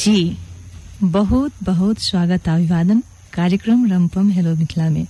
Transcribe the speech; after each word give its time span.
जी 0.00 0.36
बहुत 1.02 1.52
बहुत 1.62 1.98
स्वागत 2.00 2.48
अभिवादन 2.48 3.02
कार्यक्रम 3.32 3.86
रमपम 3.92 4.30
हेलो 4.32 4.54
मिथिला 4.56 4.88
में। 4.90 5.06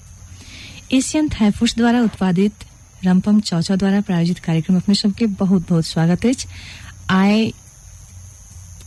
एशियन 0.92 1.28
थाईफूड्स 1.28 1.76
द्वारा 1.76 2.00
उत्पादित 2.02 2.64
रमपम 3.04 3.40
चौचा 3.40 3.76
द्वारा 3.76 4.00
प्रायोजित 4.00 4.38
कार्यक्रम 4.46 4.76
अपने 4.76 4.94
सबके 4.94 5.26
बहुत 5.42 5.68
बहुत 5.68 5.86
स्वागत 5.86 6.26
अछि। 6.26 6.48
आइ 7.10 7.50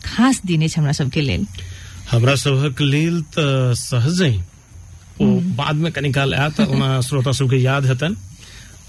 खास 0.06 0.42
दिन 0.46 0.68
हमरा 0.78 0.92
सबके 0.92 1.22
लेल। 1.22 1.48
हमरा 2.12 2.36
सभक 2.36 2.82
लेल 2.82 3.22
तऽ 3.38 3.74
सहजे 3.80 4.32
ओ 5.22 5.26
बाद 5.58 5.76
में 5.76 5.92
कनी 5.92 6.12
काल 6.12 6.34
आयत 6.36 6.60
ओना 6.62 7.00
श्रोता 7.02 7.32
सबके 7.32 7.58
याद 7.64 7.86
हेतन। 7.86 8.18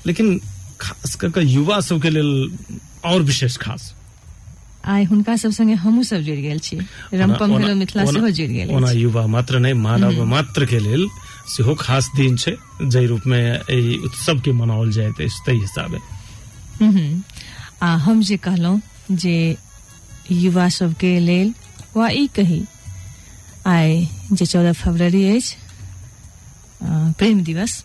लेकिन 0.07 0.39
खास 0.81 1.15
कऽ 1.25 1.45
युवा 1.45 1.81
सबके 1.81 2.11
लेल 2.11 2.59
और 3.05 3.23
विशेष 3.23 3.57
खास। 3.57 3.95
आइ 4.85 5.05
हुनका 5.05 5.37
सब 5.37 5.51
संगे 5.57 5.75
हमहूँ 5.81 6.03
सब 6.05 6.21
जुड़ि 6.29 6.43
गेल 6.43 6.59
छी। 6.61 6.77
रमपम 7.15 7.53
हेलो 7.59 7.75
मिथिला 7.75 8.05
सेहो 8.05 8.31
जुड़ि 8.31 8.55
गेल 8.55 8.71
ओना 8.77 8.91
युवा 8.91 9.27
मात्र 9.35 9.59
नहि 9.59 9.73
मानव 9.81 10.25
मात्र 10.29 10.67
के 10.67 10.79
लेल 10.79 11.09
सेहो 11.57 11.75
खास 11.81 12.11
दिन 12.17 12.37
छै 12.37 12.57
जाहि 12.83 13.07
रूप 13.07 13.27
में 13.27 13.41
एहि 13.41 13.97
उत्सव 14.05 14.41
के 14.45 14.53
मनाओल 14.53 14.93
जाइत 14.93 15.21
अछि 15.21 15.41
ताहि 15.47 15.59
हिसाबे। 15.61 15.99
हम्म। 16.81 17.23
आ 17.83 17.95
हम 18.05 18.21
जे 18.23 18.37
कहलहुँ 18.37 18.81
जे 19.11 19.57
युवा 20.33 20.69
सबके 20.69 21.19
लेल 21.21 21.55
वा 21.97 22.09
ई 22.09 22.27
कही 22.37 22.63
आइ 23.67 24.07
जे 24.33 24.47
चौदह 24.47 24.73
फरवरी 24.73 25.25
अछि 25.37 25.57
प्रेम 27.19 27.43
दिवस 27.45 27.85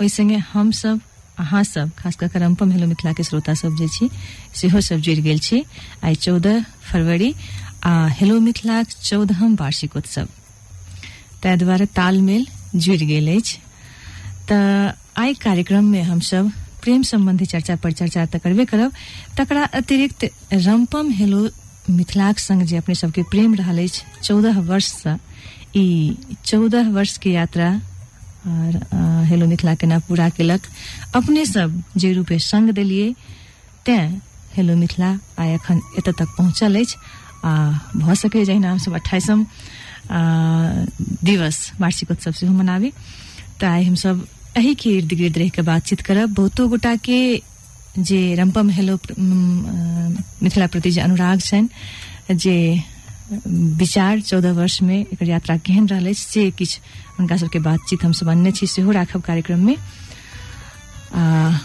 ओहि 0.00 0.08
संगे 0.08 0.36
हम 0.52 0.70
सब 0.80 1.00
अहाँ 1.40 1.62
सब, 1.64 1.90
खास 1.98 2.16
कऽ 2.16 2.28
कऽ 2.28 2.70
हेलो 2.72 2.86
मिथिला 2.86 3.12
के 3.12 3.22
सब 3.24 3.76
जे 3.78 3.88
छी, 3.88 4.10
सेहो 4.54 4.80
सब 4.80 4.96
जुड़ि 5.00 5.22
गेल 5.22 5.38
छी 5.38 5.64
आइ 6.04 6.14
चौदह 6.14 6.64
फरवरी, 6.90 7.34
आ 7.84 8.06
हेलो 8.18 8.38
मिथिला 8.40 8.82
चौदहम 8.82 9.54
वार्षिकोत्सव 9.60 10.28
ताहि 11.42 11.56
दुआरे 11.56 11.86
तालमेल 11.96 12.46
जुड़ि 12.76 13.06
गेल 13.06 13.36
अछि। 13.36 13.58
तऽ 14.48 14.92
आइ 15.16 15.34
कार्यक्रम 15.40 15.84
में 15.84 16.02
हमसब 16.02 16.52
प्रेम 16.82 17.02
संबंधी 17.02 17.46
चर्चा 17.46 17.76
पर 17.76 17.92
चर्चा 17.92 18.24
तऽ 18.26 18.38
करबे 18.38 18.64
करब, 18.64 18.92
तकरा 19.38 19.64
अतिरिक्त 19.80 20.24
रमपम 20.52 21.10
हेलो 21.12 21.48
मिथिलाक 21.90 22.38
संग 22.38 22.62
जे 22.62 22.76
अपने 22.76 22.94
सबके 22.94 23.22
प्रेम 23.32 23.54
रहल 23.54 23.78
अछि, 23.82 24.02
चौदह 24.22 24.60
वर्षसँ 24.60 25.16
ई 25.76 26.16
चौदह 26.44 26.90
वर्ष 26.90 27.16
के 27.18 27.30
यात्रा 27.32 27.68
और 28.46 29.24
हेलो 29.28 29.46
मिथिला 29.46 29.74
केना 29.74 29.98
पूरा 30.08 30.28
केलक 30.36 30.60
अपने 31.14 31.44
सब 31.46 31.82
जे 31.96 32.12
रूपे 32.12 32.38
संग 32.38 32.70
देलियै 32.78 33.12
तें 33.86 34.18
हेलो 34.56 34.76
मिथिला 34.76 35.10
आइ 35.38 35.54
एखन 35.54 35.80
एतऽ 35.98 36.12
तक 36.18 36.28
पहुंचल 36.38 36.80
अछि, 36.80 36.96
आ, 37.44 37.50
भऽ 37.96 38.14
सकै 38.14 38.44
जहिना 38.44 38.70
हमसब 38.70 38.94
अट्ठाईसम 38.94 39.46
दिवस 41.24 41.58
वार्षिकोत्सव 41.80 42.32
सेहो 42.40 42.52
मनाबी। 42.52 42.90
तऽ 43.60 43.66
आइ 43.66 43.84
हमसब 43.84 44.26
एही 44.58 44.74
के 44.74 44.90
इर्द 44.98 45.12
गिर्द 45.14 45.38
रहि 45.38 45.48
के 45.54 45.62
बातचीत 45.62 46.00
करब। 46.00 46.34
बहुतो 46.34 46.68
गोटा 46.68 46.94
के 47.06 47.20
जे 47.98 48.20
रमपम 48.34 48.70
हेलो 48.70 48.98
मिथिला 49.18 50.66
प्रति 50.66 50.90
जे 50.90 51.00
अनुराग 51.00 51.40
छनि, 51.40 51.68
जे 52.34 52.56
विचार 53.46 54.20
चौदह 54.20 54.52
वर्ष 54.52 54.82
में 54.82 55.06
एक 55.12 55.22
यात्रा 55.22 55.56
केहन 55.56 55.86
रहा 55.88 55.98
अछि 56.00 56.14
से 56.14 56.50
किछु 56.50 56.80
हुनका 57.18 57.36
सबके 57.36 57.58
बातचीत 57.58 58.04
हम 58.04 58.12
सब 58.12 58.50
छी, 58.50 58.66
सेहो 58.66 58.90
राखब 58.90 59.20
कार्यक्रम 59.20 59.66
में 59.66 59.76
आ, 61.14 61.58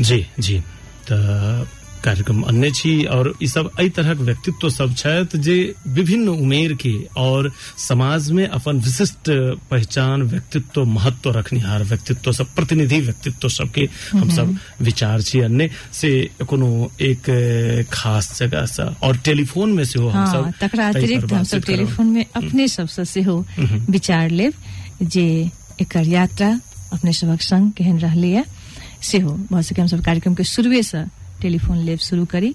जी 0.00 0.26
जी। 0.40 0.62
तऽ 1.08 1.81
कार्यक्रम 2.04 2.42
अन्य 2.50 2.70
छी 2.74 2.92
और 3.16 3.32
ई 3.42 3.46
सब 3.48 3.70
एहि 3.80 3.88
तरहक 3.96 4.18
व्यक्तित्व 4.28 4.68
सब 4.70 4.94
छथि 4.96 5.38
जे 5.46 5.56
विभिन्न 5.98 6.28
उमेर 6.28 6.72
के 6.82 6.92
और 7.22 7.50
समाज 7.88 8.30
में 8.38 8.46
अपन 8.46 8.80
विशिष्ट 8.86 9.30
पहचान 9.70 10.22
व्यक्तित्व 10.32 10.84
महत्व 10.94 11.30
रखनिहार 11.38 11.82
व्यक्तित्व 11.92 12.32
सब 12.32 12.54
प्रतिनिधि 12.56 13.00
व्यक्तित्व 13.00 13.48
सबके 13.48 13.88
हम 14.12 14.30
सब 14.36 14.56
विचार 14.82 15.22
छी। 15.22 15.40
अन्य 15.40 15.68
से 16.00 16.10
कोनो 16.48 16.70
एक 17.10 17.30
खास 17.92 18.38
जगह 18.38 18.66
से 18.66 18.82
और 19.06 19.16
टेलीफोन 19.24 19.72
में 19.72 19.84
सेहो 19.84 20.08
हम 20.08 20.18
हाँ 20.18 20.32
सब 20.32 20.52
तकरा 20.60 20.88
अतिरिक्त 20.88 21.24
बातचीत 21.32 21.64
करब। 21.64 21.66
टेलीफोन 21.66 22.06
में 22.06 22.24
अपने 22.36 22.68
सबसँ 22.68 23.04
सेहो 23.14 23.38
विचार 23.90 24.30
लेब 24.30 24.52
जे 25.02 25.26
एकर 25.80 26.06
यात्रा 26.08 26.48
अपने 26.92 27.12
सबक 27.12 27.40
संग 27.42 27.72
केहन 27.76 27.98
रहलैए 27.98 28.44
सेहो 29.10 29.32
भऽ 29.50 29.62
सके 29.62 29.80
हमसब 29.80 30.04
कार्यक्रम 30.04 30.34
के 30.34 30.44
शुरुए 30.44 30.82
से 30.82 31.04
टेलीफोन 31.42 31.78
लेब 31.78 31.98
शुरू 31.98 32.24
करी, 32.24 32.54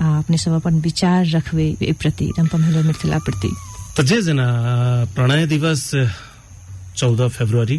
आ, 0.00 0.18
अपने 0.18 0.38
सब 0.38 0.50
अपन 0.50 0.74
विचार 0.74 1.26
रखवे 1.26 1.76
ए 1.82 1.92
प्रति 1.92 2.32
रंपम 2.38 2.62
हेलो 2.64 2.82
मिथिला 2.82 3.18
प्रति। 3.18 3.56
तो 3.96 4.02
जे 4.02 4.22
जना 4.22 4.46
प्रणय 5.14 5.46
दिवस, 5.46 5.90
चौदह 6.96 7.28
फरवरी। 7.28 7.78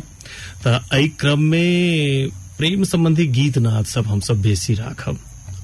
तऽ 0.63 0.77
आई 0.93 1.07
क्रम 1.07 1.39
में 1.39 2.29
प्रेम 2.57 2.83
संबंधी 2.83 3.27
गीत 3.27 3.57
नाद 3.57 3.85
सब 3.85 4.07
हमसब 4.07 4.41
बेसी 4.41 4.73
राखब। 4.73 5.17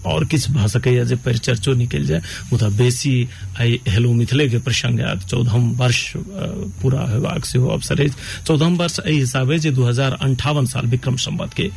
और 0.08 0.26
किछु 0.32 0.54
भऽ 0.54 0.68
सकैया 0.68 1.04
जे 1.12 1.16
परिचर्चो 1.26 1.74
निकलि 1.84 2.06
जाय 2.06 2.22
मुदा 2.52 2.70
बेसी 2.78 3.16
आइ 3.60 3.80
हेलो 3.88 4.14
मिथिले 4.14 4.48
के 4.50 4.60
प्रसंग 4.68 5.00
चौदहम 5.30 5.72
वर्ष 5.80 6.02
पूरा 6.82 7.08
हेबाक 7.12 7.46
सेहो 7.46 7.68
अवसर 7.78 8.02
अछि 8.02 8.44
चौदहम 8.48 8.78
वर्ष 8.78 9.00
एहि 9.06 9.18
हिसाबे 9.20 9.58
जे 9.66 9.72
दू 9.72 9.84
हज़ार 9.86 10.18
अंठावन 10.22 10.66
साल 10.76 10.88
विक्रम 10.94 11.16
संवत 11.26 11.54
के 11.60 11.70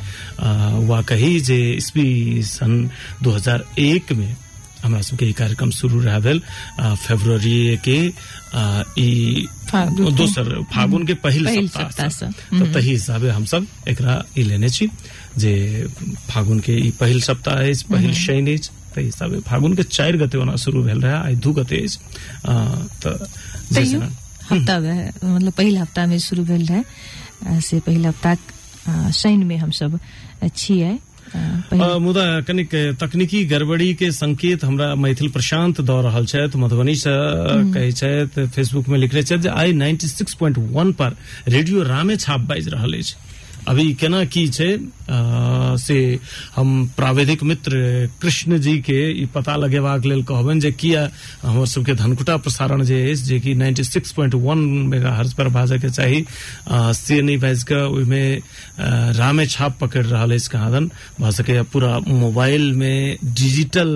वा 0.87 1.01
कही 1.11 1.39
जे 1.49 1.59
ईस्वी 1.73 2.07
सन 2.53 2.89
दू 3.23 3.31
हज़ार 3.31 3.65
एक 3.79 4.11
में 4.21 4.35
हमरा 4.83 5.01
सबके 5.01 5.25
ई 5.29 5.33
कार्यक्रम 5.37 5.71
शुरू 5.71 5.99
रह 6.01 6.19
भेल 6.19 6.41
के 7.85 7.97
ई 8.99 9.47
दोसर 10.17 10.49
फागुन 10.73 11.05
के 11.07 11.13
पहिल 11.25 11.67
सप्ताह 11.67 12.09
से। 12.09 12.25
से। 12.31 12.59
तऽ 12.59 12.73
तही 12.73 12.89
हिसाबे 12.91 13.29
हमसब 13.29 13.67
एकरा 13.89 14.23
ई 14.37 14.43
लेने 14.43 14.69
छी। 14.69 14.87
जे 15.37 15.87
फागुन 16.29 16.59
के 16.59 16.73
ई 16.87 16.91
पहिल 16.99 17.21
सप्ताह 17.21 17.59
अछि 17.69 17.85
पहिल 17.91 18.13
शनि 18.13 18.53
अछि 18.53 18.69
ताहि 18.95 19.05
हिसाबे 19.05 19.39
फागुन 19.47 19.75
के 19.75 19.83
चारि 19.83 20.17
गते 20.17 20.37
ओना 20.37 20.55
शुरू 20.63 20.83
भेल 20.83 21.01
रहे 21.01 21.13
आइ 21.13 21.35
दू 21.45 21.51
गते 21.59 21.77
अछि। 21.83 21.99
तऽ 23.05 23.15
हफ़्ता 24.51 24.79
में 24.79 25.11
मतलब 25.23 25.53
पहिल 25.57 25.77
हफ़्ता 25.77 26.05
में 26.07 26.17
शुरू 26.19 26.43
भेल 26.43 26.65
रहे 26.65 26.81
आ, 27.47 27.59
से 27.59 27.79
पहिल 27.79 28.05
हफ़्ता 28.05 28.35
आ, 28.89 29.09
शनि 29.11 29.43
में 29.45 29.57
हमसब 29.57 29.99
छियै 30.55 30.97
मुदा 32.03 32.23
कनिक 32.47 32.69
तकनीकी 32.99 33.43
गड़बड़ी 33.47 33.93
के 33.95 34.11
संकेत 34.11 34.63
हमरा 34.63 34.93
मैथिल 34.99 35.29
प्रशांत 35.31 35.79
दऽ 35.81 36.01
रहल 36.03 36.25
छथि 36.27 36.57
मधुबनी 36.59 36.95
से 37.03 37.11
कहै 37.73 37.91
छथि 37.91 38.47
फेसबुक 38.55 38.87
में 38.91 38.97
लिखले 38.99 39.23
छथि 39.23 39.37
जे 39.47 39.49
आइ 39.49 39.73
96.1 39.79 40.91
पर 40.99 41.15
रेडियो 41.55 41.83
रामे 41.87 42.17
छाप 42.17 42.41
बाजि 42.51 42.69
रहल 42.69 42.93
अछि। 42.99 43.15
अभी 43.69 43.93
केना 44.01 44.23
की 44.33 44.47
छै 44.47 44.67
अ, 44.73 45.75
से 45.77 45.97
हम 46.55 46.69
प्राविधिक 46.97 47.43
मित्र 47.43 47.77
कृष्ण 48.21 48.57
जी 48.65 48.77
के 48.87 49.25
पता 49.35 49.55
लगेबाक 49.55 50.05
लेल 50.05 50.23
जे 50.65 50.71
किया 50.81 51.07
हमर 51.43 51.65
सबके 51.73 51.93
धनकुटा 52.01 52.37
प्रसारण 52.45 52.83
जे 52.89 53.01
अछि 53.11 53.21
जे 53.29 53.39
कि 53.45 53.53
96.1 53.55 54.55
मेगाहर्ट्ज 54.93 55.33
पर 55.37 55.47
बाजय 55.57 55.79
के 55.79 55.89
चाही 55.89 56.21
अ, 56.67 56.91
से 57.01 57.21
नहि 57.21 57.37
बाजि 57.45 57.63
कऽ 57.69 57.81
ओहिमे 57.91 58.23
रामे 59.19 59.45
छाप 59.55 59.77
पकड़ि 59.81 60.07
रहल 60.09 60.33
अछि 60.35 60.49
कहाँ 60.51 60.71
दन 60.71 60.89
भऽ 61.19 61.31
सकैया 61.41 61.63
पूरा 61.73 61.97
मोबाइल 62.07 62.71
में 62.81 63.17
डिजिटल 63.23 63.93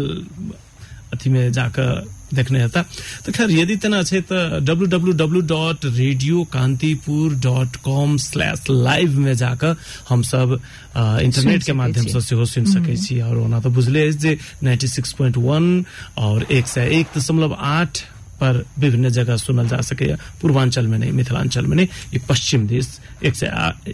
अथी 1.14 1.30
में 1.30 1.52
जाकर 1.52 2.04
देखने 2.36 2.62
हेता 2.62 2.82
तो 3.26 3.32
खैर 3.32 3.52
यदि 3.52 3.76
तेना 3.84 4.02
छै 4.04 4.22
तऽ 4.32 4.60
W 4.68 4.88
W 4.94 5.14
W 5.24 5.42
dot 5.52 5.86
radio 5.98 6.44
Kantipur 6.54 7.34
dot 7.44 7.76
com 7.86 8.18
slash 8.26 8.64
live 8.70 9.20
में 9.20 9.34
जाकर 9.44 9.76
हम 10.10 10.22
सब 10.32 10.60
इंटरनेट 10.98 11.64
के 11.64 11.74
माध्यम 11.74 12.06
से 12.08 12.22
सेहो 12.22 12.46
सुनि 12.46 12.72
सकै 12.72 12.96
छी 13.06 13.20
और 13.22 13.38
ओना 13.38 13.60
तऽ 13.60 13.70
बुझले 13.78 14.12
जे 14.26 14.38
96.1 14.64 15.84
और 16.18 16.46
एक 16.52 16.68
सौ 16.68 16.82
एक 17.00 17.08
दशमलव 17.18 17.56
आठ 17.76 18.00
पर 18.40 18.64
विभिन्न 18.80 19.10
जगह 19.16 19.38
सुनल 19.38 19.68
जा 19.68 19.80
सकेया 19.90 20.16
पूर्वांचल 20.42 20.88
में 20.88 20.98
नहीं 20.98 21.12
मिथिलांचल 21.18 21.66
में 21.66 21.76
नहीं 21.76 21.88
ये 22.14 22.20
पश्चिम 22.30 22.68
देश 22.68 22.88
एक 23.24 23.36
से 23.36 23.48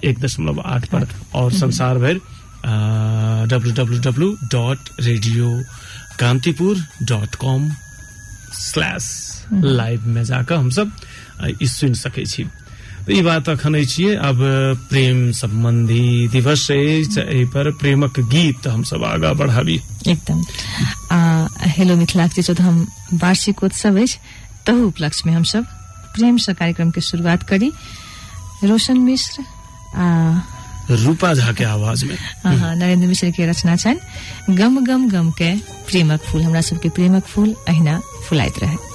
एक 0.09 0.19
दशमलव 0.19 0.61
आठ 0.65 0.85
पर। 0.93 1.07
और 1.35 1.51
संसार 1.53 1.97
भर 2.03 2.19
W 3.51 3.73
W 3.73 3.99
W 4.01 4.29
dot 4.51 4.89
radio 5.01 5.53
Kantipur 6.19 6.77
dot 7.09 7.35
com 7.43 7.69
slash 8.61 9.05
live 9.53 10.07
में 10.07 10.23
जाकर 10.23 10.55
हम 10.55 10.69
सब 10.69 10.91
ई 11.61 11.67
सुनि 11.67 11.95
सकै 11.95 12.25
छी। 12.25 12.45
ई 13.09 13.21
बात 13.21 13.49
अखन 13.49 13.83
छियै 13.85 14.15
अब 14.21 14.37
प्रेम 14.89 15.31
संबंधी 15.33 16.27
दिवस 16.31 16.67
पर 17.53 17.71
प्रेमक 17.79 18.19
गीत 18.31 18.67
हम 18.67 18.83
सब 18.83 19.03
आगा 19.03 19.31
बढ़ाबी 19.33 19.79
एकदम। 20.07 20.43
हेलो 21.75 21.95
मिथिला 21.95 22.27
के 22.27 22.41
जो 22.41 22.53
हम 22.61 22.85
वार्षिकोत्सव 23.13 24.01
अछि। 24.01 24.17
तहु 24.67 24.87
उपलक्ष्य 24.87 25.23
में 25.25 25.35
हमसब 25.35 25.65
प्रेम 26.15 26.37
से 26.37 26.53
कार्यक्रम 26.53 26.91
के 26.91 27.01
शुरुआत 27.01 27.43
करी। 27.49 27.71
रोशन 28.63 28.97
मिश्र 29.01 29.43
रूपा 30.95 31.33
झा 31.33 31.51
के 31.51 31.63
आवाज़ 31.63 32.05
में। 32.05 32.17
अहाँ 32.45 32.75
नरेंद्र 32.75 33.07
मिश्र 33.07 33.31
के 33.31 33.45
रचना 33.45 33.75
छन। 33.75 33.99
गम 34.49 34.85
गम 34.85 35.09
गम 35.09 35.31
के 35.31 35.55
प्रेमक 35.57 36.21
फूल। 36.21 36.43
हमरा 36.43 36.61
सबके 36.61 36.89
प्रेमक 36.89 37.25
फूल 37.25 37.55
अहिना 37.67 38.01
फुलाइत 38.29 38.53
रहे। 38.63 38.91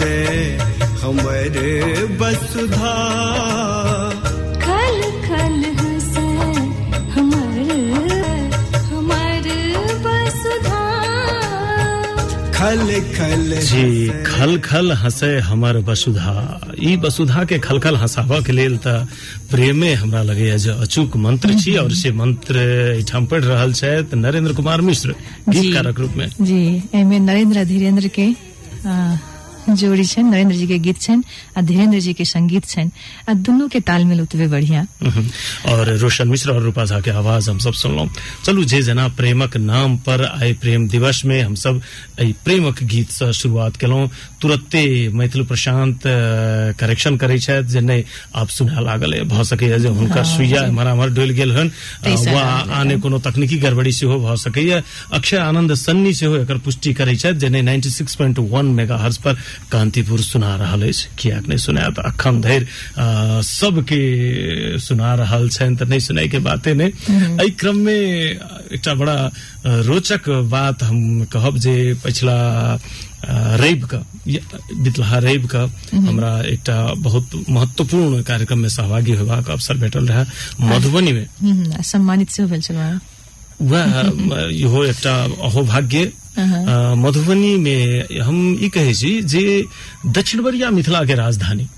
हंसे 0.00 0.56
हमर 1.02 1.56
बसुधा 2.20 2.92
खल 4.64 4.96
खल 5.26 5.58
हंसे 5.80 6.26
हमर 7.14 7.58
हमर 8.90 9.48
बसुधा 10.04 10.80
खल 12.56 12.86
खल 13.16 13.54
जी 13.70 13.84
खल 14.26 14.56
खल 14.68 14.92
हंसे 15.02 15.30
हमर 15.50 15.76
वसुधा 15.88 16.34
ई 16.82 16.96
वसुधा 17.04 17.44
के 17.52 17.58
खल 17.68 17.78
खल 17.84 17.96
हंसाबऽ 18.02 18.42
के 18.46 18.52
लेल 18.52 18.76
तऽ 18.86 19.04
प्रेमे 19.50 19.92
हमरा 20.02 20.22
लगैया 20.32 20.56
जे 20.64 20.70
अचूक 20.88 21.16
मंत्र 21.28 21.58
छी 21.60 21.76
और 21.84 21.92
से 22.02 22.12
मंत्र 22.22 22.58
एहिठाम 22.68 23.26
पढ़ि 23.32 23.46
रहल 23.46 23.72
छथि 23.80 24.16
नरेंद्र 24.24 24.52
कुमार 24.60 24.80
मिश्र। 24.90 25.14
गीतकारक 25.48 26.00
रूप 26.00 26.16
में 26.22 26.28
जी 26.40 26.60
एहिमे 26.94 27.18
नरेंद्र 27.28 27.64
धीरेन्द्र 27.72 28.08
के 28.18 28.28
आ, 28.88 28.94
जोड़ी 29.76 30.04
छनि 30.04 30.30
नरेंद्र 30.30 30.56
जी 30.56 30.66
के 30.66 30.78
गीत 30.78 31.00
छनि 31.00 31.22
आ 31.58 31.60
धीरेन्द्र 31.60 31.98
जी 32.00 32.12
के 32.14 32.24
संगीत 32.24 32.64
छनि। 32.72 32.90
आ 33.28 33.32
दुनू 33.34 33.68
के 33.68 33.80
तालमेल 33.80 34.20
ओतबे 34.20 34.46
बढ़िया। 34.48 34.86
हम्म। 35.02 35.26
और 35.72 35.88
रोशन 36.02 36.28
मिश्र 36.28 36.52
और 36.52 36.62
रूपा 36.62 36.84
झा 36.84 37.00
के 37.00 37.10
आवाज़ 37.10 37.50
हम 37.50 37.58
सब 37.58 37.72
सुनलहुं 37.82 38.08
चलू 38.44 38.64
जे 38.64 38.82
जेना 38.82 39.06
प्रेमक 39.18 39.56
नाम 39.56 39.96
पर 40.06 40.24
आइ 40.26 40.52
प्रेम 40.62 40.88
दिवस 40.88 41.22
में 41.26 41.40
हम 41.42 41.54
सब 41.54 41.80
प्रेमक 42.44 42.82
गीत 42.82 43.10
से 43.10 43.32
शुरुआत 43.40 43.76
केलहुं 43.76 44.06
तुरते 44.42 44.82
मैथिल 45.14 45.44
प्रशांत 45.46 46.00
करेक्शन 46.80 47.16
करे 47.16 47.38
छथि 47.38 47.68
जे 47.72 47.80
नहि 47.80 48.04
आब 48.36 48.48
सुना 48.48 48.80
लागल 48.80 49.20
भऽ 49.30 49.44
सकैया 49.44 49.78
जे 49.78 49.88
हुनकर 49.98 50.24
सुइया 50.24 50.62
एम्हर 50.72 50.86
एम्हर 50.88 51.10
डोलि 51.18 51.34
गेल 51.34 51.52
हन 51.56 51.70
वा 52.34 52.42
आने 52.80 52.96
कोनो 53.00 53.18
तकनीकी 53.26 53.58
गड़बड़ी 53.64 53.92
सेहो 53.92 54.18
भऽ 54.20 54.36
सकैया 54.44 54.82
अक्षय 55.18 55.36
आनंद 55.36 55.74
सन्नी 55.74 56.12
सेहो 56.14 56.36
एकर 56.36 56.58
पुष्टि 56.64 56.92
करे 56.94 57.16
छथि 57.16 57.38
जे 57.40 57.48
नहि 57.48 57.80
96.1 57.80 58.62
मेगाहर्ट्ज 58.80 59.16
पर 59.24 59.36
कांतिपुर 59.72 60.20
सुना 60.20 60.54
रहल 60.62 60.82
अछि 60.88 61.08
कियाक 61.18 61.46
नहि 61.48 61.58
सुनायत 61.58 61.98
अखन 62.10 62.40
धरि 62.40 62.66
सबके 63.46 64.00
सुना 64.86 65.14
रहल 65.20 65.48
छनि 65.56 65.76
तऽ 65.76 65.88
नहि 65.88 66.00
सुनाई 66.00 66.28
के 66.28 66.38
बाते 66.48 66.74
नहि 66.74 66.88
एहि 67.40 67.50
क्रम 67.60 67.76
में 67.86 67.94
एकटा 68.74 68.94
बड़ा 68.94 69.16
रोचक 69.88 70.28
बात 70.50 70.82
हम 70.82 71.24
कहब 71.32 71.56
जे 71.64 71.74
पछिला 72.04 72.38
रवि 73.62 73.80
क 73.92 74.02
बितलहा 74.26 75.18
रवि 75.26 75.48
क 75.54 75.70
हमरा 75.92 76.32
एकटा 76.52 76.76
बहुत 77.06 77.30
महत्वपूर्ण 77.48 78.22
कार्यक्रम 78.30 78.58
में 78.58 78.68
सहभागी 78.68 79.12
होबाक 79.20 79.50
अवसर 79.50 79.76
भेटल 79.84 80.06
रहे 80.08 80.24
मधुबनी 80.70 81.12
में। 81.12 81.26
हम्म, 81.42 81.82
सम्मानित 81.82 82.30
सेहो 82.30 82.48
भेल 82.48 82.60
छलहुँ। 82.62 83.00
वह 83.70 84.48
इहो 84.64 84.84
एकटा 84.84 85.14
अहोभाग्य 85.48 86.10
मधुबनी 86.38 87.56
में 87.66 88.20
हम 88.22 88.38
ई 88.62 88.68
कहै 88.74 88.92
छी 88.94 89.12
जे 89.34 89.44
दक्षिण 90.18 90.42
बरिया 90.42 90.70
मिथिला 90.70 91.04
के 91.10 91.14
राजधानी। 91.24 91.68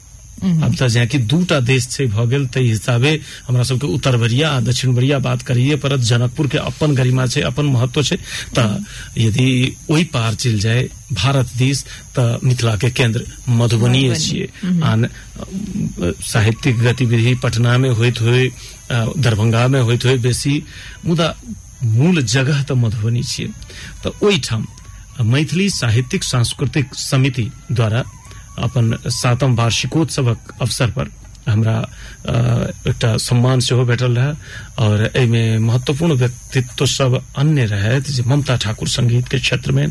अब 0.42 0.74
तऽ 0.78 0.88
जेनाकि 0.90 1.18
दूटा 1.30 1.58
देश 1.70 1.86
छै 1.90 2.06
भऽ 2.12 2.24
गेल 2.30 2.46
ताहि 2.54 2.68
हिसाबे 2.68 3.10
हमरा 3.48 3.62
सबके 3.68 3.86
उत्तर 3.94 4.16
बरिया 4.22 4.48
आ 4.50 4.60
दक्षिण 4.68 4.94
बरिया 4.94 5.18
बात 5.26 5.42
करिए 5.48 5.76
परत 5.84 6.00
जनकपुर 6.10 6.46
के 6.54 6.58
अपन 6.58 6.94
गरिमा 6.98 7.26
छै 7.34 7.40
अपन 7.50 7.66
महत्व 7.74 8.02
छै 8.08 8.16
तऽ 8.56 9.22
यदि 9.24 9.46
ओहि 9.90 10.04
पार 10.14 10.34
चलि 10.42 10.58
जाय 10.66 10.82
भारत 11.22 11.50
दिस 11.58 11.84
तऽ 12.18 12.38
मिथिला 12.44 12.74
के 12.82 12.90
केंद्र 12.90 13.22
मधुबनी 13.48 14.02
मधुबनी। 14.08 14.14
छियै। 14.24 14.48
आन 14.90 15.08
साहित्यिक 16.32 16.78
गतिविधि 16.86 17.34
पटना 17.42 17.76
में 17.78 17.90
होइत 17.90 18.20
होय 18.20 18.48
अ, 18.48 19.04
दरभंगा 19.16 19.66
में 19.72 19.80
होइत 19.80 20.04
होय 20.04 20.16
बेसी 20.26 20.62
मुदा 21.06 21.34
मूल 21.84 22.22
जगह 22.22 22.62
तऽ 22.68 22.74
मधुबनी 22.74 23.22
छियै। 23.22 23.48
तऽ 24.04 24.10
ओहिठाम 24.22 24.66
मैथिली 25.32 25.68
साहित्यिक 25.70 26.22
सांस्कृतिक 26.24 26.94
समिति 26.94 27.50
द्वारा 27.72 28.00
अपन 28.64 28.96
सातम 29.10 29.54
वार्षिकोत्सवक 29.56 30.38
अवसर 30.60 30.90
पर 30.96 31.10
हमरा 31.48 31.76
एकटा 32.88 33.16
सम्मान 33.18 33.60
सेहो 33.66 33.84
भेटल 33.84 34.12
रहे 34.16 34.32
और 34.84 34.98
एहिमे 35.16 35.58
महत्वपूर्ण 35.58 36.14
व्यक्तित्व 36.22 36.86
सब 36.86 37.20
अन्य 37.38 37.64
रहथि 37.66 38.12
जे 38.12 38.22
ममता 38.30 38.56
ठाकुर 38.62 38.88
संगीत 38.88 39.28
के 39.28 39.38
क्षेत्र 39.38 39.72
में 39.72 39.88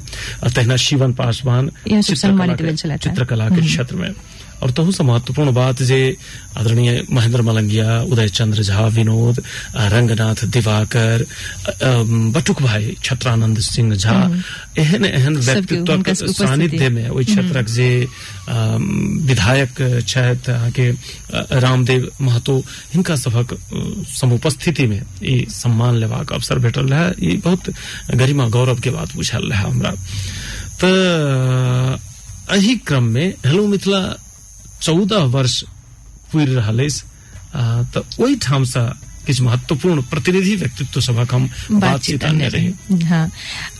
तहिना 0.55 0.75
शिवन 0.85 1.13
पासवान। 1.13 1.69
चित्रकला 1.91 3.49
के 3.49 3.61
क्षेत्र 3.61 3.95
में 3.95 4.11
और 4.63 4.71
तहु 4.77 4.91
से 4.91 5.03
महत्वपूर्ण 5.03 5.51
बात 5.53 5.81
जे 5.89 5.99
आदरणीय 6.57 7.03
महेंद्र 7.11 7.41
मलंगिया 7.41 8.01
उदय 8.11 8.27
चंद्र 8.37 8.63
झा 8.63 8.85
विनोद 8.97 9.41
रंगनाथ 9.93 10.43
दिवाकर 10.55 11.25
बटुक 12.35 12.61
भाई 12.61 12.95
छत्रानंद 13.03 13.59
सिंह 13.69 13.95
झा 13.95 14.17
एहन 14.83 15.05
एहन 15.05 15.39
सबके 15.41 15.53
व्यक्तित्वक 15.53 16.07
सबके 16.07 16.11
उपस्थिति। 16.11 16.45
सानिध्य 16.45 16.89
में 16.95 17.07
ओहि 17.09 17.25
क्षेत्रक 17.25 17.67
जे 17.77 17.89
विधायक 19.31 19.81
छथि 20.07 20.51
अहाँके 20.51 20.89
रामदेव 21.65 22.09
महतो 22.21 22.57
हिनका 22.93 23.15
सभक 23.25 23.53
अ, 23.53 23.57
समुपस्थिति 24.19 24.87
में 24.87 25.01
ई 25.23 25.45
सम्मान 25.49 25.95
लेबाक 25.99 26.31
अवसर 26.33 26.59
भेटल 26.65 26.87
रहे। 26.93 27.31
ई 27.31 27.37
बहुत 27.45 27.69
गरिमा 28.21 28.47
गौरव 28.55 28.79
के 28.83 28.89
बात 28.97 29.15
बुझायल 29.15 29.49
रहे 29.51 29.63
हमरा। 29.69 29.91
तऽ 30.83 32.55
एहि 32.57 32.75
क्रम 32.87 33.03
में 33.13 33.27
हेलो 33.45 33.67
मिथिला 33.67 33.99
चौदह 34.81 35.23
वर्ष 35.35 35.61
पुरि 36.31 36.53
रहल 36.55 36.79
अछि 36.85 37.01
आ, 37.55 37.83
तऽ 37.93 38.21
ओहिठाम 38.23 38.63
से 38.63 38.81
किछु 39.21 39.43
महत्वपूर्ण 39.43 40.01
प्रतिनिधि 40.09 40.55
व्यक्तित्व 40.55 41.01
सभक 41.01 41.33
हम 41.33 41.43
बातचीत 41.79 42.23
अन्य 42.25 42.47
रही। 42.49 43.03
हाँ 43.05 43.29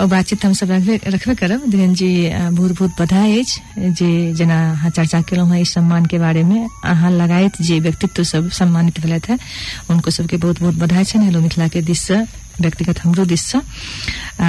और 0.02 0.08
बातचीत 0.08 0.46
हम 0.46 0.54
सब 0.54 0.72
रखबे 0.72 1.00
रखबे 1.08 1.36
करब। 1.36 1.66
धीरेन्द्र 1.70 1.98
जी 1.98 2.10
बहुत 2.30 2.72
बहुत 2.72 3.02
बधाई 3.02 3.40
अछि 3.40 3.90
जे 3.98 4.10
जेना 4.38 4.58
अहाँ 4.72 4.90
चर्चा 4.92 5.22
केलहुँ 5.26 5.50
हेँ 5.54 5.62
इस 5.62 5.74
सम्मान 5.74 6.06
के 6.06 6.20
बारे 6.20 6.44
में। 6.44 6.68
अहाँ 6.86 7.12
लगायत 7.12 7.62
जे 7.62 7.80
व्यक्तित्व 7.80 8.24
सब 8.24 8.50
सम्मानित 8.60 9.00
भेलथि 9.00 9.32
है 9.32 9.38
उनको 9.90 10.12
सबके 10.12 10.38
बहुत 10.38 10.60
बहुत 10.62 10.76
बधाई 10.84 11.04
छनि 11.10 11.26
हेलो 11.26 11.42
मिथिला 11.42 11.68
के 11.74 11.82
दिस 11.82 12.02
से 12.02 12.22
व्यक्तिगत 12.62 13.00
हमरो 13.04 13.26
दिस 13.26 13.42
से। 13.42 13.60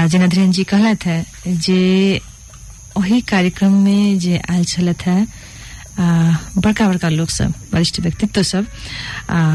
जेना 0.08 0.26
धीरेन्द्र 0.26 0.56
जी 0.56 0.64
कहलथि 0.64 1.08
है 1.08 1.24
जे 1.48 2.20
ओही 2.98 3.20
कार्यक्रम 3.24 3.72
में 3.84 4.18
जे 4.18 4.36
आयल 4.50 4.64
छलथि 4.64 5.10
है 5.10 5.26
बड़का 5.98 6.88
बड़का 6.88 7.08
लोग 7.08 7.28
सब 7.28 7.52
वरिष्ठ 7.74 8.00
व्यक्तित्व 8.00 8.42
सब 8.42 8.66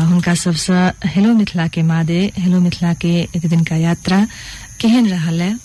हुनका 0.10 0.34
सबसँ 0.44 0.91
हेलो 1.15 1.34
मिथिला 1.34 1.67
के 1.75 1.82
मादे 1.91 2.20
हेलो 2.38 2.60
मिथिला 2.62 2.94
के 3.01 3.13
एक 3.36 3.46
दिन 3.50 3.63
का 3.70 3.75
यात्रा 3.75 4.25
केहन 4.81 5.07
रहल 5.10 5.41
है 5.41 5.55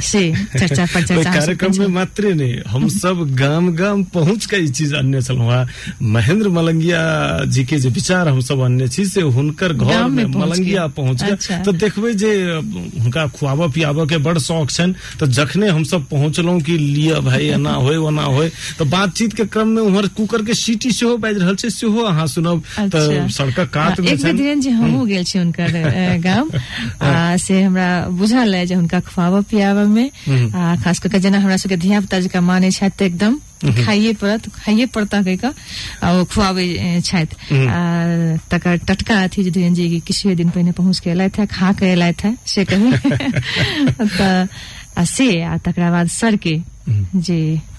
से 0.00 0.20
चर्चा 0.58 0.84
पर 0.94 1.02
चर्चा 1.06 1.30
कार्यक्रम 1.34 1.78
में। 1.78 1.86
मात्रे 1.88 2.32
नहीं 2.34 2.56
हम 2.68 2.88
सब 2.88 3.24
गाम 3.38 3.68
गाम 3.76 4.02
पहुँच 4.14 4.46
के 4.46 4.66
चीज़ 4.68 4.94
अन्य 4.94 5.20
हेँ। 5.30 5.66
महेंद्र 6.14 6.48
मलंगिया 6.48 7.00
जी 7.48 7.64
के 7.64 7.78
जे 7.78 7.88
विचार 7.88 8.28
हम 8.28 8.40
सब 8.40 8.60
अन्य 8.64 8.88
छी 8.88 9.04
से 9.06 9.20
हुनकर 9.36 9.72
घर 9.72 10.08
में 10.08 10.24
में 10.24 10.40
मलंगिया। 10.40 10.86
पहुँच 10.96 11.22
के 11.22 11.30
अच्छा। 11.30 11.58
तो 11.64 11.72
देखबे 11.72 12.12
जे 12.14 12.32
हुनका 13.00 13.26
खुआबऽ 13.36 13.68
पियाबऽ 13.72 14.06
के 14.08 14.18
बड़ 14.18 14.38
शौक 14.38 14.70
छनि। 14.70 14.94
तो 15.20 15.26
जखने 15.26 15.68
हम 15.68 15.84
सब 15.84 16.04
पहुंचलहुँ 16.10 16.60
कि 16.60 16.78
लिअ 16.78 17.20
भाई 17.20 17.46
एना 17.56 17.72
होय 17.72 17.96
ओना 17.96 18.22
होय 18.22 18.50
तो 18.78 18.84
बातचीत 18.84 19.32
के 19.32 19.44
क्रम 19.44 19.68
में 19.68 19.82
उम्हर 19.82 20.06
कुकर 20.16 20.44
के 20.44 20.54
सीटी 20.54 20.90
सेहो 20.92 21.16
बाजि 21.16 21.38
रहल 21.40 21.56
छै 21.56 21.70
सेहो 21.70 22.02
अहाँ 22.02 22.26
सुनब। 22.26 22.62
अच्छा। 22.78 22.98
तऽ 22.98 23.28
सड़कक 23.28 23.70
कात 23.74 24.00
में 24.00 24.08
एक 24.08 24.22
धीरेन्द्र 24.22 24.62
जी 24.62 24.70
हमहूँ 24.70 25.06
गेल 25.08 25.24
छी 25.24 25.38
हुनकर 25.38 26.18
गाम। 26.24 26.50
से 27.38 27.62
हमरा 27.62 27.88
बुझल 28.38 28.54
है 28.54 28.66
जे 28.66 28.74
हुनका 28.74 29.00
खुआबऽ 29.00 29.42
पियाबऽ 29.50 29.86
में 29.90 30.10
आ, 30.54 30.76
खास 30.82 30.98
कऽ 31.02 31.08
के 31.10 31.18
जेना 31.18 31.38
हमरा 31.38 31.56
सबके 31.56 31.76
धिया 31.76 32.00
पुता 32.00 32.20
जका 32.20 32.40
माने 32.40 32.70
छथि 32.70 32.90
तऽ 32.98 33.04
एकदम 33.06 33.38
खाइए 33.84 34.12
पड़त 34.22 34.48
खाइए 34.54 34.86
पड़ता 34.94 35.22
कहि 35.22 35.36
कऽ 35.36 35.52
आ 36.06 36.12
ओ 36.20 36.24
खुआबै 36.30 36.66
छथि। 37.02 37.66
आ 37.66 38.38
तकर 38.50 38.76
टटका 38.86 39.22
अथी 39.26 39.42
जे 39.44 39.50
धीरेन 39.50 39.74
जी 39.74 40.00
किछुए 40.06 40.34
दिन 40.38 40.50
पहिने 40.54 40.72
पहुँच 40.78 40.98
के 41.02 41.10
एलथि 41.10 41.46
खा 41.50 41.72
के 41.80 41.86
एलथि 41.92 42.36
से 42.46 42.64
कही। 42.70 42.92
तऽ 44.18 44.46
आ 44.98 45.04
से 45.04 45.26
आ 45.42 45.56
तकरा 45.66 45.90
बाद 45.90 46.06
सर 46.14 46.36
के 46.46 46.60
जे 46.88 47.38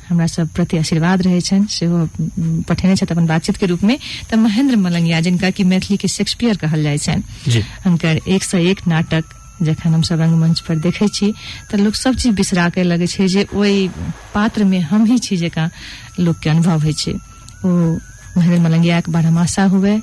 हमरा 0.10 0.28
सब 0.28 0.48
प्रति 0.56 0.78
आशीर्वाद 0.78 1.22
रहे 1.22 1.40
छनि 1.42 1.68
सेहो 1.70 2.08
पठेने 2.68 2.96
छथि 2.96 3.14
अपन 3.14 3.26
बातचीत 3.28 3.58
के 3.58 3.66
रूप 3.66 3.84
में। 3.84 3.98
तऽ 4.30 4.36
महेंद्र 4.38 4.76
मलंगिया 4.76 5.20
जिनका 5.22 5.50
कि 5.56 5.64
मैथिली 5.64 5.98
के 5.98 6.08
शेक्सपियर 6.08 6.58
कहल 6.58 6.84
जाइ 6.84 6.98
छनि 6.98 7.52
जी। 7.52 7.64
हुनकर 7.86 8.20
एक 8.28 8.44
सौ 8.44 8.58
एक 8.58 8.88
नाटक 8.88 9.36
जखन 9.62 9.94
हम 9.94 10.02
सब 10.02 10.22
रंगमंच 10.22 10.60
पर 10.68 10.76
देखै 10.86 11.08
छी 11.08 11.34
तऽ 11.72 11.78
लोक 11.84 11.96
सब 11.96 12.16
चीज़ 12.16 12.34
बिसरा 12.36 12.70
के 12.76 12.84
लगै 12.84 13.08
छै 13.08 13.28
जे 13.28 13.48
ओहि 13.54 13.88
पात्र 14.34 14.64
में 14.64 14.80
हम 14.92 15.06
ही 15.06 15.18
छी 15.20 15.38
जकाँ 15.38 15.70
लोक 16.20 16.40
के 16.44 16.50
अनुभव 16.50 16.80
होइ 16.84 16.94
छै। 16.94 17.14
ओ 17.66 17.70
महेंद्र 18.38 18.60
मलंगिया 18.62 19.00
के 19.02 19.12
बारहमासा 19.12 19.64
हुए 19.74 20.00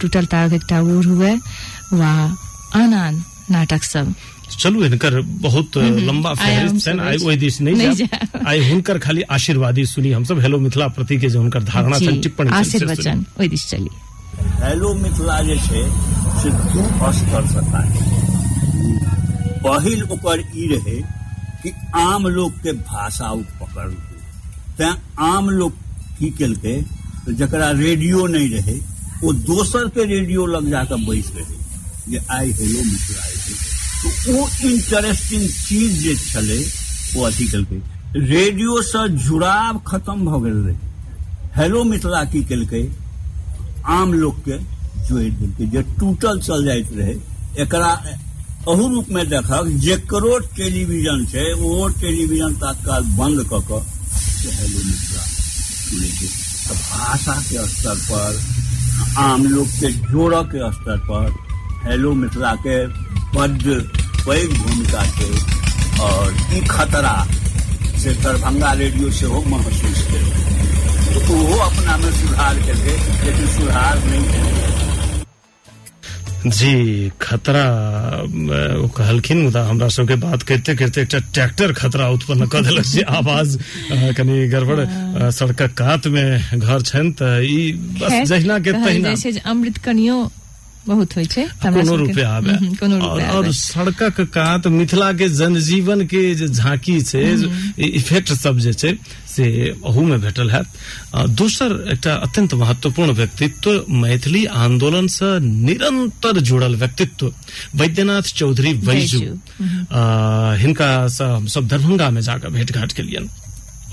टूटल 0.00 0.26
तारक 0.26 0.52
एकटा 0.52 0.80
उड़ 0.80 1.04
हुए 1.06 1.32
वा 1.92 2.12
आन 2.76 2.94
आन 2.94 3.22
नाटक 3.50 3.82
सब 3.84 4.14
चलू 4.58 4.82
हिनकर 4.82 5.20
बहुत 5.44 5.76
लंबा 5.76 6.30
आइ 6.30 6.36
फहरिस्त 6.36 6.72
हमसब 6.72 6.84
छनि 6.84 7.02
आइ 7.08 7.16
ओहि 7.26 7.36
दिस 7.36 7.60
नहि 7.60 7.74
नहि 7.74 7.94
जायब। 7.96 8.46
आइ 8.46 8.68
हुनकर 8.70 8.98
खाली 8.98 9.22
आशीर्वादी 9.36 9.84
सुनी 9.86 10.12
हमसब 10.12 10.40
हेलो 10.40 10.58
मिथिला 10.60 10.88
प्रति 10.98 11.18
के 11.18 11.28
जे 11.28 11.38
हुनकर 11.38 11.62
धारणा 11.72 11.98
छनि 11.98 12.20
टिप्पणी 12.22 12.50
आशीर्वचन 12.58 13.24
ओहि 13.40 13.48
दिस 13.48 13.68
चली। 13.70 13.90
हेलो 14.62 14.94
मिथिला 14.94 15.40
जे 15.48 15.56
छै 15.66 15.82
से 16.42 16.50
दू 16.50 17.12
स्तर 17.18 17.46
से 17.46 18.33
पहिल 19.64 20.02
ओकर 20.12 20.40
रहे 20.68 21.00
कि 21.62 21.72
आम 21.96 22.26
लोग 22.28 22.52
के 22.62 22.72
भाषा 22.84 23.30
उ 23.30 23.42
पकड़लकै 23.60 24.16
तैं 24.78 24.94
आम 25.24 25.50
लोग 25.50 25.72
की 26.18 26.30
केलकै 26.38 26.74
तऽ 27.26 27.32
जकरा 27.36 27.70
रेडियो 27.78 28.26
नहीं 28.26 28.48
रहे 28.50 28.78
ओ 29.24 29.32
दोसर 29.44 29.88
के 29.88 30.04
रेडियो 30.06 30.46
लग 30.46 30.68
जाकर 30.70 30.96
बैस 31.04 31.30
रहे। 31.36 31.56
जे 32.08 32.18
आइ 32.30 32.52
हेलो 32.52 32.82
मिथिला 32.84 33.22
तो 34.02 34.08
ओ 34.32 34.48
इंटरेस्टिंग 34.70 35.48
चीज़ 35.48 36.00
जे 36.00 36.14
छलै 36.16 36.58
ओ 37.16 37.22
अथी 37.26 37.46
केलकै। 37.48 37.80
रेडियो 38.16 38.82
से 38.82 39.08
जुड़ाव 39.20 39.78
खत्म 39.86 40.24
भऽ 40.26 40.42
गेल 40.42 40.58
रहे। 40.64 40.76
हेलो 41.56 41.84
मिथिला 41.84 42.22
की 42.26 42.42
केलकै, 42.44 42.82
आम 43.88 44.12
लोग 44.14 44.44
के 44.44 44.58
जोड़ि 45.08 45.30
देलकै, 45.30 45.66
जे 45.66 45.82
टूटल 45.98 46.40
चल 46.40 46.64
जाइत 46.64 46.92
रहे। 46.92 47.14
एकरा 47.62 47.92
अहू 48.72 48.86
रूप 48.88 49.08
में 49.12 49.24
देखक 49.28 49.66
जेकरो 49.84 50.38
टेलीविज़न 50.56 51.24
छै 51.32 51.42
ओहो 51.52 51.88
टेलीविज़न 52.00 52.52
तत्काल 52.62 53.02
बंद 53.18 53.42
कऽ 53.50 53.70
मिथिला 54.84 55.24
तऽ 56.64 56.78
भाषा 56.84 57.34
के 57.48 57.66
स्तर 57.68 57.96
पर, 58.08 58.38
आम 59.24 59.44
लोग 59.46 59.68
के 59.80 59.90
जोड़ऽ 59.92 60.42
के 60.52 60.70
स्तर 60.78 60.98
पर, 61.10 61.28
हेलो 61.88 62.12
मिथिला 62.22 62.52
के 62.64 62.76
बड्ड 63.36 63.64
पैघ 64.24 64.48
भूमिका 64.56 65.02
छै 65.18 65.30
और 66.08 66.26
ई 66.56 66.60
खतरा 66.70 67.16
से 68.02 68.14
दरभंगा 68.24 68.72
रेडियो 68.80 69.10
सेहो 69.20 69.38
महसूस 69.48 69.98
तो 71.14 71.20
ओहो 71.34 71.56
अपना 71.68 71.96
में 71.96 72.12
सुधार 72.12 72.54
केलकै, 72.66 72.96
लेकिन 73.24 73.46
सुधार 73.56 74.04
नहीं 74.06 74.24
केलकै 74.32 74.63
जी 76.44 77.10
खतरा 77.20 77.64
कहलखिन 78.96 79.38
मुदा 79.42 79.62
हमरा 79.64 79.88
सबके 79.96 80.14
बात 80.20 80.42
करते 80.48 80.74
करते 80.76 81.00
एक 81.02 81.14
ट्रैक्टर 81.32 81.72
खतरा 81.72 82.08
उत्पन्न 82.16 82.46
कर 82.52 82.62
देलक 82.68 82.84
जे 82.84 83.02
आवाज़ 83.18 83.56
कनी 84.16 84.36
गड़बड़ 84.52 84.80
सड़क 84.84 85.32
सड़कक 85.32 85.72
कात 85.78 86.06
में 86.12 86.58
घर 86.60 86.82
छनि 86.82 87.10
तऽ 87.20 87.40
ई 87.48 87.72
बस 88.00 88.28
जहिना 88.28 88.58
के 88.60 88.72
तहिना। 88.72 89.14
अमृत 89.50 89.76
कनियो 89.84 90.16
बहुत 90.86 91.16
होइ 91.16 91.24
छै 91.24 91.44
कोनो 91.44 91.84
सबके। 91.84 91.96
रूपे 91.96 92.22
आवे 92.22 92.54
हम्म, 92.54 92.74
कोनो 92.74 93.00
और, 93.00 93.22
और 93.22 93.52
सड़कक 93.52 94.20
कात 94.20 94.66
मिथिला 94.66 95.12
के 95.12 95.28
जनजीवन 95.28 96.06
के 96.06 96.34
जे 96.34 96.48
झांकी 96.48 97.00
छै 97.00 97.34
इफ़ेक्ट 97.78 98.32
सब 98.32 98.58
जे 98.58 98.72
छै 98.72 98.98
से 99.28 99.74
अहू 99.86 100.02
में 100.02 100.20
भेटल 100.20 100.50
हैत। 100.50 100.66
अ, 101.14 101.26
दोसर 101.26 101.88
एकटा 101.92 102.14
अत्यंत 102.14 102.54
महत्वपूर्ण 102.54 103.12
व्यक्तित्व 103.12 103.84
मैथिली 103.90 104.44
आंदोलन 104.44 105.06
से 105.06 105.40
निरंतर 105.40 106.40
जुड़ल 106.40 106.76
व्यक्तित्व 106.76 107.34
वैद्यनाथ 107.74 108.22
चौधरी 108.22 108.72
वैजू। 108.72 109.20
वैजू, 109.20 109.34
अ, 109.90 110.54
हिनका 110.56 111.08
से 111.08 111.24
हमसब 111.24 111.68
दरभंगा 111.68 112.10
में 112.10 112.20
जाकर 112.20 112.48
भेंट 112.48 112.72
घाट 112.72 112.92
केलियन। 112.92 113.28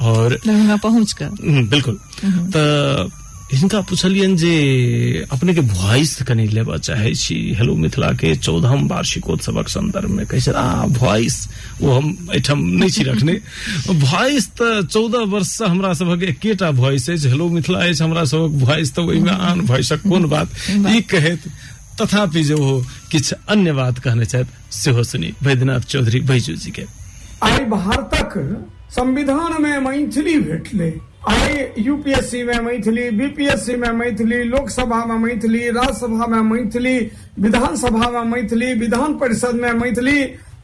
और 0.01 0.29
दरभंगा 0.29 0.75
पहुँच 0.75 1.15
हम्म, 1.21 1.69
बिल्कुल। 1.69 1.99
तऽ 2.25 3.20
हिनका 3.51 3.79
पुछलियन 3.81 4.35
जे 4.37 5.27
अपने 5.31 5.53
के 5.53 5.61
वॉइस 5.61 6.21
कनि 6.23 6.47
लेबऽ 6.47 6.77
चाहे 6.77 7.13
छी। 7.15 7.35
हेलो 7.59 7.75
मिथिला 7.75 8.11
के 8.15 8.35
चौदहम 8.35 8.87
वार्षिकोत्सवक 8.87 9.67
संदर्भ 9.67 10.09
में 10.09 10.25
कहै 10.25 10.39
छै 10.39 10.51
आ 10.51 10.85
वॉइस 10.87 11.35
ओ 11.83 11.91
हम 11.91 12.07
एहिठाम 12.31 12.59
नहि 12.79 12.89
छी 12.89 13.03
रखने। 13.03 13.33
वॉइस 14.07 14.47
तऽ 14.55 14.81
चौदह 14.87 15.27
वर्ष 15.35 15.47
से 15.47 15.65
हमरा 15.65 15.93
सभक 15.93 16.23
एकेटा 16.23 16.69
वॉइस 16.79 17.09
अछि। 17.09 17.29
हेलो 17.29 17.49
मिथिला 17.49 17.79
अछि 17.79 18.03
हमरा 18.03 18.23
सभक 18.31 18.63
वॉइस 18.63 18.95
तऽ 18.95 19.01
ओहिमे 19.01 19.31
आन 19.31 19.61
वॉइसक 19.67 20.07
कोन 20.07 20.29
बात? 20.35 20.49
ई 20.71 21.01
कहैत 21.11 21.51
तथापि 22.01 22.43
जे 22.43 22.53
ओ 22.53 22.81
किछु 23.11 23.35
अन्य 23.49 23.71
बात 23.73 23.99
कहने 23.99 24.25
छथि 24.25 24.75
सेहो 24.79 25.03
सुनी। 25.03 25.33
वैद्यनाथ 25.43 25.91
चौधरी 25.91 26.19
बैजू 26.31 26.55
जी 26.55 26.71
के। 26.71 26.85
आइ 27.43 27.65
भारतक 27.67 28.33
संविधान 28.95 29.61
में 29.63 29.77
मैथिली 29.79 30.39
भेटले। 30.39 31.10
आइ 31.29 31.67
यूपीएससी 31.77 32.43
में 32.43 32.59
मैथिली, 32.59 33.09
बीपीएससी 33.09 33.75
में 33.75 33.91
मैथिली, 33.91 34.43
लोकसभा 34.43 35.05
में 35.05 35.15
मैथिली, 35.15 35.69
राज्यसभा 35.69 36.25
में 36.25 36.41
मैथिली, 36.41 37.11
विधानसभा 37.39 38.09
में 38.09 38.21
मैथिली, 38.21 38.73
विधान 38.73 39.13
परिषद 39.17 39.55
में 39.55 39.71
मैथिली 39.71 40.23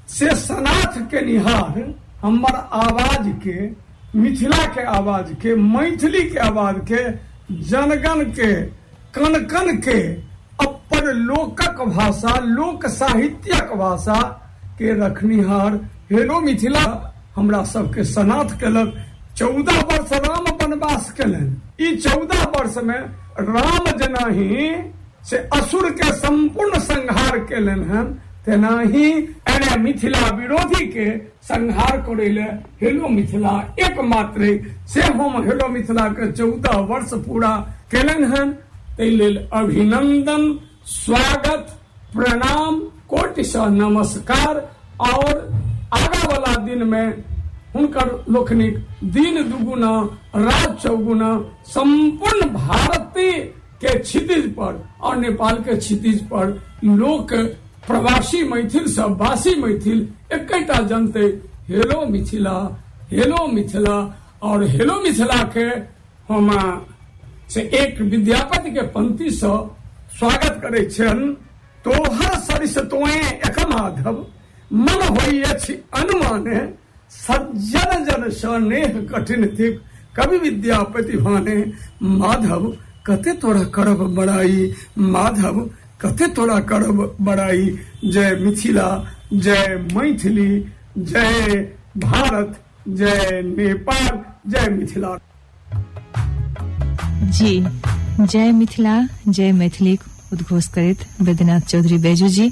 से 0.10 0.36
सनाथ 0.36 1.12
के 1.12 1.22
निहार, 1.22 1.94
हमर 2.22 2.56
आवाज़ 2.56 3.30
के, 3.48 3.70
मिथिला 4.20 4.66
के 4.66 4.84
आवाज़ 4.84 5.34
के, 5.34 5.56
मैथिली 5.56 6.30
के 6.30 6.40
आवाज़ 6.40 6.78
के, 6.92 7.12
जनगण 7.64 8.24
के 8.24 8.54
कन 9.14 9.46
कन 9.46 9.78
के 9.78 10.14
अपन 10.66 11.06
लोकक 11.06 11.82
भाषा, 11.82 12.40
लोक 12.40 12.86
साहित्यक 12.86 13.74
भाषा 13.78 14.22
के 14.78 15.08
रखनिहार। 15.08 15.80
हेलो 16.12 16.40
मिथिला, 16.40 17.16
हमरा 17.36 17.64
सबके 17.64 18.04
सनाथ 18.04 18.46
केलक। 18.46 19.07
चौदह 19.38 19.80
वर्ष 19.90 20.12
राम 20.14 20.46
वनवास 20.62 21.10
केलनि 21.18 21.96
चौदह 21.98 22.44
वर्ष 22.54 22.78
में 22.84 23.00
राम 23.40 23.86
जेनाही 23.98 24.70
से 25.30 25.38
असुर 25.54 25.90
के 26.00 26.12
संपूर्ण 26.14 26.80
संहार 26.80 27.38
केलनि 27.50 27.86
हन 27.90 28.08
तेनाही 28.46 29.06
एने 29.54 29.78
मिथिला 29.78 30.30
विरोधी 30.36 30.86
के 30.88 31.06
संहार 31.48 31.98
करे 32.02 32.28
हेलो 32.82 33.08
मिथिला 33.08 33.54
एकमात्र। 33.80 34.52
से 34.94 35.02
हम 35.02 35.44
हेलो 35.48 35.68
मिथिला 35.68 36.08
के 36.10 36.32
चौदह 36.32 36.78
वर्ष 36.92 37.14
पूरा 37.28 37.52
कलन 37.92 38.24
हन 38.34 38.52
ताहि 38.98 39.10
लेल 39.10 39.38
अभिनंदन, 39.54 40.44
स्वागत, 40.88 41.66
प्रणाम, 42.16 42.80
कोटि 43.10 43.44
सँ 43.44 43.70
नमस्कार। 43.72 44.56
और 45.02 45.34
आगा 45.94 46.28
वाला 46.28 46.56
दिन 46.66 46.84
में 46.88 47.37
हुनकर 47.78 48.26
लोकनिक 48.34 48.78
दिन 49.14 49.36
दुगुना 49.50 49.92
रात 50.36 50.78
चौगुना, 50.82 51.30
संपूर्ण 51.68 52.50
भारती 52.50 53.32
के 53.82 53.98
क्षितिज 54.00 54.46
पर 54.54 54.84
और 55.02 55.18
नेपाल 55.18 55.58
के 55.64 55.76
क्षितिज 55.78 56.22
पर 56.28 56.48
लोक 56.84 57.34
प्रवासी 57.88 58.44
मैथिल 58.44 58.88
सब 58.94 59.18
वासी 59.22 59.56
मैथिल, 59.62 60.08
एकटा 60.34 60.82
जनते 60.88 61.26
हेलो 61.70 62.06
मिथिला 62.06 62.58
हेलो 63.12 63.46
मिथिला 63.48 63.98
और 64.44 64.64
हेलो 64.68 65.00
मिथिला 65.02 65.42
के 65.56 65.66
हम 66.30 66.50
से 67.50 67.62
एक 67.82 68.02
विद्यापति 68.02 68.72
के 68.72 68.82
पंक्ति 68.96 69.30
से 69.32 69.54
स्वागत 70.18 70.60
करे 70.64 70.84
छन। 70.90 71.20
तोहर 71.86 72.36
सरिस 72.40 72.78
तोए 72.92 73.20
एक 73.48 73.60
माधव 73.70 74.26
मन 74.74 75.44
अछि 75.44 75.74
अनुमाने 75.94 76.60
सज्जन 77.12 78.06
जन 78.06 78.30
स्नेह 78.30 79.08
कठिन 79.12 79.48
थिक 79.48 79.82
कवि 80.16 80.38
विद्यापति 80.38 81.18
भाने, 81.18 81.72
माधव, 82.04 82.78
कते 83.06 83.34
तोरा 83.34 83.64
करब 83.64 84.16
बड़ाई? 84.16 84.74
माधव, 84.98 85.70
कते 86.02 86.28
तोरा 86.28 86.60
करब 86.60 87.16
बड़ाई? 87.22 87.80
जय 88.06 88.36
मिथिला, 88.36 89.14
जय 89.34 89.88
मैथिली, 89.96 90.66
जय 90.98 91.72
भारत, 91.98 92.60
जय 92.88 93.42
नेपाल, 93.46 94.20
जय 94.52 94.70
मिथिला। 94.70 95.18
जी, 97.24 97.66
जय 98.22 98.52
मिथिला, 98.52 99.08
जय 99.28 99.52
मैथिली 99.52 100.00
उद्घोष 100.34 100.68
करैत 100.68 100.98
वैद्यनाथ 101.22 101.60
चौधरी 101.60 101.98
बैजू 101.98 102.28
जी। 102.28 102.52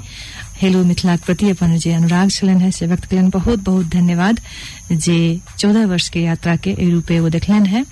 हेलो 0.60 0.82
मिथिलाक 0.84 1.20
प्रति 1.24 1.48
अपन 1.50 1.76
जे 1.78 1.92
अनुराग 1.92 2.30
छलन 2.30 2.60
है 2.60 2.70
से 2.72 2.86
व्यक्त 2.86 3.04
कलन 3.06 3.28
बहुत 3.30 3.58
बहुत 3.64 3.86
धन्यवाद 3.86 4.40
जे 4.92 5.16
चौदह 5.58 5.86
वर्ष 5.86 6.08
के 6.08 6.20
यात्रा 6.20 6.54
के 6.56 6.74
रूपे 6.90 7.18
वो 7.20 7.28
देखलन 7.30 7.66
है। 7.66 7.84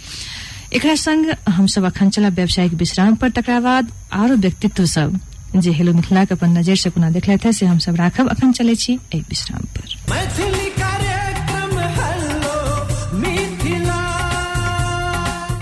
एकरा 0.72 0.94
संग 0.96 1.30
हम 1.48 1.66
सब 1.66 1.84
अखन 1.84 2.10
चला 2.10 2.28
व्यावसायिक 2.38 2.72
विश्राम 2.82 3.14
पर 3.16 3.30
तकरा 3.30 3.58
बाद 3.60 3.92
आरो 4.12 4.36
व्यक्तित्व 4.36 4.84
सब 4.94 5.18
जे 5.56 5.72
हेलो 5.72 5.92
मिथिलाक 5.92 6.32
अपन 6.32 6.56
नज़र 6.58 6.76
से 6.76 6.90
कोना 6.90 7.10
देखले 7.10 7.36
थे 7.44 7.52
से 7.52 7.66
हम 7.66 7.78
सब 7.78 7.96
राखब। 7.96 8.28
अखन 8.28 8.52
चले 8.52 8.74
छी 8.74 8.92
एहि 8.92 9.20
विश्राम 9.28 9.64
पर। 9.76 9.94
मैथिली 10.10 10.70
कार्यक्रम 10.80 11.78
हेलो 12.00 12.56
मिथिला। 13.18 14.00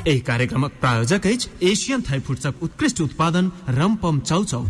एहि 0.07 0.19
कार्यक्रमक 0.31 0.73
प्रायोजक 0.81 1.27
अछि 1.27 1.49
एशियन 1.73 2.03
थाई 2.11 2.21
फूड्सक 2.21 2.63
उत्कृष्ट 2.63 3.01
उत्पादन 3.01 3.51
रमपम 3.81 4.21
चौचौ 4.21 4.65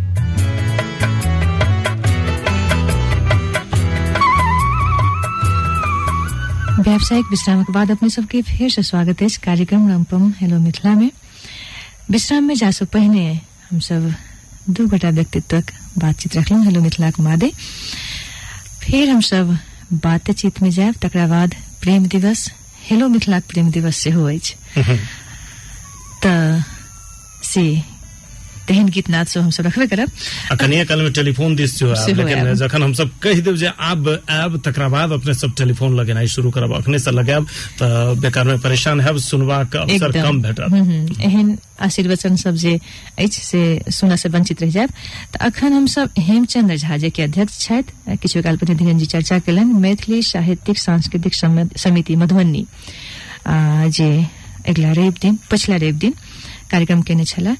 व्यावसायिक 6.82 7.26
विश्राम 7.30 7.62
के 7.64 7.72
बाद 7.72 7.90
अपने 7.90 8.08
सबके 8.10 8.40
फिर 8.42 8.70
से 8.70 8.82
स्वागत 8.82 9.20
है 9.20 9.26
इस 9.26 9.36
कार्यक्रम 9.38 9.88
रमपम 9.90 10.32
हेलो 10.36 10.58
मिथिला 10.58 10.94
में। 10.94 11.10
विश्राम 12.10 12.44
में 12.44 12.54
जा 12.54 12.70
से 12.70 12.84
पहले 12.94 13.22
हम 13.70 13.78
सब 13.80 14.12
दू 14.70 14.86
गोटा 14.88 15.10
व्यक्तित्वक 15.10 15.70
बातचीत 15.98 16.36
रखलहुँ 16.36 16.64
हेलो 16.64 16.80
मिथिलाक 16.80 17.20
मादे 17.20 17.50
फिर 18.82 19.08
हम 19.10 19.20
सब 19.20 19.56
बातचीत 20.04 20.62
में 20.62 20.70
जायब 20.70 20.94
तकरा 21.02 21.26
बाद 21.26 21.54
प्रेम 21.82 22.06
दिवस 22.08 22.48
हेलो 22.90 23.08
मिथिलाक 23.08 23.44
प्रेम 23.48 23.70
दिवस 23.70 23.96
सेहो 23.96 24.26
अछि। 24.28 24.54
तऽ 26.22 26.62
से 27.44 27.64
तेहन 28.72 28.88
गीत 28.88 29.10
नाद 29.10 29.26
सब 29.26 29.40
हम 29.40 29.50
सब 29.52 29.66
रखबे 29.66 29.86
करब। 29.86 30.10
आ 30.52 30.54
काल 30.56 31.00
में 31.02 31.12
टेलीफोन 31.12 31.54
दिस 31.56 31.78
जो 31.78 31.92
आब 31.92 32.16
लेकिन 32.16 32.54
जखन 32.56 32.82
हम 32.82 32.92
सब 32.96 33.10
कहि 33.22 33.40
देब 33.44 33.56
जे 33.56 33.70
आब 33.92 34.08
आब 34.30 34.60
तकरा 34.64 34.88
बाद 34.88 35.12
अपने 35.12 35.34
सब 35.34 35.54
टेलीफोन 35.58 35.98
लगेनाइ 36.00 36.26
शुरू 36.34 36.50
करब 36.50 36.74
अखने 36.76 36.98
से 36.98 37.10
लगायब 37.10 37.46
तऽ 37.78 38.20
बेकार 38.20 38.44
में 38.44 38.58
परेशान 38.60 39.00
हैब 39.00 39.16
सुनबाक 39.20 39.76
अवसर 39.76 40.12
कम 40.12 40.42
भेटत। 40.42 40.60
हम्म, 40.60 40.82
हम्म, 40.82 41.22
एहन 41.22 41.58
आशीर्वचन 41.82 42.36
सब 42.36 42.54
जे 42.62 42.74
अछि 43.18 43.40
से 43.42 43.62
सुनऽ 43.90 44.16
से 44.16 44.28
वंचित 44.28 44.62
रह 44.62 44.70
जायब। 44.70 44.90
तऽ 45.32 45.44
अखन 45.46 45.72
हम 45.72 45.86
सब 45.86 46.10
हेमचंद्र 46.18 46.76
झा 46.76 46.96
जे 46.96 47.10
के 47.10 47.22
अध्यक्ष 47.22 47.58
छथि 47.60 48.16
किछु 48.22 48.42
काल 48.42 48.56
पहिने 48.56 48.78
धीरेन 48.78 48.98
जी 48.98 49.06
चर्चा 49.06 49.38
केलनि 49.46 49.72
मैथिली 49.84 50.22
साहित्यिक 50.22 50.78
सांस्कृतिक 50.78 51.34
समिति 51.34 52.16
मधुबनी। 52.16 52.66
जे 53.96 54.08
अगिला 54.68 54.92
रवि 54.92 55.10
दिन 55.22 55.38
पछिला 55.50 55.76
रवि 55.76 55.92
दिन 56.02 56.14
कार्यक्रम 56.70 57.02
केने 57.02 57.24
छले 57.24 57.54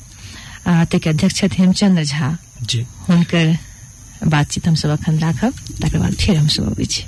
ताहिके 0.67 1.11
अध्यक्ष 1.11 1.35
छथि 1.41 1.63
हेमचंद्र 1.63 2.05
झा। 2.05 2.37
जी। 2.63 2.81
हुनकर 3.09 3.57
बातचीत 4.33 4.69
हम 4.69 4.75
सब 4.75 4.91
अखन 4.91 5.19
राखब 5.19 5.53
तकर 5.83 5.99
बाद 5.99 6.13
फेर 6.21 6.37
हम 6.37 6.47
सब 6.47 6.71
अबै 6.73 6.85
छी। 6.85 7.03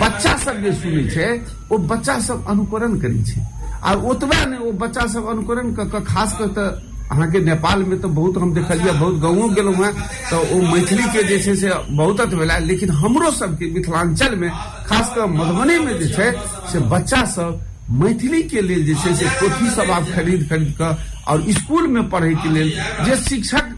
बच्चा 0.00 0.36
सब 0.44 0.62
जे 0.62 0.72
सुनै 0.72 1.04
छै 1.08 1.28
ओ 1.72 1.78
बच्चा 1.92 2.18
सब 2.28 2.44
अनुकरण 2.52 2.98
करै 3.00 3.22
छै। 3.24 3.40
आ 3.84 3.94
ओतबे 4.10 4.44
नहि 4.44 4.58
ओ 4.68 4.72
बच्चा 4.82 5.06
सब 5.14 5.26
अनुकरण 5.32 5.72
कऽ 5.76 5.88
कऽ 5.92 6.00
खास 6.04 6.36
कऽ 6.38 6.48
तऽ 6.56 6.68
अहाँके 7.10 7.38
नेपाल 7.44 7.82
में 7.90 7.96
तऽ 8.00 8.08
बहुत 8.08 8.36
हम 8.38 8.52
देखलियै 8.54 8.92
बहुत 8.92 9.14
गाँवो 9.20 9.48
गेलहुँ 9.56 9.84
हेँ 9.84 9.92
तऽ 10.30 10.52
ओ 10.54 10.60
मैथिली 10.72 11.04
के 11.14 11.22
जे 11.28 11.38
छै 11.44 11.54
से 11.62 11.70
बहुत 11.96 12.20
अथी 12.20 12.36
भेला 12.36 12.58
लेकिन 12.68 12.90
हमरो 13.00 13.30
सबके 13.40 13.66
मिथिलांचल 13.74 14.36
में 14.40 14.50
खास 14.88 15.12
कऽ 15.16 15.26
मधुबनी 15.38 15.78
में 15.84 15.94
जे 16.00 16.08
छै 16.14 16.30
से 16.72 16.78
बच्चा 16.92 17.24
सब 17.34 17.60
मैथिली 17.90 18.42
के 18.50 18.60
लेल 18.62 18.84
जे 18.86 18.94
छै 18.94 19.14
से 19.16 19.26
पोथी 19.40 19.70
सब 19.74 19.90
आब 19.90 20.04
खरीद 20.14 20.48
खरीद 20.48 20.74
कऽ 20.80 20.94
और 21.30 21.50
स्कूल 21.52 21.86
में 21.94 22.08
पढ़ै 22.10 22.34
के 22.42 22.48
लेल 22.54 22.70
जे 23.06 23.16
शिक्षक 23.28 23.76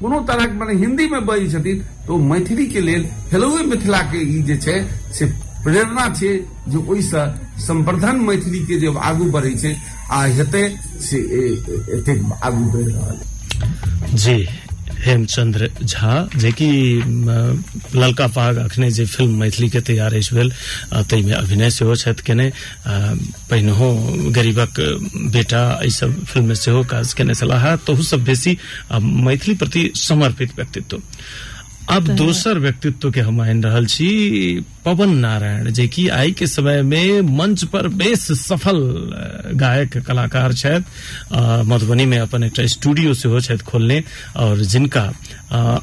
कोनो 0.00 0.20
तरहक 0.28 0.52
मने 0.60 0.74
हिंदी 0.82 1.06
में 1.08 1.24
बजै 1.26 1.48
छथिन 1.52 1.82
तो 2.06 2.16
मैथिली 2.30 2.66
के 2.74 2.80
लेल 2.80 3.04
हेलोए 3.32 3.62
मिथिला 3.70 4.00
के 4.12 4.22
ई 4.36 4.42
जे 4.50 4.56
छै 4.64 4.80
से 5.18 5.26
प्रेरणा 5.64 6.08
छै 6.18 6.32
जे 6.68 6.78
ओहिसँ 6.78 7.22
संवर्धन 7.66 8.16
मैथिली 8.28 8.64
के 8.66 8.78
जे 8.80 8.94
आगू 9.10 9.30
बढ़ै 9.36 9.54
छै 9.62 9.74
आ 10.10 10.24
हेतै 10.38 10.64
से 11.08 11.18
एतेक 11.98 12.18
आगू 12.44 12.64
बढ़ि 12.74 12.92
रहल 12.92 14.16
जी। 14.24 14.36
हेमचंद्र 15.04 15.68
झा, 15.82 16.12
जे 16.36 16.50
कि 16.52 16.68
ललका 17.94 18.26
पाग 18.36 18.56
अखने 18.58 18.90
जे 18.90 19.04
फ़िल्म 19.06 19.38
मैथिली 19.40 19.68
के 19.70 19.80
तैयार 19.80 20.14
अछि 20.14 20.34
में 21.22 21.32
अभिनय 21.34 21.70
छथि 21.96 22.22
केने 22.26 22.50
पहिनहो 23.50 23.92
गरीबक 24.34 24.80
बेटा 25.32 25.62
एहि 25.82 25.90
सब 25.90 26.24
फ़िल्म 26.24 26.46
में 26.48 26.54
सेहो 26.54 26.82
काज 26.90 27.12
केने 27.12 27.34
छलाह। 27.34 27.74
तहु 27.76 28.02
सब 28.02 28.24
बेसी 28.24 28.56
मैथिली 28.92 29.54
प्रति 29.56 29.90
समर्पित 29.96 30.56
व्यक्तित्व। 30.56 31.02
अब 31.90 32.06
दोसर 32.16 32.58
व्यक्तित्व 32.58 33.10
के 33.12 33.20
हम 33.20 33.40
आनि 33.40 33.60
रहल 33.62 33.86
छी 33.86 34.08
पवन 34.84 35.10
नारायण 35.18 35.70
जे 35.72 35.86
कि। 35.88 36.06
आइ 36.08 36.32
के 36.32 36.46
समय 36.46 36.82
में 36.82 37.20
मंच 37.36 37.64
पर 37.72 37.88
बेस 37.88 38.26
सफल 38.40 38.78
गायक 39.60 39.96
कलाकार 40.06 40.52
छथि। 40.52 41.64
मधुबनी 41.68 42.04
में 42.06 42.18
अपन 42.18 42.44
एकटा 42.44 42.66
स्टूडियो 42.66 43.14
सेहो 43.14 43.40
छथि 43.40 43.64
खोलने 43.68 44.02
और 44.36 44.60
जिनका 44.64 45.04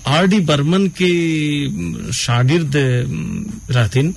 आर 0.07 0.27
डी 0.27 0.39
बर्मन 0.49 0.87
के 1.01 2.11
शागिर्द 2.11 2.73
रहथिन 3.71 4.13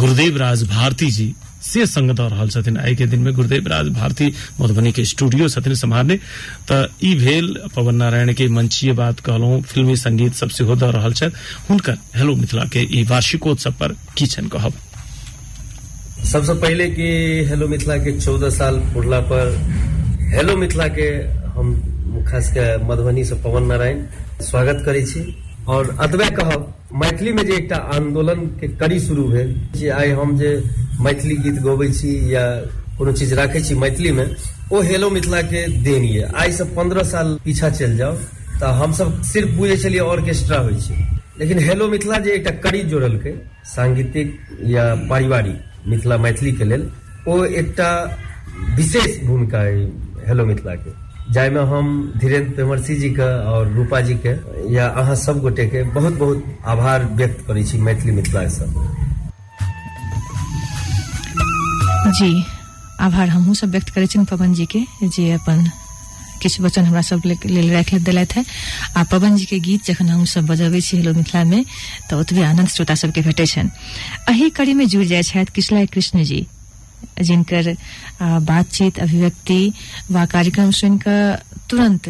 गुरुदेव 0.00 0.36
राज 0.36 0.62
भारती 0.68 1.10
जी। 1.10 1.34
से 1.66 1.86
संग 1.86 2.10
दऽ 2.16 2.28
रहल 2.30 2.48
छथिन 2.50 2.76
दिन 3.10 3.20
में 3.20 3.32
गुरुदेव 3.34 3.68
राज 3.68 3.88
भारती 3.92 4.32
मधुबनी 4.60 4.92
के 4.92 5.04
स्टूडियो 5.04 5.48
छथिन 5.48 5.74
सम्हारने 5.74 6.16
तऽ 6.68 6.86
ई 7.04 7.14
भेल 7.18 7.54
पवन 7.76 7.94
नारायण 7.94 8.32
के 8.34 8.48
मंचीय 8.48 8.92
बात 9.00 9.20
कहलहुँ 9.20 9.60
फिल्मी 9.62 9.96
संगीत 9.96 10.34
सब 10.34 10.48
सेहो 10.56 10.76
दऽ 10.76 10.90
रहल 10.96 11.12
छथि 11.12 11.36
हुनकर 11.70 11.98
हेलो 12.16 12.34
मिथिला 12.36 12.64
के 12.72 12.86
ई 12.98 13.04
वार्षिकोत्सव 13.10 13.72
पर 13.80 13.96
की 14.18 14.26
छनि 14.26 14.48
कहब। 14.48 14.72
सबसे 16.32 16.54
पहले 16.60 16.88
कि 16.90 17.08
हेलो 17.48 17.68
मिथिला 17.68 17.96
के 18.04 18.18
चौदह 18.20 18.50
साल 18.50 18.78
पुरला 18.94 19.20
पर 19.32 19.54
हेलो 20.34 20.56
मिथिला 20.56 20.86
के 20.98 21.08
हम 21.56 21.74
खास 22.28 22.50
के 22.56 22.64
मधुबनी 22.86 23.24
से 23.24 23.34
पवन 23.44 23.66
नारायण 23.66 24.04
स्वागत 24.42 24.82
करै 24.86 25.02
छी। 25.02 25.20
और 25.68 25.96
अतबे 26.00 26.28
कहब 26.30 26.72
मैथिली 26.94 27.32
में 27.32 27.44
जे 27.46 27.56
आंदोलन 27.74 28.46
के 28.60 28.68
कड़ी 28.78 28.98
शुरू 29.00 29.28
जे 29.76 29.88
आइ 29.90 30.10
हम 30.10 30.36
जे 30.38 30.50
मैथिली 31.00 31.36
गीत 31.36 31.54
गबै 31.62 31.88
छी 31.92 32.12
या 32.34 32.44
कोनो 32.98 33.12
चीज़ 33.12 33.34
राखै 33.34 33.60
छी 33.60 33.74
मैथिली 33.74 34.12
में, 34.12 34.28
ओ 34.72 34.80
हेलो 34.80 35.10
मिथिला 35.10 35.40
के 35.42 35.66
देन 35.82 36.04
ये 36.04 36.22
आइ 36.34 36.52
से 36.52 36.64
पंद्रह 36.76 37.02
साल 37.02 37.38
पीछा 37.44 37.70
चलि 37.70 37.96
जाउ, 37.96 38.14
तऽ 38.60 38.72
हमसब 38.82 39.22
सिर्फ़ 39.22 39.50
बुझै 39.56 39.98
ऑर्केस्ट्रा 39.98 40.58
छै। 40.78 40.94
लेकिन 41.38 41.58
हेलो 41.58 41.88
मिथिला 41.88 42.18
जे 42.18 42.30
एकटा 42.32 42.50
कड़ी 42.64 42.82
जोड़लकै 42.82 43.34
सांगीतिक 43.74 44.38
या 44.66 44.84
पारिवारिक 45.10 45.88
मिथिला 45.88 46.16
मैथिली 46.18 46.52
के 46.52 46.64
लेल, 46.64 46.90
ओ 47.28 47.44
एकटा 47.44 47.90
विशेष 48.76 49.20
भूमिका 49.26 49.60
अइ 49.60 49.86
हेलो 50.28 50.46
मिथिला 50.46 50.74
के 50.74 51.05
जाहिमे 51.32 51.60
हम 51.70 51.86
धीरेन्द्र 52.16 52.54
पेमरसी 52.56 52.94
जी 52.96 53.08
के 53.10 53.28
और 53.52 53.72
रूपा 53.72 54.00
जी 54.00 54.14
के, 54.26 54.32
या 54.74 54.86
अहाँ 54.88 55.14
सब 55.16 55.40
गोटे 55.40 55.66
के 55.66 55.82
बहुत 55.94 56.14
बहुत 56.18 56.44
आभार 56.66 57.04
व्यक्त 57.16 57.46
करै 57.46 57.64
छी 57.64 57.78
मैथिली 57.78 58.12
मिथिला 58.12 58.46
से 58.48 58.66
जी, 62.18 62.44
आभार 63.00 63.28
हमहूँ 63.28 63.54
सब 63.54 63.70
व्यक्त 63.70 63.90
करै 63.94 64.06
छी 64.06 64.18
पवन 64.30 64.54
जी 64.54 64.66
के, 64.66 64.80
जे 65.02 65.32
अपन 65.32 65.64
किछु 66.42 66.62
वचन 66.62 66.84
हमरा 66.84 67.02
सब 67.02 67.22
लेल 67.26 67.72
राखि 67.72 67.98
देलथि 67.98 68.40
है। 68.40 68.44
आ 68.96 69.02
पवन 69.10 69.36
जी 69.36 69.44
के 69.44 69.58
गीत 69.60 69.84
जखन 69.84 70.08
हम 70.08 70.24
सब 70.24 70.46
बजबै 70.46 70.80
छी 70.80 70.96
हेलो 70.96 71.12
मिथिला 71.14 71.44
में 71.44 71.64
तऽ 72.10 72.16
ओतबे 72.16 72.42
आनंद 72.42 72.68
श्रोता 72.68 72.94
सबके 72.94 73.20
भेटै 73.22 73.46
छनि। 73.46 74.50
कड़ी 74.56 74.74
में 74.74 74.86
जुड़ि 74.86 75.06
जाइ 75.06 75.22
छथि 75.22 75.62
कृष्ण 75.62 76.22
जी। 76.24 76.46
जिनकर 77.22 77.74
बातचीत 78.22 78.98
अभिव्यक्ति 79.00 79.60
व 80.10 80.24
कार्यक्रम 80.32 80.70
सुनि 80.78 80.98
कऽ 81.06 81.36
तुरंत 81.70 82.08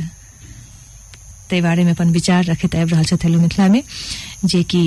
ताहि 1.50 1.60
बारे 1.62 1.84
में 1.84 1.92
अपन 1.92 2.10
विचार 2.12 2.44
रखैत 2.44 2.74
आबि 2.76 2.90
रहल 2.92 3.04
छथि 3.04 3.26
हेलो 3.28 3.40
मिथिला 3.40 3.68
में 3.68 3.82
जे 4.44 4.62
कि 4.70 4.82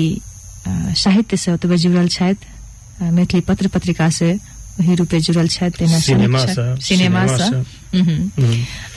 साहित्य 0.68 1.36
से 1.36 1.52
ओतबे 1.52 1.76
जुड़ल 1.84 2.08
छथि 2.08 3.10
मैथिली 3.16 3.40
पत्र 3.48 3.68
पत्रिका 3.74 4.08
से 4.12 4.32
वही 4.80 4.94
रूपे 4.94 5.20
जुड़ल 5.20 5.48
छथि 5.48 5.86
सिनेमा 5.88 7.26
से, 7.26 7.44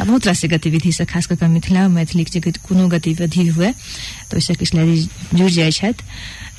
बहुत 0.03 0.27
रास 0.27 0.41
गतिविधि 0.51 0.91
से 0.91 1.05
खास 1.05 1.27
कऽ 1.27 1.47
मिथिला 1.47 1.87
मैथिली 1.87 2.23
के 2.23 2.39
जे 2.39 2.51
कोनो 2.67 2.87
गतिविधि 2.87 3.47
हुए 3.47 3.71
तऽ 3.71 4.35
ओहिसँ 4.35 4.53
किछु 4.59 4.77
जुड़ि 5.37 5.51
जाइ 5.51 5.71
छथि। 5.71 6.03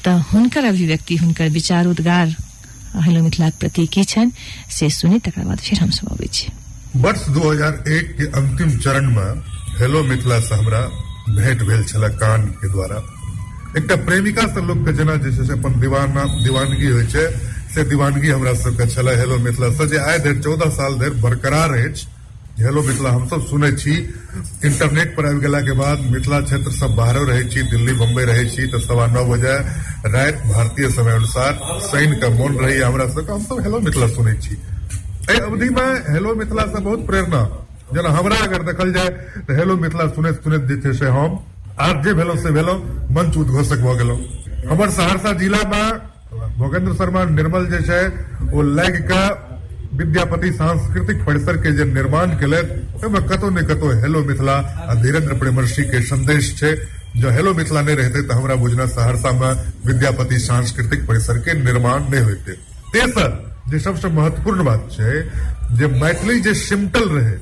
तऽ 0.05 0.19
हुनकर 0.33 0.65
अभिव्यक्ति 0.65 1.17
हुनकर 1.17 1.49
विचार 1.49 1.87
उद्गार 1.87 2.35
हेलो 2.95 3.23
मिथिलाक 3.23 3.53
प्रति 3.61 3.87
की 3.87 4.05
छनि, 4.05 4.33
से 4.71 4.91
सुनी, 4.91 5.19
तकर 5.19 5.45
बाद 5.45 5.61
हम 5.81 5.91
सब 5.91 6.09
अबै 6.13 6.27
छी। 6.27 6.53
वर्ष 6.97 7.29
2001 7.29 8.13
के 8.19 8.27
अंतिम 8.27 8.79
चरण 8.79 9.11
में 9.11 9.43
हेलो 9.79 10.05
मिथिला 10.05 10.41
से 10.41 10.55
हमरा 10.55 10.81
भेंट 11.29 11.63
भेल 11.63 11.85
छल 11.85 12.09
कान 12.09 12.47
के 12.47 12.69
द्वारा। 12.69 12.97
एक 13.79 13.93
प्रेमिका 13.93 14.43
से 14.43 14.67
लोग 14.67 14.87
के 14.87 14.93
जेना 14.93 15.17
जे 15.17 15.47
से 15.47 15.53
अपन 15.53 15.81
दीवाना, 15.81 16.25
दीवानगी 16.45 16.87
होइ 16.87 17.07
छै, 17.07 17.27
से 17.75 17.85
दीवानगी 17.85 18.29
हमरा 18.29 18.55
सबके 18.55 18.87
छल 18.87 19.09
हेलो 19.09 19.39
मिथिला 19.39 19.71
से, 19.71 19.87
जे 19.87 19.99
आइ 19.99 20.19
धरि 20.19 20.41
चौदह 20.41 20.71
साल 20.71 20.99
धर 20.99 21.11
बरकरार 21.11 21.71
अछि। 21.71 22.07
हेलो 22.55 22.83
मिथिला, 22.83 23.11
हम 23.11 23.27
सब 23.27 23.41
सुनै 23.47 23.71
छी। 23.73 23.93
इंटरनेट 24.65 25.17
पर 25.17 25.27
आबि 25.27 25.41
गेला 25.41 25.61
के 25.61 25.73
बाद 25.75 26.01
मिथिला 26.11 26.39
क्षेत्र 26.41 26.71
सब 26.71 26.95
बाहरो 26.97 27.23
रहे 27.27 27.45
छी, 27.45 27.63
दिल्ली, 27.67 27.93
बम्बई 27.93 28.25
रहे 28.25 28.45
छी 28.47 28.67
तो 28.71 28.79
सवा 28.79 29.07
नौ 29.11 29.25
बजे 29.27 29.55
रात 30.07 30.35
भारतीय 30.47 30.89
समय 30.91 31.13
अनुसार 31.13 31.53
शनि 31.83 32.17
का 32.23 32.29
मन 32.31 32.55
रही 32.63 32.79
हमरा 32.81 33.07
सबके। 33.11 33.33
हम 33.33 33.43
सब 33.43 33.61
हेलो 33.61 33.81
मिथिला 33.81 34.07
सुनै 34.09 34.35
छी। 34.39 34.55
अवधि 35.35 35.69
में 35.71 36.15
हेलो 36.15 36.35
मिथिला 36.35 36.67
से 36.71 36.81
बहुत 36.81 37.07
प्रेरणा। 37.07 37.43
जेना 37.91 38.11
हमरा 38.19 38.37
अगर 38.47 38.63
देखल 38.71 38.93
जाय 38.93 39.09
तो 39.43 39.55
हेलो 39.55 39.77
मिथिला 39.77 40.07
सुनैत 40.15 40.43
सुनैत 40.45 40.63
जे 40.71 40.77
छै 40.79 40.93
से 40.95 41.07
हम 41.11 41.39
आज 41.81 42.05
जे 42.05 42.15
भेलहुँ 42.15 42.37
से 42.39 42.51
भेलहुँ, 42.53 42.79
मंच 43.11 43.37
उद्घोषक 43.37 43.83
भऽ 43.83 43.97
गेलहुँ। 43.99 44.19
हमर 44.71 44.91
सहरसा 44.95 45.33
जिला 45.43 45.63
में 45.67 46.15
भोगेंद्र 46.59 46.93
शर्मा 46.95 47.25
निर्मल 47.35 47.67
जे 47.67 47.81
छै, 47.83 48.03
ओ 48.55 48.63
लागि 48.63 49.03
विद्यापति 49.95 50.51
सांस्कृतिक 50.53 51.25
परिसर 51.25 51.57
के 51.63 51.73
जे 51.73 51.85
निर्माण 51.87 52.31
केलथि 52.39 52.81
ओहिमे 52.97 53.21
कतौ 53.29 53.51
ने 53.51 53.63
कतौ 53.65 53.91
हेलो 54.03 54.23
मिथिला 54.25 54.55
आ 54.85 54.95
धीरेन्द्र 55.03 55.35
प्रेमर्षि 55.39 55.83
के 55.85 56.01
संदेश 56.03 56.55
छै। 56.59 56.75
जो 57.15 57.31
हेलो 57.31 57.53
मिथिला 57.55 57.81
नहीं 57.81 57.97
रहते 57.97 58.23
तो 58.23 58.35
हमरा 58.35 58.55
बुझना 58.57 58.87
सहरसा 58.89 59.31
में 59.33 59.53
विद्यापति 59.87 60.39
सांस्कृतिक 60.41 61.07
परिसर 61.09 61.39
के 61.39 61.55
निर्माण 61.55 62.09
नहीं 62.11 62.23
होते 62.23 62.53
तेसर, 62.93 63.31
जे 63.69 63.79
सबसे 63.79 64.09
महत्वपूर्ण 64.11 64.65
बात 64.65 64.97
है 65.01 65.23
जे 65.77 65.87
मैथिली 65.95 66.41
जे 66.41 66.55
सिमटल 66.57 67.09
रहे, 67.11 67.37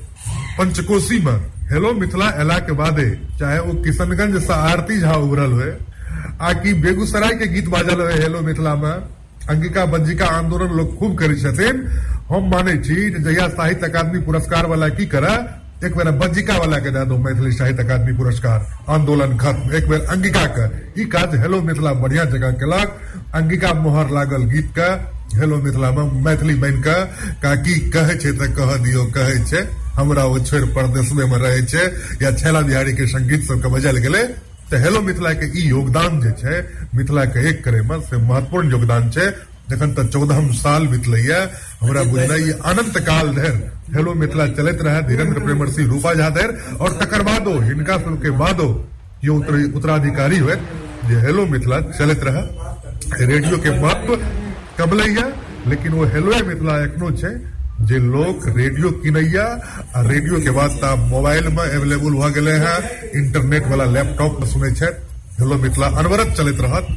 पंचकोशी 0.57 1.19
में 1.25 1.37
हेलो 1.71 1.93
मिथिला 1.93 2.29
एला 2.41 2.57
के 2.59 2.71
बादे, 2.73 3.09
चाहे 3.39 3.59
वो 3.59 3.73
किशनगंज 3.83 4.41
से 4.43 4.53
आरती 4.53 4.99
झा 4.99 5.13
उभरल 5.15 5.51
हुए 5.51 5.71
आ 6.41 6.53
कि 6.53 6.73
बेगूसराय 6.83 7.33
के 7.33 7.47
गीत 7.47 7.67
बाजल 7.69 8.01
हुए 8.01 8.13
हेलो 8.13 8.41
मिथिला 8.41 8.75
में, 8.75 8.95
अंगिका 9.49 9.85
बंजिका 9.87 10.25
आंदोलन 10.27 10.77
लोग 10.77 10.97
खूब 10.99 11.17
करै 11.19 11.35
हम 12.29 12.47
माने 12.49 12.77
छी 12.77 13.09
जहिया 13.09 13.47
साहित्य 13.49 13.87
अकादमी 13.87 14.19
पुरस्कार 14.19 14.65
वाला 14.65 14.87
की 14.89 15.05
करे? 15.05 15.33
एक 15.85 15.95
बेर 15.97 16.11
बज्जिका 16.11 16.57
वाला 16.57 16.77
के 16.79 16.91
दे 16.91 17.05
दो 17.05 17.17
मैथिली 17.17 17.51
साहित्य 17.51 17.83
अकादमी 17.83 18.13
पुरस्कार। 18.13 18.59
आंदोलन 18.89 19.37
खत्म। 19.37 19.73
एक 19.75 19.89
बेर 19.89 20.01
अंगिका 20.09 20.45
के 20.55 20.65
ई 21.01 21.05
काज 21.05 21.35
हेलो 21.35 21.61
मिथिला 21.61 21.93
बढ़िया 21.93 22.25
जगह 22.25 22.51
केलक। 22.51 22.95
अंगिका 23.35 23.73
मोहर 23.73 24.09
लागल 24.09 24.43
गीत 24.47 24.71
के। 24.79 24.89
हेलो 25.37 25.57
मिथिला 25.57 25.91
में 25.91 26.23
मैथिली 26.23 26.55
बन 26.55 26.81
के। 26.87 26.97
काकी 27.43 27.75
कहे 27.89 28.15
छै 28.15 28.31
तऽ 28.31 28.47
कह 28.47 28.75
दियो, 28.77 29.03
कहे 29.05 29.37
छै, 29.45 29.67
हमरा 29.95 30.23
ओ 30.23 30.39
छोड़ि 30.39 30.67
परदेशमे 30.67 31.25
में 31.25 31.37
रहे 31.37 31.61
छै, 31.61 31.85
या 32.21 32.31
छैला 32.31 32.61
बिहारी 32.61 32.93
के 32.93 33.07
संगीत 33.07 33.43
सबके 33.43 33.67
बजायल 33.67 33.97
गेलै। 33.97 34.23
तऽ 34.71 34.77
हेलो 34.77 35.01
मिथिला 35.01 35.33
के 35.33 35.45
ई 35.59 35.67
योगदान 35.67 36.21
जे 36.21 36.31
छै, 36.31 36.55
मिथिला 36.95 37.25
के 37.25 37.49
एक 37.49 37.63
करे 37.63 37.81
में 37.81 37.99
से 38.01 38.17
महत्वपूर्ण 38.17 38.71
योगदान 38.71 39.11
छै। 39.11 39.52
जखन 39.69 39.93
तक 39.97 40.09
चौदह 40.13 40.39
साल 40.61 40.87
बितलैया 40.93 41.37
हमरा 41.81 42.03
बुझना 42.13 42.35
ई 42.45 42.49
अनंत 42.71 42.97
काल 43.09 43.29
धरि 43.35 43.51
हेलो 43.95 44.13
मिथिला 44.23 44.47
चलत 44.59 44.81
रहे 44.87 45.01
धीरेन्द्र 45.09 45.43
प्रेमर्षि 45.45 45.83
रूपा 45.93 46.13
झा 46.13 46.29
धरि 46.37 46.75
और 46.85 46.97
तकर 47.01 47.21
बादो 47.29 47.53
हिनका 47.69 47.97
सबके 48.05 48.29
बादो 48.43 48.67
ये 49.23 49.29
उत्तर, 49.29 49.55
उत्तराधिकारी 49.77 50.37
हुए 50.45 50.55
जे 51.09 51.19
हेलो 51.25 51.45
मिथिला 51.53 51.79
चलत 51.97 52.23
रहे 52.29 53.25
रेडियो 53.31 53.57
के 53.65 53.79
महत्व 53.81 54.15
कमलैया 54.77 55.25
लेकिन 55.71 55.91
वो 55.99 56.05
हेलो 56.15 56.43
मिथिला 56.47 56.77
एखनो 56.83 57.11
जे 57.89 57.97
लोग 57.99 58.47
रेडियो 58.57 58.91
किनैया 59.03 59.43
आ 59.97 60.01
रेडियो 60.11 60.39
के 60.43 60.51
बाद 60.57 60.83
मोबाइल 61.13 61.47
में 61.55 61.63
अवेलेबल 61.63 62.13
भऽ 62.21 62.29
गए 62.39 62.57
हैं 62.65 62.77
इंटरनेट 63.21 63.67
वाला 63.71 63.85
लैपटॉप 63.95 64.39
में 64.41 64.47
सुनै 64.51 64.71
हेलो 65.39 65.55
मिथिला 65.57 65.87
अनवरत 65.99 66.33
चलित 66.37 66.59
रहत 66.61 66.87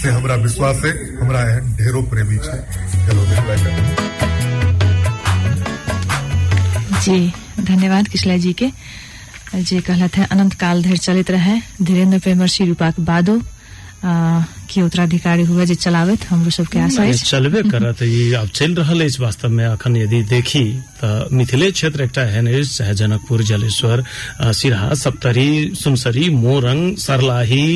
से 0.00 0.08
हमरा 0.10 0.34
विश्वास 0.42 0.82
है 0.84 0.90
हमरा 1.20 1.40
एहन 1.50 1.72
ढेरो 1.76 2.02
प्रेमी 2.10 2.36
छे। 2.44 2.56
हेलो 3.06 3.22
मिथिला 3.30 3.54
जी 7.04 7.18
धन्यवाद 7.64 8.08
किशला 8.08 8.36
जी 8.44 8.52
के। 8.62 8.68
जे 9.54 9.80
कहलत 9.80 10.16
है 10.16 10.26
अनंत 10.32 10.54
काल 10.60 10.82
धरि 10.82 10.96
चलित 10.96 11.30
रहे। 11.30 11.58
धीरेन्द्र 11.82 12.18
प्रेमर्षि 12.18 12.64
रूपा 12.64 12.90
के 12.90 13.02
बादो 13.10 13.40
आ, 14.04 14.42
के 14.72 14.82
उत्तराधिकारी 14.82 15.42
हुए 15.50 15.66
जे 15.66 15.74
चलावत 15.84 16.24
हमरो 16.30 16.50
सबके 16.58 16.78
आशा 16.86 17.04
ये 17.04 17.12
अछि 17.12 17.24
चलबे 17.30 17.62
करत 17.70 18.02
ई 18.02 18.32
आब 18.40 18.48
चलि 18.58 18.74
रहल 18.80 19.00
अछि 19.04 19.22
वास्तव 19.22 19.48
में। 19.56 19.64
अखन 19.64 19.96
यदि 19.96 20.22
देखी 20.34 20.64
तऽ 21.00 21.28
मिथिले 21.36 21.70
क्षेत्र 21.72 22.02
एकटा 22.04 22.22
एहन 22.30 22.46
अछि 22.52 22.64
चाहे 22.76 22.94
जनकपुर 23.00 23.42
जलेश्वर 23.50 24.04
सिरहा 24.60 24.94
सप्तरी 25.04 25.50
सुनसरी 25.82 26.28
मोरंग 26.44 26.96
सरलाही 27.06 27.66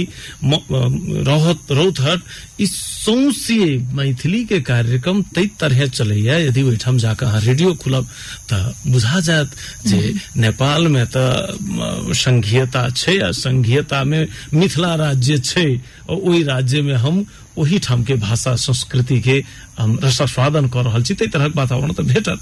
रौहत 1.29 2.23
ई 2.61 2.67
सौंसे 2.71 3.59
मैथिली 3.99 4.45
के 4.51 4.61
कार्यक्रम 4.67 5.23
तै 5.35 5.45
तरह 5.61 5.87
चलैया 5.99 6.37
यदि 6.39 6.63
ओहिठाम 6.63 6.99
जाकऽ 7.05 7.27
अहाँ 7.27 7.41
रेडियो 7.47 7.73
खुलब 7.83 8.07
तऽ 8.51 8.63
बुझा 8.93 9.21
जायत 9.29 9.51
जे 9.91 10.01
नेपाल 10.45 10.89
में 10.95 11.05
तऽ 11.17 12.15
संघीयता 12.23 12.89
छै 12.97 13.19
आ 13.19 13.31
संघीयता 13.43 14.03
में 14.11 14.27
मिथिला 14.55 14.95
राज्य 15.05 15.39
छै 15.51 15.67
और 16.09 16.17
ओहि 16.17 16.43
राज्य 16.53 16.83
में 16.85 16.95
हम 16.97 17.25
ओही 17.59 17.79
ठाम 17.79 18.03
के 18.05 18.15
भाषा, 18.17 18.55
संस्कृति 18.57 19.21
के, 19.21 19.43
हम 19.79 19.99
रसास्वादन 20.05 20.69
कर 20.69 20.85
रहा 20.85 21.01
छी 21.01 21.15
तरह 21.15 21.53
वातावरण 21.57 21.93
तो 21.93 22.03
भेटत। 22.05 22.39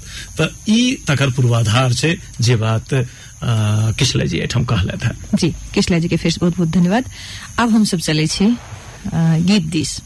तकर 1.07 1.29
पूर्वाधार 1.31 1.93
छे 1.93 2.17
जे 2.41 2.55
बात 2.55 2.93
किशला 3.99 4.25
जी 4.25 4.37
एठम 4.39 4.63
कहलथि 4.65 5.05
है। 5.05 5.13
जी 5.35 5.53
किशला 5.73 5.99
जी 5.99 6.07
के 6.07 6.17
फेस 6.17 6.37
बहुत 6.39 6.57
बहुत 6.57 6.69
धन्यवाद। 6.69 7.09
अब 7.59 7.69
हम 7.69 7.83
सब 7.85 7.99
चले 7.99 8.27
गीत 9.43 9.63
दिस। 9.67 9.99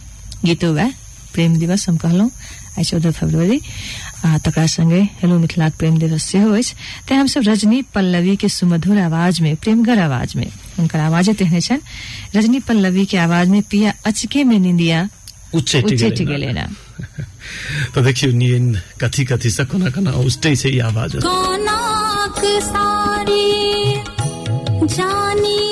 गीतो 0.46 0.74
वह 0.74 0.92
प्रेम 1.34 1.58
दिवस 1.60 1.88
हम 1.90 1.98
कहलो 1.98 2.30
आई 2.78 2.84
चौदह 2.84 3.12
फरवरी। 3.12 3.60
आ 4.26 4.38
तकरा 4.46 4.66
संगे 4.66 5.02
हेलो 5.22 5.38
मिथिलाक 5.40 5.74
प्रेम 5.80 5.98
दिवस 5.98 6.24
सेहो 6.32 6.50
अछि। 6.54 6.74
तें 7.08 7.16
हम 7.16 7.28
सब 7.28 7.42
रजनी 7.48 7.82
पल्लवी 7.94 8.36
के 8.42 8.50
सुमधुर 8.50 8.98
आवाज़ 9.00 9.42
में 9.42 9.56
प्रेमगर 9.62 10.00
आवाज़ 10.00 10.38
में 10.38 10.50
हुनकर 10.78 11.00
आवाजे 11.00 11.34
तेहने 11.34 11.62
छनि। 11.62 11.82
रजनी 12.36 12.60
पल्लवी 12.68 13.06
के 13.06 13.18
आवाज़ 13.18 13.50
में 13.50 13.62
पिया 13.72 13.94
अचके 14.06 14.44
में 14.44 14.60
निंदिया 14.60 15.08
उच्चैठ 15.56 15.86
उच्चैठ 15.86 16.18
गेलै 16.20 16.26
गेलै 16.32 16.52
ना। 16.54 16.66
तऽ 17.96 18.02
देखियौ 18.04 18.32
कथी 19.02 19.24
कथी 19.26 19.50
से 19.50 19.64
कोना 19.72 19.90
कोना 19.96 20.12
उष्टै 20.26 20.56
छै 20.56 20.70
ई 20.70 20.80
आवाज़ 20.90 21.18
कोनाक 21.24 22.42
सारी 22.68 23.48
जानी 24.96 25.67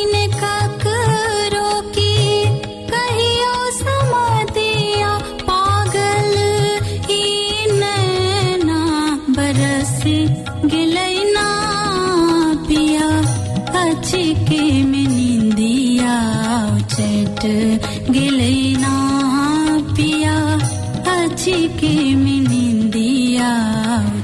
अचके 21.46 21.94
में 22.16 22.42
निंदिया 22.42 23.50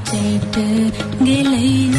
चट 0.10 0.58
गेलै 1.22 1.91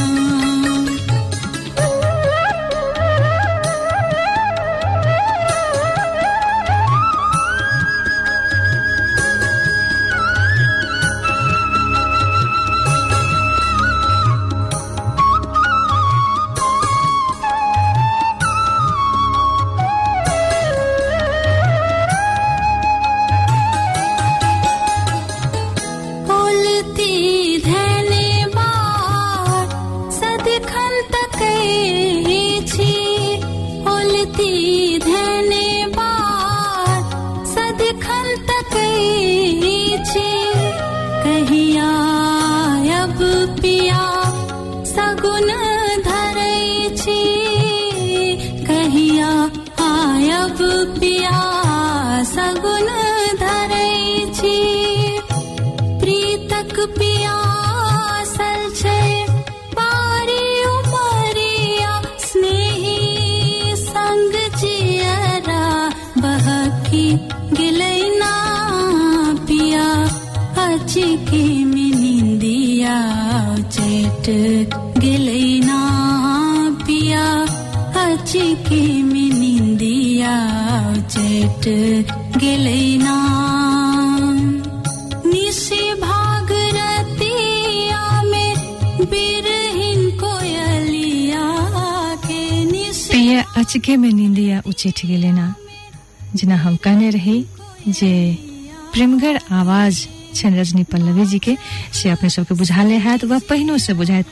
रजनी 100.72 100.84
पल्लवी 100.84 101.26
जी 101.26 101.38
के 101.38 101.56
से 101.92 102.10
अपने 102.10 102.30
सबके 102.30 102.54
बुझाले 102.54 102.94
हैत 102.94 103.24
वह 103.24 103.38
पहिनो 103.38 103.78
से 103.78 103.94
बुझात 103.94 104.24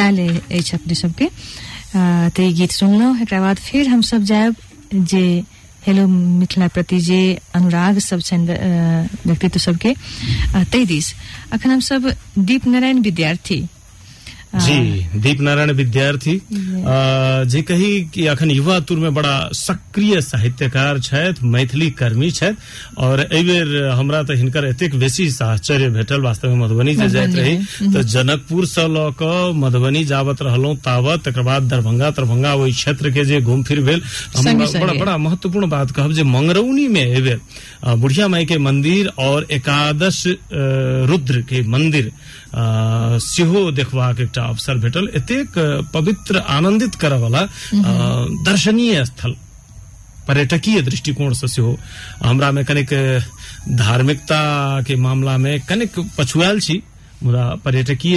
आयल 0.00 0.40
अपने 0.74 0.94
सबके। 0.94 1.24
तो 2.30 2.52
गीत 2.52 2.70
सुनलहुँ 2.70 3.16
एक 3.16 3.40
बाद 3.40 3.56
फिर 3.56 3.88
हम 3.88 4.02
सब 4.02 4.22
जायब 4.22 4.56
जे 4.94 5.44
हेलो 5.86 6.08
मिथिला 6.08 6.68
प्रति 6.68 7.00
जे 7.00 7.38
अनुराग 7.54 7.98
सब 7.98 8.20
छनि 8.20 8.46
व्यक्तित्व 9.26 9.58
सबके। 9.58 9.94
अ, 10.54 10.64
दिस। 10.84 11.14
अखन 11.52 11.70
हम 11.70 11.80
सब 11.80 12.14
दीप 12.38 12.66
नारायण 12.66 12.98
विद्यार्थी। 12.98 13.66
जी 14.54 14.74
दीप 15.22 15.40
नारायण 15.46 15.70
विद्यार्थी 15.78 16.32
जे 17.50 17.60
कही 17.62 17.90
कि 18.14 18.26
अखन 18.26 18.50
युवा 18.50 18.78
तुर 18.88 18.98
में 18.98 19.12
बड़ा 19.14 19.34
सक्रिय 19.54 20.20
साहित्यकार 20.20 20.98
छथि 21.08 21.46
मैथिली 21.48 21.90
कर्मी 22.00 22.30
छथि 22.38 22.56
और 23.06 23.20
एहि 23.20 23.42
बेर 23.46 23.68
हमरा 23.98 24.22
तऽ 24.30 24.36
हिनकर 24.38 24.64
एतेक 24.68 24.94
बेसी 25.00 25.28
साहचर्य 25.30 25.88
भेटल 25.96 26.20
वास्तव 26.22 26.48
में 26.54 26.56
मधुबनी 26.64 26.94
जे 26.94 27.08
जाइत 27.08 27.34
रही 27.36 27.56
में, 27.56 27.92
तऽ 27.94 28.02
जनकपुर 28.14 28.66
से 28.66 28.86
लऽ 28.94 29.10
कऽ 29.22 29.52
मधुबनी 29.60 30.04
जाबत 30.10 30.42
रहलहुँ 30.42 30.74
ताबत 30.88 31.22
तकर 31.28 31.42
बाद 31.50 31.68
दरभंगा 31.70 32.10
दरभंगा 32.18 32.54
ओहि 32.54 32.72
क्षेत्र 32.80 33.10
के 33.14 33.24
जे 33.30 33.40
घूम 33.40 33.62
फिर 33.70 33.80
भेल 33.90 34.02
बड़ा 34.80 34.92
बड़ा 35.04 35.16
महत्वपूर्ण 35.28 35.68
बात 35.76 35.90
कहब 35.96 36.12
जे 36.18 36.22
मंगरौनी 36.34 36.88
में 36.98 37.00
एहि 37.04 37.22
बेर 37.22 37.40
बुढ़िया 38.02 38.28
माई 38.34 38.46
के 38.50 38.58
मंदिर 38.66 39.12
और 39.28 39.46
एकादश 39.60 40.22
रुद्र 41.12 41.40
के 41.48 41.62
मंदिर 41.76 42.10
सेहो 42.54 43.70
देखबाक 43.78 44.20
एकटा 44.20 44.42
अवसर 44.52 44.78
भेटल 44.84 45.08
एतेक 45.16 45.58
पवित्र 45.94 46.38
आनंदित 46.56 46.94
करय 47.02 47.18
वाला 47.22 47.46
दर्शनीय 48.48 49.04
स्थल 49.04 49.34
पर्यटकीय 50.28 50.80
दृष्टिकोण 50.88 51.32
से 51.34 51.48
सेहो 51.48 51.76
हमरा 52.24 52.50
में 52.56 52.64
कनिक 52.64 52.90
धार्मिकता 53.82 54.40
के 54.86 54.96
मामला 55.06 55.36
में 55.44 55.60
कनिक 55.68 55.98
पछुआल 56.18 56.60
छी 56.66 56.82
मुदा 57.22 57.54
पर्यटकीय 57.64 58.16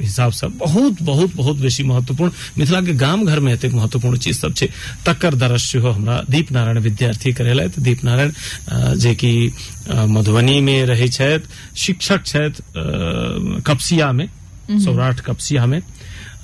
हिसाब 0.00 0.32
से 0.32 0.46
बहुत 0.46 1.02
बहुत 1.02 1.36
बहुत 1.36 1.56
बेसी 1.56 1.82
महत्वपूर्ण। 1.82 2.32
मिथिला 2.58 2.80
के 2.80 2.92
गाम 2.94 3.26
घर 3.26 3.40
में 3.40 3.52
एतेक 3.52 3.72
महत्वपूर्ण 3.72 4.18
चीज़ 4.18 4.38
सब 4.38 4.54
छै। 4.54 4.68
तकर 5.06 5.34
दरस 5.34 5.62
सेहो 5.62 5.90
हमरा 5.90 6.24
दीप 6.30 6.52
नारायण 6.52 6.78
विद्यार्थी 6.78 7.32
करेलथि 7.32 7.80
दीप 7.80 8.04
नारायण 8.04 8.32
जे 8.98 9.14
कि 9.14 9.52
मधुबनी 9.94 10.60
में 10.60 10.86
रहै 10.86 11.08
छथि 11.08 11.48
शिक्षक 11.76 12.26
छथि 12.26 12.62
कपसिया 13.66 14.12
में 14.12 14.28
सौराठ 14.80 15.20
कपसिया 15.20 15.66
में। 15.66 15.82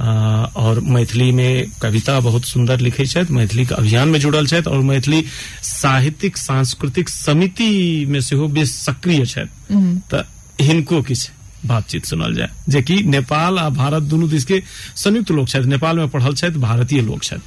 अ, 0.01 0.09
और 0.57 0.81
मैथिली 0.81 1.33
में 1.33 1.67
कविता 1.83 2.21
बहुत 2.21 2.45
सुंदर 2.45 2.81
लिखे 2.81 3.07
छथि। 3.07 3.33
मैथिली 3.33 3.67
के 3.67 3.75
अभियान 3.75 4.09
में 4.09 4.21
जुड़ल 4.21 4.47
छथि 4.47 4.71
और 4.71 4.79
मैथिली 4.79 5.25
साहित्यिक 5.63 6.37
सांस्कृतिक 6.37 7.09
समिति 7.09 8.07
में 8.09 8.21
सेहो 8.21 8.49
बेस 8.49 8.85
सक्रिय 8.85 9.27
छथि। 9.27 9.75
तऽ 10.11 10.23
हिनको 10.61 11.03
किछु 11.03 11.42
बातचीत 11.67 12.05
सुनल 12.07 12.35
जाय। 12.35 12.51
जे 12.69 12.83
कि 12.83 13.03
नेपाल 13.07 13.59
आ 13.59 13.69
भारत 13.71 14.03
दुनू 14.03 14.29
देश 14.29 14.45
के 14.45 14.63
संयुक्त 14.97 15.31
लोग 15.31 15.49
छथि। 15.49 15.69
नेपाल 15.69 15.99
में 15.99 16.09
पढ़ल 16.09 16.35
छथि 16.35 16.59
भारतीय 16.61 17.01
लोग 17.03 17.23
छथि। 17.23 17.41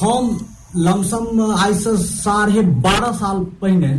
हम 0.00 0.38
लमसम 0.76 1.52
आइ 1.58 1.74
से 1.74 1.96
साढ़े 1.98 2.62
बारह 2.82 3.12
साल 3.14 3.44
पहिने 3.60 3.92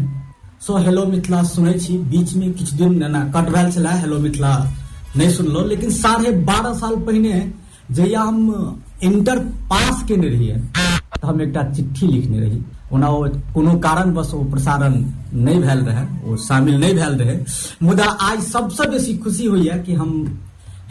सो 0.66 0.78
हेलो 0.78 1.06
मिथिला 1.06 1.44
सुनै 1.44 1.74
छी। 1.80 1.98
बीच 2.12 2.34
में 2.34 2.52
किछु 2.54 2.76
दिन 2.76 3.02
एना 3.04 3.24
कट 3.36 3.50
भेल 3.54 3.72
छले 3.72 3.90
हेलो 4.00 4.20
मिथिला 4.20 4.54
नहि 5.16 5.30
सुनलहुँ 5.32 5.68
लेकिन 5.68 5.92
साढ़े 5.94 6.32
बारह 6.46 6.74
साल 6.74 6.96
पहिने 7.06 7.52
जहिया 7.92 8.22
हम 8.22 8.82
इंटर 9.04 9.40
पास 9.72 10.04
केने 10.08 10.28
रहियै 10.28 10.58
तऽ 10.58 11.28
हम 11.28 11.42
एकटा 11.42 11.64
चिट्ठी 11.72 12.08
लिखने 12.08 12.40
रही। 12.40 12.60
ओना 12.96 13.10
ओ 13.10 13.28
कोनो 13.54 13.78
कारणवश 13.86 14.32
प्रसारण 14.52 14.94
नहि 15.46 15.58
भेल 15.60 15.80
रहै 15.88 16.06
ओ 16.24 16.36
शामिल 16.48 16.80
नहि 16.80 16.94
भेल 16.94 17.14
रहै। 17.22 17.38
मुदा 17.84 18.08
आइ 18.28 18.42
सबसँ 18.44 18.90
बेसी 18.92 19.18
खुशी 19.24 19.46
होइए 19.46 19.78
कि 19.86 19.94
हम 19.94 20.12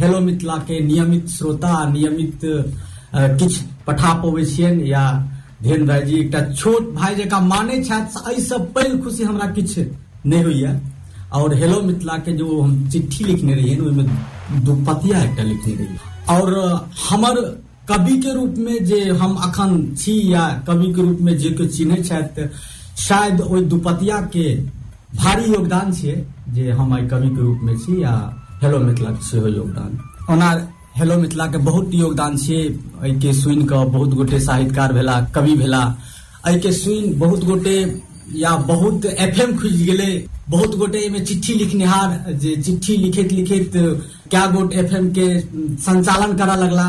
हेलो 0.00 0.20
मिथिला 0.20 0.56
के 0.68 0.80
नियमित 0.86 1.28
श्रोता, 1.30 1.72
नियमित 1.92 2.40
किछु 3.38 3.60
पठा 3.86 4.12
पबै 4.22 4.44
छियनि 4.44 4.90
या 4.92 5.04
धेन 5.62 5.86
भाईजी 5.86 6.14
एकटा 6.20 6.40
छोट 6.52 6.94
भाई 6.94 7.14
जकाँ 7.14 7.40
मानै 7.42 7.82
छथि 7.84 8.30
एहिसँ 8.30 8.58
पैघ 8.74 8.90
खुशी 9.04 9.22
हमरा 9.24 9.46
किछु 9.56 9.82
नहि 10.26 10.42
होइए। 10.42 10.72
और 11.34 11.54
हेलो 11.54 11.80
मिथिला 11.82 12.16
के 12.26 12.32
जो 12.38 12.60
हम 12.60 12.72
चिट्ठी 12.90 13.24
लिखने 13.24 13.54
रहियै 13.54 13.76
ने 13.76 13.86
ओहिमे 13.86 14.04
दुपतिया 14.66 15.22
एकटा 15.22 15.42
लिखने 15.42 15.74
रहियै 15.74 15.98
और 16.34 16.48
हमर 17.08 17.40
कवि 17.88 18.16
के 18.18 18.32
रूप 18.34 18.54
में 18.58 18.84
जे 18.84 19.00
हम 19.20 19.34
अखन 19.44 19.72
छी 19.98 20.12
या 20.32 20.48
कवि 20.66 20.92
के 20.94 21.02
रूप 21.02 21.18
में 21.20 21.36
जे 21.38 21.50
केओ 21.50 21.66
चिन्है 21.68 22.02
छथि, 22.02 22.48
शायद 22.98 23.40
ओहि 23.40 23.60
दुपतिया 23.62 24.20
के 24.32 24.54
भारी 25.16 25.52
योगदान 25.52 25.92
छियै, 25.92 26.16
जे 26.54 26.70
हम 26.70 26.94
आइ 26.94 27.06
कवि 27.08 27.28
के 27.28 27.42
रूप 27.42 27.60
में 27.62 27.76
छी 27.78 28.02
या 28.02 28.14
हेलो 28.62 28.78
मिथिला 28.78 29.10
के 29.10 29.52
योगदान। 29.56 29.98
ओना 30.32 30.50
हेलो 30.96 31.16
मिथिला 31.18 31.46
के 31.46 31.58
बहुत 31.58 31.94
योगदान 31.94 32.36
छियै 32.38 32.62
एहिके 32.62 33.32
सुनि 33.34 33.64
कऽ 33.66 33.84
बहुत 33.92 34.14
गोटे 34.14 34.40
साहित्यकार 34.40 34.92
भेला, 34.92 35.20
कवि 35.34 35.54
भेला 35.56 35.82
एहिके 36.48 36.72
सुनि 36.72 37.14
बहुत 37.18 37.44
गोटे 37.44 37.78
या 38.36 38.56
बहुत 38.68 39.04
एफ़ 39.04 39.40
एम 39.42 39.56
खुजि 39.58 39.84
गेलै, 39.84 40.12
बहुत 40.48 40.76
गोटे 40.76 40.98
एहिमे 40.98 41.20
चिट्ठी 41.20 41.54
लिखनिहार, 41.54 42.32
जे 42.32 42.56
चिट्ठी 42.56 42.96
लिखैत 42.96 43.32
लिखैत 43.32 43.72
कए 44.32 44.52
गोट 44.52 44.72
एफ़ 44.72 44.94
एम 44.94 45.10
के 45.18 45.28
संचालन 45.84 46.36
करऽ 46.38 46.56
लगला। 46.62 46.86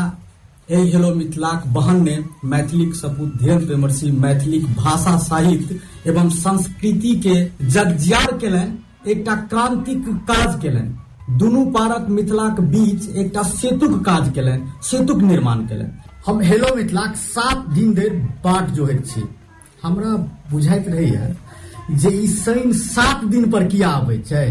एहि 0.70 0.90
हेलो 0.92 1.14
मिथिलाक 1.14 1.66
बहन 1.66 2.02
ने 2.04 2.24
मैथिलीक 2.44 2.94
सपूत 2.94 3.36
धीरेन्द्र 3.36 3.66
विमर्शी 3.66 4.10
मैथिलीक 4.10 4.64
भाषा 4.76 5.16
साहित्य 5.16 5.80
एवं 6.06 6.28
संस्कृति 6.28 7.14
के 7.26 7.34
जगजियार 7.66 8.36
केलनि, 8.38 9.10
एकटा 9.10 9.34
क्रांतिक 9.34 10.08
काज 10.30 10.60
केलनि। 10.62 11.36
दुनू 11.38 11.64
पारक 11.64 12.08
मिथिलाक 12.08 12.60
बीच 12.60 13.08
एकटा 13.08 13.42
सेतुक 13.42 14.04
काज 14.04 14.32
केलनि, 14.34 14.62
सेतुक 14.82 15.22
निर्माण 15.22 15.66
केलनि। 15.66 15.88
हम 16.26 16.40
हेलो 16.40 16.74
मिथिलाक 16.76 17.16
सात 17.16 17.68
दिन 17.68 17.94
धरि 17.94 18.10
बाट 18.44 18.70
जोहैत 18.70 19.06
छी। 19.06 19.22
हमरा 19.82 20.16
बुझाइत 20.50 20.88
रहैया 20.88 21.34
जे 21.90 22.10
ई 22.10 22.26
शनि 22.26 22.72
सात 22.72 23.24
दिन 23.24 23.50
पर 23.50 23.64
किया 23.64 23.88
आबै 23.88 24.18
छै? 24.18 24.46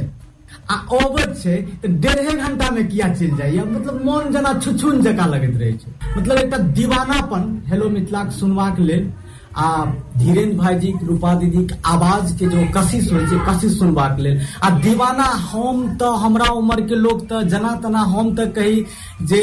आ 0.72 0.76
अबैत 0.98 1.36
छै 1.38 1.56
डेढ़े 1.86 2.34
घंटा 2.34 2.70
में 2.72 2.88
किया 2.88 3.08
चल 3.14 3.36
जाइया 3.38 3.64
मतलब 3.66 4.02
मन 4.06 4.32
जना 4.34 4.54
छुछुन 4.60 5.02
जकाँ 5.02 5.28
लगैत 5.28 5.58
रहे 5.58 5.74
छै। 5.74 5.92
मतलब 6.18 6.38
एकटा 6.38 6.58
दीवानापन, 6.78 7.44
हेलो 7.68 7.90
सुनबाक 8.32 8.80
लेल, 8.80 9.12
आ 9.58 9.86
धीरेन्द्र 10.18 10.58
भाईजी 10.58 10.94
रूपा 11.04 11.34
दीदी 11.36 11.66
के 11.68 11.76
आवाज़ 11.86 12.36
के 12.40 12.46
जो 12.48 12.66
कशिश 12.78 13.12
होइ 13.14 13.26
छै, 13.28 13.38
कशिश 13.48 13.78
सुनबाक 13.80 14.20
लेल। 14.20 14.42
आ 14.64 14.70
दीवाना, 14.82 15.24
हम 15.52 15.88
तऽ 15.98 16.18
हमरा 16.24 16.50
उम्र 16.54 16.82
के 16.82 16.96
लोग 16.96 17.26
तऽ 17.30 17.44
जना 17.50 17.76
तना 17.84 18.00
हम 18.12 18.36
तऽ 18.36 18.52
कही 18.52 18.86
जे 19.24 19.42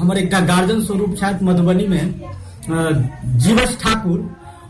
हमर 0.00 0.18
एकटा 0.18 0.40
गार्जियन 0.46 0.84
स्वरूप 0.84 1.16
छथि 1.18 1.44
मधुबनी 1.44 1.86
में 1.88 2.04
जीवछ 3.38 3.78
ठाकुर। 3.82 4.18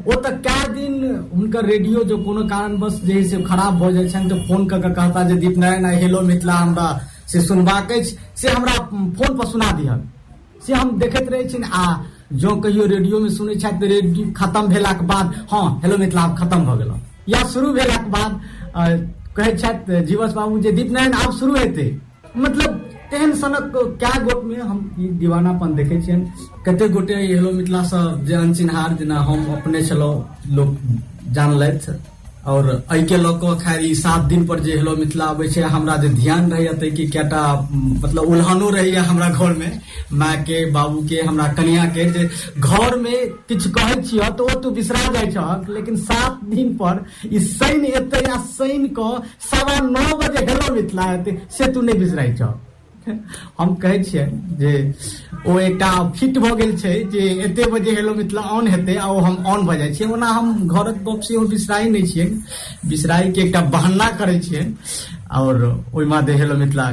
ओ 0.06 0.14
तऽ 0.24 0.30
कए 0.46 0.66
दिन 0.74 0.94
हुनकर 1.34 1.64
रेडियो 1.66 2.02
जो 2.04 2.16
कोनो 2.24 2.42
कारणवश 2.48 3.00
जे 3.04 3.22
से 3.28 3.40
खराब 3.42 3.78
भऽ 3.78 3.92
जाइ 3.92 4.08
छनि 4.08 4.28
तऽ 4.30 4.38
फ़ोन 4.48 4.66
कऽ 4.68 4.78
के 4.82 4.90
कहता 4.94 5.22
जे 5.28 5.34
दीप 5.44 5.58
नारायण 5.58 5.84
आइ 5.86 5.96
हेलो 6.02 6.20
मिथिला 6.28 6.52
हमरा 6.54 6.86
से 7.32 7.40
सुनबाक 7.40 7.92
अछि। 7.92 8.16
से 8.42 8.48
हमरा 8.48 8.74
फ़ोन 8.92 9.36
पर 9.38 9.46
सुना 9.46 9.70
दिहक। 9.72 10.04
से 10.66 10.72
हम 10.74 10.98
देखैत 10.98 11.28
रहै 11.32 11.44
छी 11.44 11.62
आ 11.72 11.84
जो 12.44 12.54
कहियो 12.60 12.86
रेडियो 12.86 13.18
में 13.20 13.28
सुनै 13.30 13.54
छथि 13.56 13.86
रेडियो 13.86 14.30
खत्म 14.36 14.68
के 14.74 15.04
बाद 15.06 15.34
हँ 15.52 15.64
हेलो 15.84 15.96
मिथिला 15.98 16.26
खत्म 16.40 16.64
भऽ 16.64 16.78
गेलहुँ। 16.78 17.00
या 17.28 17.42
शुरू 17.52 17.72
भेलाक 17.72 18.06
बाद 18.16 18.40
अ, 18.76 18.84
कहै 19.36 19.52
छथि 19.56 20.00
जीवस 20.06 20.32
बाबू 20.32 20.58
जे 20.58 20.72
दीप 20.72 20.90
नारायण 20.92 21.12
आब 21.14 21.32
शुरू 21.38 21.54
हेतै। 21.54 21.88
मतलब 22.36 22.87
तेहन 23.10 23.32
सनक 23.40 23.72
कए 24.02 24.18
गोट 24.24 24.44
में 24.44 24.58
हम 24.58 24.78
दीवानापन 25.20 25.74
देखै 25.74 26.00
कते 26.66 26.88
गोटे 26.96 27.14
हेलो 27.14 27.52
मिथिला 27.52 27.82
सँ 27.92 28.02
जे 28.26 28.34
अनचिन्हार 28.34 28.92
जेना 29.00 29.20
हम 29.28 29.46
अपने 29.56 29.82
छलहुँ 29.86 30.14
लोक 30.56 30.76
जानलथि 31.38 31.96
और 32.48 32.68
एहि 32.92 33.02
के 33.06 33.16
लऽ 33.16 33.32
कऽ 33.40 33.54
खैर 33.62 33.82
सात 33.94 34.22
दिन 34.28 34.46
पर 34.46 34.60
जे 34.66 34.76
हेलो 34.76 34.94
मिथिला 34.96 35.24
अबै 35.36 35.48
हमरा 35.60 35.96
जे 36.04 36.08
ध्यान 36.08 36.52
रहैया 36.52 36.72
ताहि 36.82 37.06
के 37.14 37.22
मतलब 38.04 38.28
उल्हनो 38.34 38.70
रहैया 38.76 39.02
हमरा 39.02 39.28
घर 39.28 39.52
में 39.58 39.80
माय 40.20 40.36
के 40.50 40.64
बाबू 40.72 41.02
के 41.08 41.20
हमरा 41.20 41.48
कनिया 41.58 41.84
के 41.96 42.04
जे 42.12 42.28
घर 42.60 42.96
में 43.00 43.28
किछु 43.48 43.70
कहै 43.70 44.00
छियह 44.02 44.30
तऽ 44.38 44.54
ओ 44.54 44.60
तू 44.60 44.70
बिसरा 44.78 45.12
जाइ 45.12 45.74
लेकिन 45.74 45.96
सात 46.04 46.40
दिन 46.54 46.72
पर 46.82 47.04
शनि 47.48 47.92
एतै 48.00 48.24
आ 48.30 48.40
शनि 48.54 48.88
कऽ 49.00 49.20
सवा 49.50 49.80
नौ 49.90 50.08
बजे 50.22 50.46
हेलो 50.52 50.74
मिथिला 50.74 51.10
हेतै 51.12 51.38
से 51.58 51.72
तू 51.72 51.82
नहि 51.82 51.98
बिसराइ 51.98 52.34
छह 52.40 52.67
हम 53.58 53.74
कहै 53.82 53.98
छियै 54.04 54.26
जे 54.60 54.72
ओ 55.46 55.58
एकटा 55.58 55.88
फिट 56.16 56.38
भऽ 56.44 56.54
गेल 56.60 56.76
छै 56.78 56.94
जे 57.12 57.24
एते 57.46 57.64
बजे 57.72 57.94
हेलो 57.96 58.14
मिथिला 58.14 58.42
ऑन 58.56 58.68
हेतै 58.68 58.96
आ 58.96 59.06
ओ 59.06 59.18
हम 59.26 59.36
ऑन 59.46 59.66
जाइ 59.78 59.94
छियै। 59.94 60.08
ओना 60.12 60.28
हम 60.38 60.46
घरक 60.68 61.02
गप 61.08 61.20
सेहो 61.28 61.42
नहि 61.88 62.02
छियै। 62.12 62.26
बिसराइ 62.88 63.32
के 63.32 63.40
एकटा 63.40 63.60
बहाना 63.74 64.10
करै 64.20 64.38
छियै 64.46 64.64
और 65.40 65.64
ओहि 65.94 66.06
मादे 66.06 66.34
हेलो 66.42 66.54
मिथिला 66.62 66.86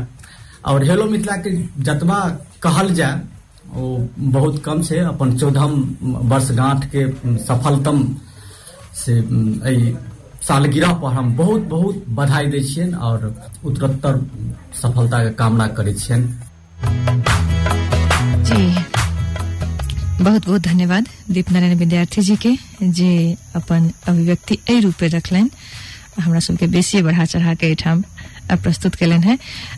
और 0.71 0.83
हेलो 0.83 1.05
मिथिला 1.05 1.35
के 1.45 1.51
जतबा 1.87 2.19
कहल 2.63 2.93
जाय, 2.95 3.13
ओ 3.77 3.81
बहुत 4.35 4.63
कम 4.65 4.81
छै। 4.83 4.99
अपन 5.11 5.37
चौदहम 5.37 5.73
वर्षगांठ 6.31 6.85
के 6.95 7.07
सफलतम 7.45 7.97
से 8.95 9.13
सालगिरह 10.47 10.93
पर 11.01 11.13
हम 11.13 11.35
बहुत 11.35 11.61
बहुत 11.67 12.03
बधाई 12.17 12.45
दै 12.47 12.61
और 13.07 13.23
उत्तरोत्तर 13.65 14.19
सफलता 14.81 15.23
के 15.23 15.31
कामना 15.35 15.67
करै 15.77 15.93
जी, 18.45 18.61
बहुत 20.23 20.45
बहुत 20.47 20.61
धन्यवाद 20.61 21.07
दीप 21.31 21.51
नारायण 21.51 21.77
विद्यार्थी 21.77 22.21
जी 22.21 22.35
के 22.45 22.51
जे 22.81 23.35
अपन 23.55 23.89
अभिव्यक्ति 24.07 24.57
एहि 24.69 24.79
रूपे 24.81 25.07
रखलनि। 25.07 25.49
हमरा 26.21 26.39
सबके 26.39 26.67
बेसी 26.67 27.01
बढ़ा 27.01 27.25
चढ़ा 27.25 27.53
के 27.53 27.65
एहिठाम 27.67 28.03
प्रस्तुत 28.53 28.95
कलन 28.95 29.23
है। 29.23 29.37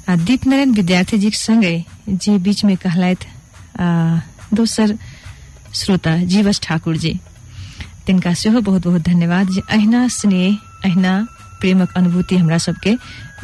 आ 0.10 0.16
दीप 0.18 0.46
नारायण 0.48 0.72
विद्यार्थी 0.74 1.18
जी 1.18 1.30
के 1.30 1.38
संगे 1.38 1.76
जे 2.10 2.38
बीच 2.40 2.64
में 2.66 2.76
कहलथि 2.78 3.26
दोसर 4.56 4.98
श्रोता 5.76 6.18
जीवस 6.26 6.60
ठाकुर 6.64 6.98
जी। 6.98 7.20
तिनका 8.08 8.34
सेहो 8.34 8.62
बहुत 8.62 8.88
बहुत 8.88 9.02
धन्यवाद। 9.02 9.50
जे 9.52 9.62
अहिना 9.70 10.08
स्नेह 10.08 10.58
अहिना 10.86 11.14
प्रेमक 11.60 11.94
अनुभूति 11.98 12.38
हमरा 12.38 12.58
सबके 12.58 12.94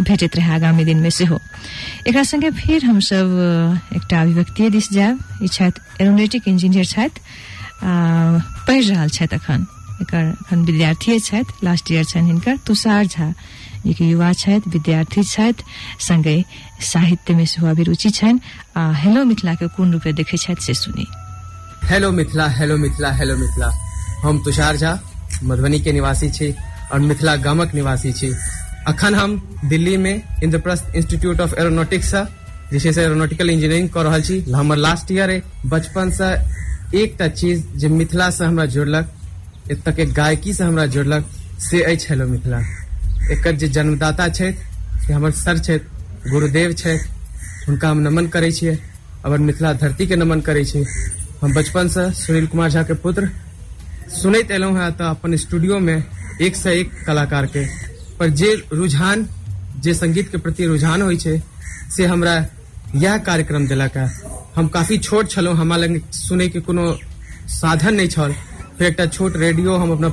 भेटैत 0.01 0.35
रहे 0.35 0.53
आगामी 0.55 0.83
दिन 0.85 0.97
में 0.97 1.09
सेहो। 1.09 1.39
एकरा 2.07 2.23
संगे 2.23 2.49
फिर 2.51 2.85
हमसब 2.85 3.79
अ, 3.91 3.95
एकटा 3.95 4.21
अभिव्यक्ति 4.21 4.69
दिस 4.69 4.91
जायब। 4.93 5.19
ई 5.43 5.47
छथि 5.47 6.03
एरोनेटिक 6.03 6.47
इंजीनियर 6.47 6.85
छथि 6.85 7.21
पढ़ि 7.83 8.81
रहल 8.89 9.09
छथि 9.09 9.35
अखन। 9.35 9.65
एकर 10.01 10.33
छथि 11.19 11.65
लास्ट 11.65 11.91
ईयर 11.91 12.03
छनि 12.05 12.27
हिनकर। 12.27 12.57
तुषार 12.67 13.05
झा 13.05 13.33
जे 13.85 13.93
कि 13.93 14.11
युवा 14.11 14.31
छथि 14.33 14.69
विद्यार्थी 14.69 15.23
छथि 15.23 15.63
संगे 16.07 16.43
साहित्य 16.91 17.33
में 17.35 17.45
सेहो 17.45 17.67
अभिरुचि 17.67 18.09
छनि। 18.09 18.39
आ 18.77 18.91
हेलो 19.03 19.23
मिथिला 19.25 19.53
के 19.55 19.67
कोन 19.75 19.91
रूपे 19.93 20.13
देखै 20.13 20.37
छथि 20.37 20.63
से 20.65 20.73
सुनी। 20.73 21.07
Hello 21.89 22.11
Mithila 22.11 22.47
hello 22.59 22.77
Mithila 22.77 23.11
hello 23.11 23.35
Mithila. 23.37 23.71
हम 24.23 24.43
तुषार 24.43 24.77
झा, 24.77 24.99
मधुबनी 25.43 25.79
के 25.79 25.91
निवासी 25.91 26.29
छी 26.29 26.53
और 26.91 26.99
मिथिला 26.99 27.35
गामक 27.35 27.73
निवासी 27.75 28.11
छी। 28.13 28.31
अखन 28.87 29.15
हम 29.15 29.35
दिल्ली 29.65 29.95
में 29.97 30.21
इंद्रप्रस्थ 30.43 30.95
इंस्टीट्यूट 30.95 31.41
ऑफ़ 31.41 31.55
एरोनॉटिक्स 31.59 32.11
से, 32.11 32.23
जे 32.71 32.79
छै 32.79 32.93
से 32.93 33.03
एरोनॉटिकल 33.03 33.49
इंजीनियरिंग 33.49 33.89
कर 33.89 34.05
रहल 34.05 34.21
छी 34.21 34.39
हमर 34.51 34.77
लास्ट 34.77 35.11
ईयर 35.11 35.29
है 35.29 35.41
बचपन 35.65 36.09
से 36.11 36.31
एकटा 37.01 37.27
चीज़ 37.29 37.63
जे 37.77 37.87
मिथिला 37.89 38.29
से 38.29 38.45
हमरा 38.45 38.65
जोड़लक 38.65 39.11
गायकी 40.15 40.53
से 40.53 40.63
हमरा 40.63 40.85
जोड़लक, 40.85 41.25
से 41.59 41.81
अछि 41.83 42.07
हेलो 42.09 42.27
मिथिला। 42.27 42.59
एकर 43.31 43.55
जे 43.55 43.67
जन्मदाता 43.69 44.27
छथि, 44.29 44.57
से 45.05 45.13
हमर 45.13 45.31
सर 45.33 45.57
छथि, 45.59 45.79
गुरुदेव 46.31 46.73
छथि, 46.73 46.99
हुनका 47.67 47.89
हम 47.89 47.99
नमन 47.99 48.27
करै 48.27 48.51
छियै 48.51 48.77
और 49.25 49.37
मिथिला 49.39 49.73
धरती 49.73 50.07
के 50.07 50.15
नमन 50.15 50.41
करै 50.41 50.63
छी 50.65 50.83
हम 51.41 51.53
बचपन 51.53 51.87
से 51.87 52.11
सुनील 52.13 52.47
कुमार 52.47 52.69
झा 52.71 52.83
के 52.83 52.93
पुत्र 52.95 53.29
सुनैत 54.09 54.51
एलहुं 54.51 54.77
हैं 54.77 54.91
तऽ 54.91 55.03
अपन 55.03 55.35
स्टूडियो 55.35 55.79
में 55.79 56.03
एक 56.41 56.55
से 56.55 56.79
एक 56.79 56.91
कलाकार 57.07 57.45
के। 57.45 57.65
पर 58.19 58.29
जे 58.29 58.63
रुझान, 58.73 59.27
जे 59.79 59.93
संगीत 59.93 60.31
के 60.31 60.37
प्रति 60.37 60.65
रुझान 60.65 61.15
छै, 61.17 61.41
से 61.95 62.05
हमरा 62.05 62.45
यह 62.95 63.17
कार्यक्रम 63.17 63.67
देलक 63.67 63.97
है। 63.97 64.11
हम 64.55 64.67
काफ़ी 64.67 64.97
छोट 64.97 65.29
छलहुं, 65.29 65.57
हमरा 65.57 65.77
लग 65.77 66.11
सुनै 66.11 66.47
के 66.49 66.59
कोनो 66.59 66.97
साधन 67.47 67.95
नहि 67.95 68.07
छल। 68.07 68.33
फिर 68.77 68.87
एकटा 68.87 69.05
छोट 69.05 69.37
रेडियो 69.37 69.75
हम 69.75 69.91
अपना 69.91 70.09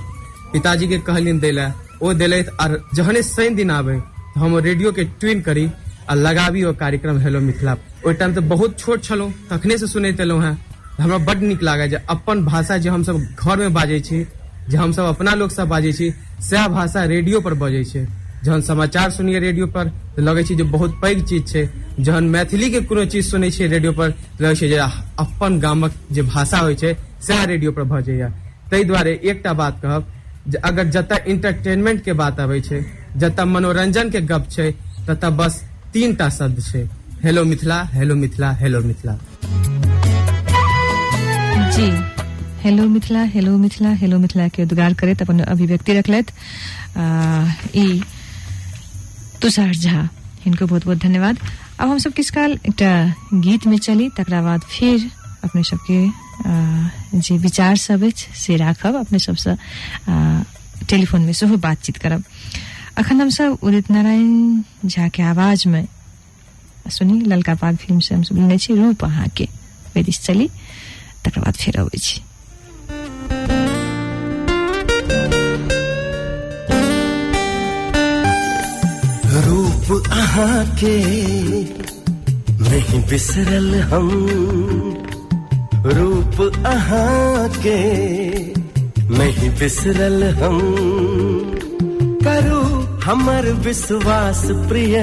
पिताजी 0.52 0.88
के 0.88 0.98
कहलियन 0.98 1.38
दै 1.40 1.50
लए, 1.50 1.72
ओ 2.02 2.12
देलथि 2.12 2.50
और 2.60 2.88
जहने 2.94 3.22
शनि 3.22 3.50
दिन 3.50 3.70
आबै, 3.70 3.96
तऽ 3.96 4.40
हम 4.40 4.58
रेडियो 4.58 4.92
के 4.92 5.04
ट्यून 5.04 5.40
करी 5.40 5.70
आ 6.10 6.14
लगाबी 6.14 6.64
ओ 6.64 6.72
कार्यक्रम 6.72 7.18
हेलो 7.18 7.40
मिथिला। 7.40 7.76
ओहि 8.06 8.14
टाइम 8.14 8.34
तऽ 8.34 8.40
बहुत 8.40 8.78
छोट 8.78 9.04
छलहुं, 9.04 9.30
तखने 9.50 9.78
से 9.78 9.86
सुनैत 9.86 10.20
एलहुं 10.20 10.44
हैं। 10.44 10.69
हमरा 11.00 11.18
बड 11.26 11.42
नीक 11.42 11.62
लागे 11.62 11.88
जे 11.88 11.98
अपन 12.10 12.44
भाषा 12.44 12.76
जे 12.78 12.90
घर 12.90 13.58
में 13.58 13.72
बाजै 13.74 14.00
छी, 14.00 14.18
जे 14.70 14.76
हमसब 14.76 15.04
अपना 15.04 15.34
लोग 15.34 15.50
सब 15.50 15.68
बाजै 15.68 15.92
छी, 15.92 16.10
सएह 16.40 16.66
भाषा 16.68 17.04
रेडियो 17.04 17.40
पर 17.40 17.54
बजै 17.62 17.84
जहन 18.44 18.60
समाचार 18.62 19.10
सुनिए 19.10 19.38
रेडियो 19.38 19.66
पर, 19.66 19.88
तऽ 20.16 20.22
लगै 20.22 20.42
छै 20.44 20.54
जे 20.54 20.62
बहुत 20.74 20.92
पैघ 21.00 21.16
चीज़ 21.22 21.44
छै। 21.44 21.68
जहन 22.00 22.24
मैथिली 22.24 22.70
के 22.70 22.80
कोनो 22.88 23.04
चीज़ 23.12 23.26
सुनै 23.30 23.50
रेडियो 23.68 23.92
पर 23.92 24.14
लगै 24.40 24.54
छै 24.54 24.68
जे 24.68 24.78
अपन 25.24 25.58
गामक 25.60 25.92
जे 26.12 26.22
भाषा 26.24 26.58
होइ 26.58 26.74
छै 26.74 26.92
रेडियो 27.46 27.72
पर 27.72 27.84
भजैया 27.84 28.28
ताहि 28.70 28.84
दुआरे 28.84 29.12
एकटा 29.24 29.52
बात 29.52 29.80
कहब, 29.82 30.06
जे 30.48 30.58
अगर 30.58 30.84
इंटरटेनमेंट 31.26 32.04
के 32.04 32.12
बात 32.12 32.40
आबै 32.40 32.60
छै 32.60 32.80
मनोरंजन 33.44 34.10
के 34.10 34.20
गप 34.30 34.48
छै 34.50 34.70
ततऽ 35.08 35.30
बस 35.36 35.62
तीन 35.92 36.14
टा 36.14 36.28
शब्द 36.38 36.62
छै। 36.62 36.88
Hello 37.24 37.44
Mithila 37.44 37.82
hello 37.92 38.14
Mithila 38.14 38.50
hello 38.62 38.80
Mithila. 38.82 39.18
जी। 41.80 41.90
Hello 42.62 42.86
Mithila 42.88 43.20
hello 43.34 43.56
Mithila 43.58 43.90
hello 44.00 44.18
Mithila 44.18 44.46
के 44.54 44.62
उद्गार 44.62 44.94
करैत 45.00 45.22
अपन 45.22 45.38
अभिव्यक्ति 45.40 45.92
रखलथि 45.98 46.32
आ, 47.00 47.04
ई 47.74 48.02
तुषार 49.42 49.74
झा 49.74 50.08
हिनको 50.44 50.66
बहुत 50.66 50.84
बहुत 50.84 50.98
धन्यवाद। 50.98 51.38
अब 51.80 51.88
हम 51.88 51.98
सब 51.98 52.12
किस 52.12 52.30
काल 52.30 52.52
एकटा 52.52 52.92
गीत 53.46 53.66
में 53.66 53.76
चली 53.78 54.08
तकरा 54.16 54.42
बाद 54.42 54.60
फिर 54.60 55.10
अपने 55.44 55.62
सबके 55.64 56.00
जे 57.20 57.36
विचार 57.38 57.76
सबसे 57.76 58.56
राखब 58.56 58.96
अपने 58.96 59.18
सबसँ 59.18 59.56
टेलीफोन 60.90 61.22
में 61.22 61.32
सेहो 61.32 61.56
बातचीत 61.64 61.96
करब। 61.96 62.24
अखन 62.98 63.20
हम 63.20 63.30
सब 63.30 63.58
उदित 63.62 63.90
नारायण 63.90 64.62
झा 64.86 65.08
के 65.08 65.22
आवाज़ 65.32 65.68
में 65.68 65.86
सुनी 66.98 67.20
ललका 67.20 67.54
पाग 67.54 67.76
फ़िल्म 67.76 68.00
से 68.00 68.14
हम 68.14 68.22
सब 68.22 68.36
लेने 68.36 68.56
रूप 68.82 69.04
अहाँ 69.04 69.28
के 69.36 69.48
चली। 70.12 70.50
तकर 71.24 71.40
बाद 71.40 71.54
फेर 71.54 71.80
अबै 71.80 71.98
रूप 79.46 80.06
अहाँ 80.12 80.64
के 80.84 80.96
नहीं 82.68 83.02
बिसरल 83.10 83.74
हम। 83.80 84.08
रूप 85.98 86.52
अहाँ 86.66 87.48
के 87.66 87.80
नहीं 89.18 89.50
बिसरल 89.50 90.22
हम। 90.24 90.58
करू 92.26 92.60
हमर 93.04 93.52
विश्वास 93.66 94.42
प्रिय। 94.68 94.96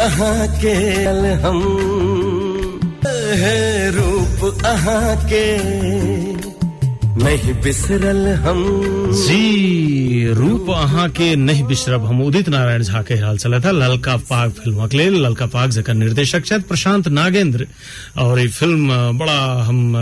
अहाँ 0.00 0.46
के 0.60 0.74
अल 1.06 1.26
हम 1.44 1.60
है 3.40 3.90
रूप 3.90 4.64
अहाँ 4.64 5.16
के, 5.28 5.44
नहीं 7.24 7.54
बिसरल 7.62 8.28
हम। 8.44 8.62
जी, 9.16 10.32
रूप 10.34 10.70
अहाँ 10.70 11.08
के, 11.10 11.34
नहीं 11.36 11.64
बिसरब 11.64 12.04
हम। 12.04 12.22
उदित 12.22 12.48
नारायण 12.48 12.82
झा 12.82 13.02
के 13.02 13.14
हाल 13.14 13.38
चला 13.38 13.58
था, 13.60 13.70
ललका 13.70 14.16
पाग 14.30 14.50
फ़िल्म 14.52 14.86
के 14.86 15.08
ललका 15.10 15.46
पाग 15.46 15.70
जकर 15.70 15.94
निर्देशक 15.94 16.44
छथि 16.46 16.62
प्रशांत 16.68 17.08
नागेंद्र। 17.08 17.66
और 18.18 18.40
ई 18.40 18.48
फ़िल्म 18.48 19.18
बड़ा 19.18 19.40
हम 19.64 19.96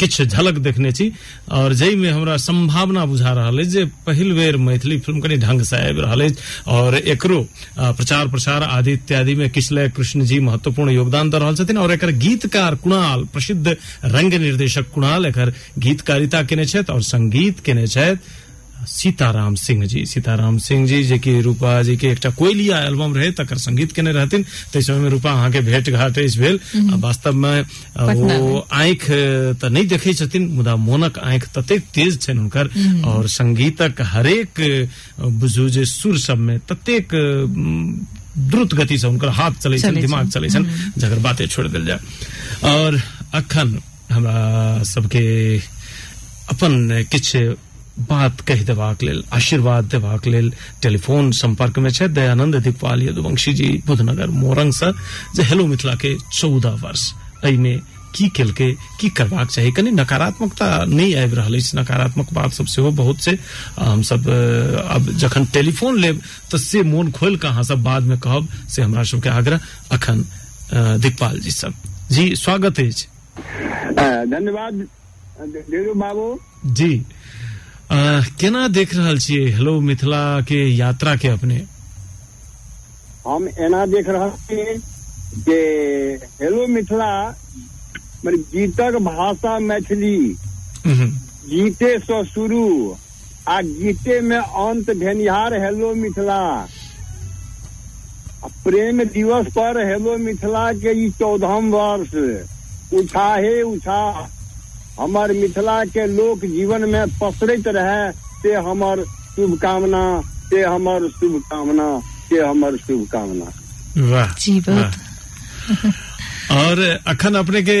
किछु 0.00 0.24
झलक 0.24 0.58
देखने 0.58 0.92
छी। 0.92 1.10
और 1.52 1.72
जई 1.74 1.96
में 1.96 2.10
हमरा 2.10 2.36
संभावना 2.38 3.04
बुझा 3.06 3.32
रहा 3.32 3.62
जे 3.64 3.84
पहिल 4.06 4.32
बेर 4.32 4.56
मैथिली 4.58 4.98
फ़िल्म 5.00 5.20
कनी 5.20 5.36
ढंग 5.36 5.62
से 5.62 5.76
आबि 5.78 6.00
रहल 6.00 6.34
और 6.68 6.94
एकरो 6.96 7.40
प्रचार 7.78 8.28
प्रसार 8.28 8.62
आदि 8.62 8.92
इत्यादि 8.92 9.34
में 9.34 9.48
किशलय 9.50 9.88
कृष्ण 9.96 10.24
जी 10.24 10.40
महत्वपूर्ण 10.40 10.90
योगदान 10.90 11.30
दे 11.30 11.38
रहल 11.38 11.78
और 11.78 11.92
एकर 11.92 12.10
गीतकार 12.18 12.74
कुणाल, 12.76 13.24
प्रसिद्ध 13.24 13.76
रंग 14.04 14.34
निर्देशक 14.34 14.90
कुणाल 14.94 15.26
एकर 15.26 15.52
गीतकारिता 15.78 16.42
केने 16.42 16.64
छथि, 16.64 16.92
और 16.92 17.02
संगीत 17.02 17.60
केने 17.60 17.86
छथि। 17.86 18.18
सीताराम 18.86 19.54
सिंह 19.54 19.84
जी। 19.86 20.04
सीताराम 20.06 20.58
सिंह 20.58 20.86
जी 20.86 21.02
जे 21.04 21.18
कि 21.18 21.40
रूपा 21.40 21.82
जी 21.82 21.96
के 21.96 22.06
एकटा 22.08 22.30
कोयलिया 22.30 22.78
एल्बम 22.82 23.14
रहे 23.14 23.30
तकर 23.32 23.58
संगीत 23.58 23.92
केने 23.92 24.12
रहथिन। 24.12 24.42
ताहि 24.42 24.82
समय 24.82 24.98
में 24.98 25.10
रूपा 25.10 25.30
अहाँ 25.32 25.50
के 25.52 25.60
भेंट 25.60 25.90
घाट 25.90 26.18
भेल। 26.38 26.60
वास्तव 27.00 27.32
में 27.32 27.64
में। 27.98 28.62
आंखि 28.72 29.18
तऽ 29.60 29.68
नहि 29.68 29.84
देखै 29.86 30.12
छथिन 30.14 30.48
मुदा 30.54 30.76
मोनक 30.76 31.18
आंखि 31.18 31.46
ततेक 31.56 31.84
तेज 31.94 32.20
छनि 32.22 32.38
हुनकर। 32.38 32.70
और 33.06 33.28
संगीतक 33.28 34.00
हरेक 34.12 34.60
बुझू 35.20 35.68
जे 35.68 35.84
सुर 35.84 36.18
सब 36.18 36.38
में 36.38 36.58
ततेक 36.68 37.08
द्रुत 38.36 38.74
गति 38.74 38.98
से 38.98 39.06
हुनकर 39.06 39.28
हाथ 39.28 39.52
चलै 39.62 39.78
छनि 39.78 40.00
दिमाग। 40.00 40.30
चलै 40.30 40.48
छनि 40.48 40.92
जकर 40.98 41.18
बाते 41.18 41.46
छोड़ 41.46 41.68
दिल 41.68 41.86
जाय। 41.86 42.00
और 42.70 43.00
अखन 43.34 43.78
हमरा 44.12 44.82
सबके 44.84 45.26
अपन 46.50 47.04
किछु 47.10 47.40
बात 47.98 48.40
कहि 48.40 48.64
देबाक 48.64 49.02
लेल 49.02 49.22
आशीर्वाद 49.32 49.84
देबाक 49.84 50.26
लेल 50.26 50.52
टेलीफोन 50.82 51.30
संपर्क 51.32 51.78
में 51.78 51.90
छथि 51.90 52.08
दयानंद 52.12 52.56
दिकपाल 52.62 53.02
यदुवंशी 53.02 53.52
जी 53.54 53.68
बुधनगर 53.86 54.28
मोरंग 54.36 54.72
से 54.72 54.92
जे 55.36 55.42
हेलो 55.42 55.66
मिथिला 55.66 55.94
के 55.96 56.14
चौदह 56.32 56.74
वर्ष। 56.82 57.12
एहिमे 57.44 57.74
की 58.14 58.28
केलकै 58.36 58.70
की 59.00 59.08
करबाक 59.16 59.48
चाही? 59.50 59.72
कनी 59.72 59.90
नकारात्मकता 59.90 60.66
नहीं 60.88 61.14
आबि 61.16 61.36
रहल 61.36 61.54
अछि। 61.56 61.76
नकारात्मक 61.78 62.32
बात 62.32 62.52
सब 62.52 62.66
सेहो 62.66 62.90
बहुत 63.00 63.20
छै। 63.22 63.36
हम 63.78 64.02
सब 64.02 64.28
अब 64.28 65.10
जखन 65.16 65.44
टेलीफोन 65.52 65.98
लेब 66.00 66.20
तऽ 66.52 66.58
से 66.58 66.82
मोन 66.82 67.10
खोल 67.12 67.36
के 67.36 67.48
अहाँ 67.48 67.62
सब 67.64 67.82
बाद 67.82 68.02
में 68.02 68.18
कहब 68.18 68.48
से 68.68 68.82
हमरा 68.82 69.02
सबके 69.02 69.28
आग्रह 69.28 69.60
अखन 69.92 70.24
दिकपाल 71.00 71.38
जी 71.40 71.50
सब। 71.50 71.72
जी 72.12 72.34
स्वागत 72.36 72.78
है 72.78 72.90
धन्यवाद 74.26 74.86
बाबू। 75.96 76.38
जी। 76.66 76.92
केना 77.90 78.66
देख 78.68 78.94
रहल 78.96 79.18
छियै? 79.18 79.50
हेलो 79.56 79.80
मिथिला 79.80 80.22
के 80.48 80.60
यात्रा 80.76 81.14
के 81.22 81.28
अपने। 81.28 81.56
हम 83.26 83.48
एना 83.48 83.84
देख 83.86 84.08
रहल 84.08 84.30
छी 84.46 85.42
जे 85.46 85.60
हेलो 86.42 86.66
मिथिला 86.66 87.10
मने 88.24 88.36
गीतक 88.52 88.98
भाषा 89.06 89.58
मैथिली 89.70 90.18
गीते 90.86 91.98
से 91.98 92.24
शुरू 92.26 92.66
आ 93.48 93.60
गीते 93.62 94.20
में 94.20 94.38
अंत 94.38 94.90
भेनिहार 95.02 95.54
हेलो 95.64 95.94
मिथिला। 95.94 96.42
प्रेम 98.64 99.02
दिवस 99.14 99.46
पर 99.56 99.78
हेलो 99.88 100.16
मिथिला 100.18 100.72
के 100.82 100.92
ई 101.04 101.10
चौदहम 101.18 101.70
वर्ष 101.70 102.14
उछाहे 102.98 103.60
उछा 103.62 104.02
हमर 105.00 105.32
मिथिला 105.40 105.84
के 105.94 106.06
लोक 106.16 106.44
जीवन 106.56 106.88
में 106.90 107.04
पसरैत 107.20 107.66
रहे 107.76 108.10
से 108.42 108.54
हमर 108.68 109.04
शुभकामना 109.36 110.02
से 110.50 110.62
हमर 110.64 111.08
शुभकामना 111.20 111.88
से 112.28 112.40
हमर 112.46 112.76
शुभकामना। 112.86 113.50
वाह 114.10 114.34
जी 114.40 114.60
बहुत। 114.68 114.92
और 116.56 116.80
अखन 117.12 117.34
अपने 117.34 117.62
के 117.68 117.78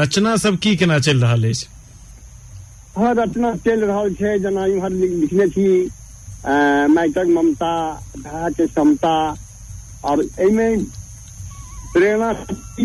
रचना 0.00 0.36
सब 0.44 0.58
की 0.62 0.74
केना 0.76 0.98
चलि 0.98 1.20
रहल 1.20 1.48
अछि? 1.48 1.66
हर 2.98 3.14
रचना 3.20 3.54
चल 3.66 3.84
रहा 3.84 4.00
है 4.22 4.38
जना 4.42 4.64
इम्हर 4.74 4.90
लिखने 4.90 5.48
छी 5.56 5.68
अ, 6.44 6.52
माटिक 6.90 7.26
ममता 7.36 7.72
धारा 8.18 8.48
के 8.58 8.66
समता 8.66 9.14
और 10.10 10.22
एहिमे 10.24 10.68
प्रेरणा 11.92 12.32
शक्ति 12.32 12.84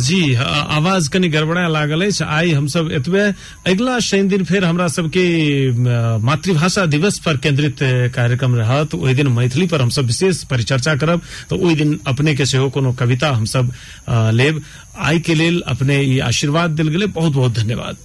जी 0.00 0.34
आवाज़ 0.34 1.10
कनि 1.10 1.28
गड़बड़ा 1.28 1.68
लागल 1.68 2.02
आई 2.24 2.50
हम 2.52 2.58
हमसब 2.58 2.90
एतबे 2.92 3.20
अगिला 3.70 3.98
शनि 3.98 4.22
दिन 4.22 4.44
फिर 4.44 4.64
हमरा 4.64 4.88
सबके 4.88 5.24
मातृभाषा 6.18 6.86
दिवस 6.86 7.18
पर 7.18 7.36
केंद्रित 7.36 7.76
कार्यक्रम 8.14 8.54
रहत। 8.54 8.94
ओहि 8.94 9.14
दिन 9.14 9.28
मैथिली 9.28 9.66
पर 9.66 9.82
हमसब 9.82 10.04
विशेष 10.04 10.42
परिचर्चा 10.44 10.94
करब। 10.96 11.22
तो 11.50 11.56
ओहि 11.56 11.74
दिन 11.74 12.00
अपने 12.06 12.34
के 12.34 12.46
सेहो 12.46 12.70
कोनो 12.70 12.92
कविता 12.92 13.30
हमसब 13.30 13.72
अ, 14.08 14.30
लेब। 14.30 14.62
आइ 14.98 15.20
के 15.20 15.34
लेल 15.34 15.62
अपने 15.66 16.00
ई 16.02 16.18
आशीर्वाद 16.18 16.70
दिल 16.70 16.88
गेलै। 16.88 17.06
बहुत 17.06 17.32
बहुत 17.32 17.52
धन्यवाद। 17.52 17.96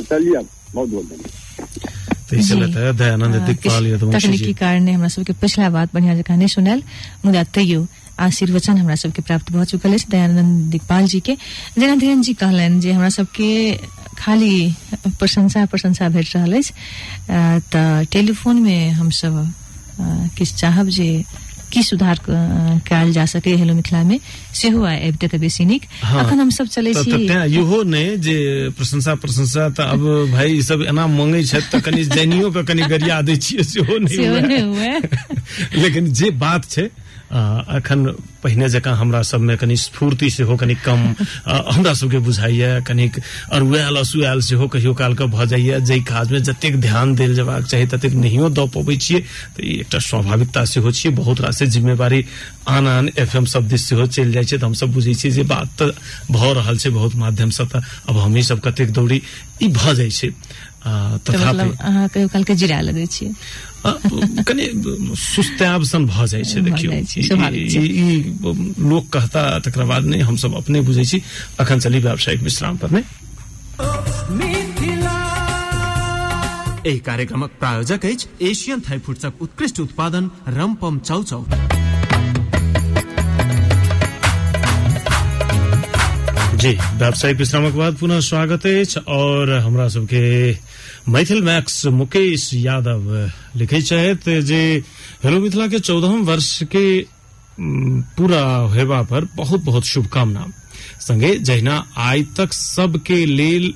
चलिए 0.00 0.40
बहुत 0.74 0.88
बहुत 0.88 1.04
धन्यवाद। 1.04 2.05
दयानंद 2.30 3.36
किछु 3.62 3.84
यदुवंशी 3.86 4.18
तकनीकी 4.18 4.52
कारण 4.58 4.82
ने 4.84 4.92
हमरा 4.92 5.08
सबके 5.08 5.32
पिछला 5.38 5.68
बात 5.70 5.94
बढ़िया 5.94 6.14
जकाँ 6.18 6.36
नहीं 6.36 6.48
सुनल। 6.48 6.82
मुदा 7.24 7.42
तैयो 7.54 7.86
आशीर्वचन 8.18 8.76
हमरा 8.78 8.94
सबके 8.96 9.22
प्राप्त 9.22 9.52
भ 9.52 9.64
चुकल 9.70 9.92
अछि 9.94 10.06
दयानंद 10.10 10.70
दिकपाल 10.72 11.06
जी 11.06 11.20
के। 11.20 11.36
जेना 11.78 11.94
धीरेन 11.96 12.22
जी 12.22 12.34
कहलनि 12.34 12.80
जे 12.80 12.92
हमरा 12.92 13.08
सबके 13.12 13.50
खाली 14.18 14.74
प्रशंसा 15.06 15.64
प्रशंसा 15.70 16.08
भेट 16.08 16.36
रहल 16.36 16.56
अछि। 16.56 16.72
तऽ 17.72 18.04
टेलीफोन 18.12 18.56
में 18.62 18.90
हम 18.90 19.10
सब 19.10 19.34
किछु 20.36 20.56
चाहब 20.56 20.88
जे 20.88 21.08
की 21.72 21.82
सुधार 21.82 22.18
कल 22.26 22.80
कयल 22.88 23.12
जा 23.12 23.24
सके 23.26 23.54
हेलो 23.56 23.74
मिथिला 23.74 24.02
में। 24.02 24.18
सेहो 24.54 24.84
आइ 24.84 25.08
अबिते 25.08 25.28
तऽ 25.28 25.38
बेसी 25.38 25.64
नीक 25.64 25.82
अखन 26.02 26.40
हमसब 26.40 26.66
चलै 26.66 26.94
चले 26.94 27.04
छी। 27.04 27.28
तें 27.28 27.44
इहो 27.44 27.82
नहि 27.82 28.16
जे 28.16 28.36
प्रशंसा 28.78 29.14
प्रशंसा 29.14 29.68
तऽ 29.68 29.84
अब 29.84 30.02
भाई 30.32 30.52
ई 30.52 30.62
सब 30.62 30.82
एना 30.82 31.06
मांगै 31.06 31.42
छथि 31.44 31.68
तऽ 31.72 31.80
कनि 31.80 32.04
जैनियो 32.04 32.50
के 32.50 32.62
कनि 32.64 32.82
गरिया 32.82 33.20
दै 33.22 33.36
छियै 33.36 33.62
सेहो 33.62 33.98
नहि। 33.98 34.16
लेकिन 35.82 36.12
जे 36.12 36.30
बात 36.30 36.70
छै 36.70 36.88
अखन 37.30 38.04
पहिने 38.42 38.68
जकाँ 38.70 38.94
हमरा 38.96 39.22
सबमे 39.26 39.56
कनि 39.58 39.76
स्फूर्ति 39.76 40.30
सेहो 40.30 40.56
कनि 40.56 40.74
कम। 40.86 41.00
हमरा 41.46 41.92
सबके 41.98 42.18
बुझाइए 42.22 42.80
कनिक 42.86 43.18
अरुआल 43.52 43.96
असुआल 43.98 44.40
सेहो 44.46 44.68
कहियो 44.70 44.94
काल 44.94 45.14
के 45.18 45.26
भऽ 45.26 45.46
जाइए। 45.50 45.80
जाहि 45.80 46.00
काजमे 46.06 46.40
जतेक 46.46 46.80
ध्यान 46.80 47.14
देल 47.14 47.34
जेबाक 47.34 47.64
चाही 47.66 47.86
ततेक 47.90 48.12
नहियो 48.14 48.48
दऽ 48.54 48.66
पबै 48.74 48.96
छियै। 48.96 49.20
तऽ 49.56 49.62
ई 49.64 49.74
एकटा 49.82 49.98
स्वाभाविकता 49.98 50.64
सेहो 50.64 50.90
छियै। 50.92 51.14
बहुत 51.14 51.40
रास 51.40 51.62
जिम्मेवारी 51.74 52.24
आन 52.68 52.86
आन 52.88 53.10
एफ 53.18 53.36
एम 53.36 53.44
सब 53.50 53.68
दिस 53.68 53.88
सेहो 53.88 54.06
चलि 54.06 54.32
जाइ 54.32 54.44
छै। 54.44 54.58
तऽ 54.58 54.66
हमसब 54.66 54.92
बुझै 54.94 55.14
छियै 55.14 55.32
जे 55.34 55.42
बात 55.50 55.68
तऽ 55.78 55.90
भऽ 56.30 56.52
रहल 56.54 56.78
छै 56.78 56.90
बहुत 56.90 57.14
माध्यमसँ। 57.16 57.66
तऽ 57.66 57.80
अब 58.08 58.16
हमही 58.18 58.42
सब 58.42 58.60
कतेक 58.62 58.92
दौड़ी 58.92 59.22
ई 59.62 59.68
भऽ 59.74 59.94
जाइ 59.94 60.10
छै। 60.10 60.30
तथापि 60.86 61.70
अहाँ 61.82 62.08
कहियो 62.08 62.28
काल 62.30 62.44
के 62.46 62.54
जिरा 62.54 62.80
लगै 62.80 63.06
छियै? 63.10 63.32
कनि 64.48 64.64
सुस्ताब 65.18 65.82
सन 65.90 66.06
भऽ 66.06 66.26
जाइ 66.32 66.44
छै 66.44 66.60
देखियौ। 66.68 66.92
ई- 66.92 68.24
लोक 68.90 69.08
कहता 69.12 69.42
तकरा 69.66 69.84
बाद 69.92 70.04
नहीं 70.12 70.22
हमसब 70.30 70.54
अपने 70.56 70.80
बुझै 70.88 71.04
छी। 71.04 71.22
अखन 71.60 71.78
चली 71.86 71.98
व्यावसायिक 72.06 72.42
विश्राम 72.42 72.76
पर 72.82 72.90
एहि 76.86 76.98
कार्यक्रमक 77.06 77.50
प्रायोजक 77.60 78.04
अछि 78.06 78.26
एशियन 78.48 78.80
थाई 78.88 78.98
फूड्सक 79.06 79.42
उत्कृष्ट 79.42 79.80
उत्पादन 79.80 80.30
रमपम 80.58 80.98
चाउचाउ 80.98 81.44
जी 86.62 86.70
व्यावसायिक 86.98 87.36
विश्रामक 87.38 87.74
बाद 87.74 87.96
पुनः 88.00 88.20
स्वागत 88.28 88.66
अछि 88.66 89.00
और 89.16 89.50
हमरा 89.66 89.88
सबके 89.94 90.22
मैथिल 91.08 91.42
मैक्स 91.42 91.84
मुकेश 91.86 92.50
यादव 92.54 93.04
लिखे 93.56 93.80
छथि 93.82 94.42
जे 94.42 94.82
हेलो 95.24 95.40
मिथिला 95.40 95.66
के 95.66 95.78
चौदहम 95.78 96.22
वर्ष 96.26 96.62
के 96.74 96.86
पूरा 98.18 98.42
हेबा 98.74 99.02
पर 99.10 99.24
बहुत 99.36 99.60
बहुत 99.64 99.84
शुभकामना। 99.84 100.46
संगे 101.00 101.34
जहिना 101.38 101.76
आइ 101.96 102.22
तक 102.36 102.52
सबके 102.52 103.24
लेल 103.26 103.72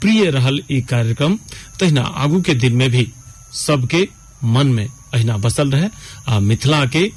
प्रिय 0.00 0.30
रहल 0.30 0.60
ई 0.72 0.80
कार्यक्रम, 0.80 1.36
तहिना 1.80 2.02
आगू 2.02 2.40
के 2.42 2.54
दिन 2.54 2.76
में 2.76 2.90
भी 2.90 3.06
सबके 3.52 4.08
मन 4.44 4.66
में 4.66 4.86
अहिना 4.86 5.36
बसल 5.36 5.70
रहे 5.70 5.88
आ 6.28 6.40
मिथिला 6.40 6.84
के 6.86 7.10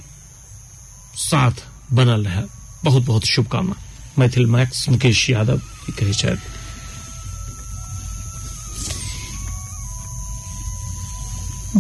साथ 1.16 1.66
बनल 1.94 2.28
रहे। 2.28 2.44
बहुत 2.84 3.04
बहुत 3.06 3.26
शुभकामना। 3.26 3.76
मैथिल 4.20 4.46
मैक्स 4.46 4.88
मुकेश 4.90 5.30
यादव 5.30 5.62
कहै 5.90 6.14
छथि। 6.14 6.57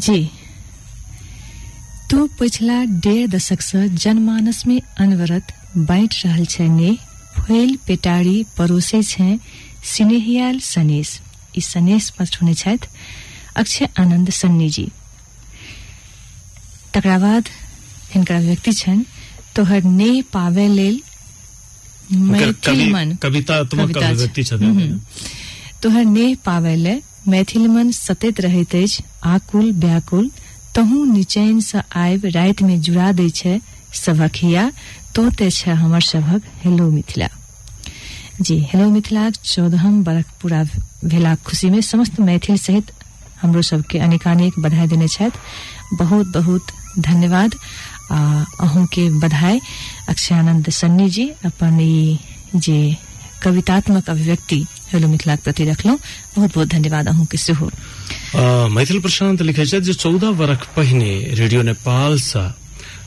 जी 0.05 0.19
तो 2.11 2.25
पिछला 2.39 2.83
डेढ़ 3.05 3.27
दशक 3.29 3.61
से 3.61 3.87
जनमानस 4.03 4.63
में 4.67 4.79
अनवरत 5.05 5.47
बाँट 5.89 6.13
रहल 6.25 6.45
छै 6.53 6.67
ने 6.75 6.91
फैल 7.39 7.75
पेटारी 7.87 8.37
परोसे 8.57 9.01
छै 9.11 9.29
सिनेहियाल 9.93 10.59
सनेश 10.67 11.09
ई 11.57 11.61
सनेश 11.61 12.09
पठौने 12.19 12.53
छथि 12.61 12.87
अक्षय 13.63 13.89
आनंद 14.03 14.29
सन्नी 14.39 14.69
जी 14.77 14.87
तकरा 16.93 17.17
बाद 17.25 17.49
हिनकर 18.13 18.39
व्यक्ति 18.47 18.71
छनि 18.81 19.03
तोहर 19.55 19.83
ने 19.99 20.09
पावे 20.33 20.67
लेल 20.77 21.01
मैथिल 22.31 22.91
मन 22.93 23.15
कवितात्मक 23.21 23.79
कविता 23.83 23.99
छै। 23.99 24.05
अभिव्यक्ति 24.07 24.43
छथिन। 24.43 24.79
हम्म। 24.79 24.99
तोहर 25.83 26.05
नेह 26.17 26.35
पावे 26.45 26.75
ले 26.75 26.95
मैथिल 27.27 27.67
मन 27.67 27.91
सतैत 27.91 28.41
रहैत 28.41 28.75
अछि, 28.75 29.03
आकुल, 29.23 29.71
व्याकुल, 29.71 30.31
तहू 30.75 31.05
निचैन 31.05 31.59
से 31.59 31.79
आबि 31.79 32.29
राति 32.29 32.63
में 32.63 32.81
जुड़ा 32.81 33.11
दै 33.11 33.29
छै 33.29 33.59
सभक 33.93 34.31
हिया। 34.35 34.71
तो 35.15 35.29
ते 35.29 35.49
छै 35.51 35.71
हमर 35.71 36.01
सभक। 36.01 36.41
हेलो 36.63 36.89
मिथिला। 36.91 37.27
जी, 38.41 38.59
हेलो 38.73 38.89
मिथिला, 38.89 39.29
चौदहम 39.29 40.03
बरख 40.03 40.25
पूरा 40.41 41.35
खुशी 41.35 41.69
में 41.69 41.81
समस्त 41.81 42.19
मैथिल 42.19 42.57
सहित 42.57 42.91
हमरो 43.41 43.61
सबके 43.61 43.99
अनेकानेक 43.99 44.53
बधाई 44.59 44.87
देने 44.87 45.07
छथि। 45.07 45.95
बहुत 45.95 46.27
बहुत 46.27 46.67
धन्यवाद। 46.99 47.55
आ 48.11 48.45
अहूँ 48.59 48.85
के 48.87 49.09
बधाई। 49.19 49.59
अक्षयानंद 50.09 50.69
सन्नी 50.69 51.09
जी, 51.09 51.27
अपन 51.45 51.79
ई 51.81 52.19
जे 52.55 52.97
कवितात्मक 53.43 54.09
अभिव्यक्ति 54.09 54.65
हेलो 54.93 55.07
मिथिला 55.07 55.35
के 55.35 55.41
प्रति 55.43 55.65
रखलहुँ 55.65 55.97
बहुत 56.35 56.53
बहुत 56.53 56.67
धन्यवाद 56.67 57.07
अहूँ 57.07 57.25
के 57.31 57.37
सेहो। 57.37 57.69
मैथिल 58.75 58.99
प्रशांत 59.01 59.41
लिखे 59.41 59.65
छथि 59.65 59.81
जे 59.81 59.93
चौदह 59.93 60.29
वर्ष 60.39 60.65
पहिने 60.75 61.11
रेडियो 61.39 61.61
नेपाल 61.61 62.17
सँ 62.19 62.53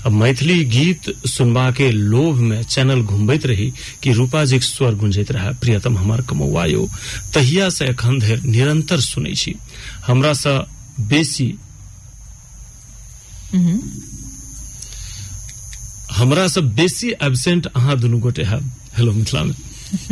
मैथिली 0.09 0.65
गीत 0.65 1.13
सुनबा 1.29 1.71
के 1.77 1.91
लोभ 1.93 2.37
में 2.41 2.63
चैनल 2.63 3.03
घुमबैत 3.03 3.47
रही 3.47 3.73
कि 4.03 4.13
रूपा 4.13 4.45
जी 4.45 4.61
स्वर 4.61 4.95
गुंजैत 4.97 5.31
रहा 5.33 5.51
प्रियतम 5.61 5.99
हमर 5.99 6.21
कमौआयो 6.31 6.89
तहिया 7.35 7.69
से 7.71 7.85
एखन 7.91 8.19
धरि 8.21 8.41
निरंतर 8.51 9.01
सुनै 9.01 9.35
छी। 9.35 9.55
हमरा 10.07 10.33
से 10.35 10.57
बेसी 11.11 11.49
हमरा 16.17 16.47
से 16.49 16.61
बेसी 16.79 17.11
एबसेंट 17.23 17.67
अहाँ 17.67 17.99
दुनू 18.01 18.19
गोटे 18.19 18.43
हैब। 18.45 18.71
हेलो 18.97 19.13
मिथिला 19.13 19.43
में 19.45 19.55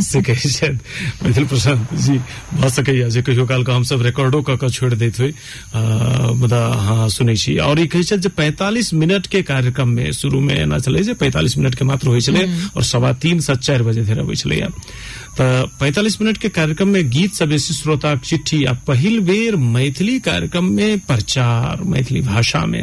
से 0.09 0.21
कहै 0.29 0.49
छथि 0.51 0.69
मैथिल 1.25 1.45
प्रशांत 1.53 1.95
जी 2.07 2.19
भऽ 2.61 2.69
सकैया 2.79 3.09
जे 3.17 3.23
कहियो 3.23 3.47
काल 3.47 3.65
के 3.65 3.73
हमसब 3.73 4.03
रिकॉर्डो 4.03 4.41
कऽ 4.49 4.57
कऽ 4.63 4.71
छोड़ि 4.79 4.97
दैत 4.97 5.21
होइ 5.21 5.33
मुदा 6.41 6.65
अहाँ 6.67 7.09
सुनै 7.17 7.37
छी। 7.43 7.57
और 7.69 7.81
ई 7.81 7.87
कहै 7.93 8.03
छथि 8.03 8.19
जे 8.27 8.31
45 8.41 8.93
मिनट 9.03 9.27
के 9.35 9.43
कार्यक्रम 9.51 9.89
में 9.99 10.11
शुरू 10.21 10.41
में 10.41 10.55
एना 10.55 10.79
छलै 10.87 11.03
जे 11.09 11.15
45 11.23 11.57
मिनट 11.59 11.75
के 11.79 11.85
मात्र 11.85 12.09
होइ 12.09 12.21
छलै 12.29 12.45
और 12.77 12.83
सवा 12.93 13.13
तीन 13.23 13.41
से 13.49 13.57
चारि 13.57 13.85
बजे 13.85 14.03
धरि 14.11 14.21
अबै 14.21 14.35
तऽ 15.39 15.67
45 15.81 16.21
मिनट 16.21 16.37
के 16.43 16.49
कार्यक्रम 16.59 16.89
में 16.89 17.09
गीत 17.11 17.33
से 17.35 17.47
बेसी 17.47 17.75
श्रोताक 17.75 18.21
चिट्ठी 18.25 18.65
आ 18.65 18.73
पहिल 18.87 19.21
बेर 19.29 19.57
मैथिली 19.75 20.19
कार्यक्रम 20.29 20.65
में 20.79 20.99
प्रचार 21.11 21.83
मैथिली 21.95 22.21
भाषा 22.29 22.65
में 22.73 22.83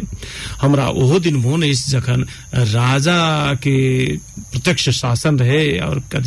हमरा 0.62 0.88
ओहो 1.04 1.20
दिन 1.28 1.36
मोन 1.46 1.64
अछि 1.70 1.91
जखन 1.91 2.26
राजा 2.56 3.20
के 3.66 3.76
प्रत्यक्ष 4.52 4.89
शासन 5.00 5.39
रहे 5.39 5.78
और 5.88 6.00
अ, 6.00 6.20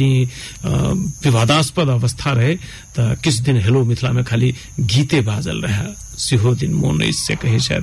विवादास्पद 0.65 1.89
अवस्था 1.89 2.33
रहे 2.33 2.55
तऽ 2.97 3.15
किछु 3.23 3.43
दिन 3.45 3.57
हेलो 3.63 3.85
मिथिला 3.85 4.11
में 4.13 4.25
खाली 4.25 4.55
गीते 4.81 5.21
बाजल 5.23 5.61
रहे, 5.63 5.87
सेहो 6.19 6.55
दिन 6.55 6.73
मोन 6.75 7.01
अछि 7.01 7.13
से 7.13 7.35
कहै 7.39 7.59
छथि 7.59 7.83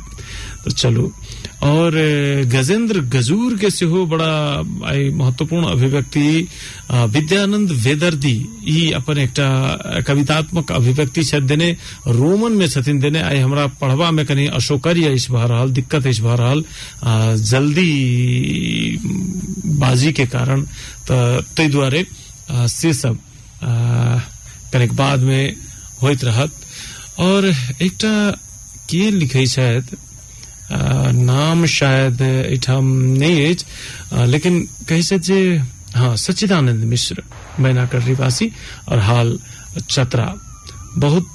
तऽ 0.66 0.74
चलू। 0.74 1.12
और 1.64 1.92
गजेंद्र 2.52 3.00
गजूर 3.10 3.56
के 3.58 3.70
सेहो 3.72 4.06
बड़ा, 4.06 4.32
आई, 4.92 5.10
महत्वपूर्ण 5.10 5.66
अभिव्यक्ति 5.66 6.28
विद्यानंद 6.92 7.72
वेदर्दी, 7.72 8.36
ई 8.68 8.92
अपन 8.92 9.18
एकटा 9.18 10.04
कवितात्मक 10.08 10.72
अभिव्यक्ति 10.72 11.24
देने, 11.42 11.72
रोमन 12.08 12.52
में 12.52 12.68
छथिन 12.68 13.00
देने, 13.00 13.22
आई, 13.22 13.38
हमरा 13.40 13.68
पढ़बा 13.82 14.12
में 14.12 14.26
कनी 14.26 14.48
अशोकर्य 14.52 15.14
अछि 15.14 15.34
भऽ 15.34 15.70
दिक्कत 15.72 16.08
अछि 16.08 16.22
जल्दी 17.46 19.00
बाजी 19.80 20.12
के 20.14 20.26
कारण 20.26 20.62
तऽ 21.08 21.42
ताहि 21.56 21.70
दुआरे 21.70 22.06
से 22.52 22.94
सब 22.94 23.18
कनिक 24.74 24.94
बाद 24.96 25.20
में 25.30 25.56
होइत 26.02 26.24
रहत। 26.24 26.52
और 27.26 27.46
एकटा 27.82 28.16
के 28.90 29.10
लिखै 29.12 29.46
छथि 29.48 29.98
नाम 31.26 31.66
शायद 31.80 32.22
एहिठाम 32.22 32.86
नहीं 33.22 33.38
अछि 33.54 34.26
लेकिन 34.34 34.60
कहै 34.90 35.02
जे 35.30 35.40
हाँ 35.96 36.16
सच्चिदानंद 36.18 36.84
मिश्र 36.92 37.24
मैनाकर 37.64 38.04
निवासी 38.04 38.52
और 38.92 39.00
हाल 39.00 39.38
चतरा। 39.90 40.28
बहुत 40.98 41.28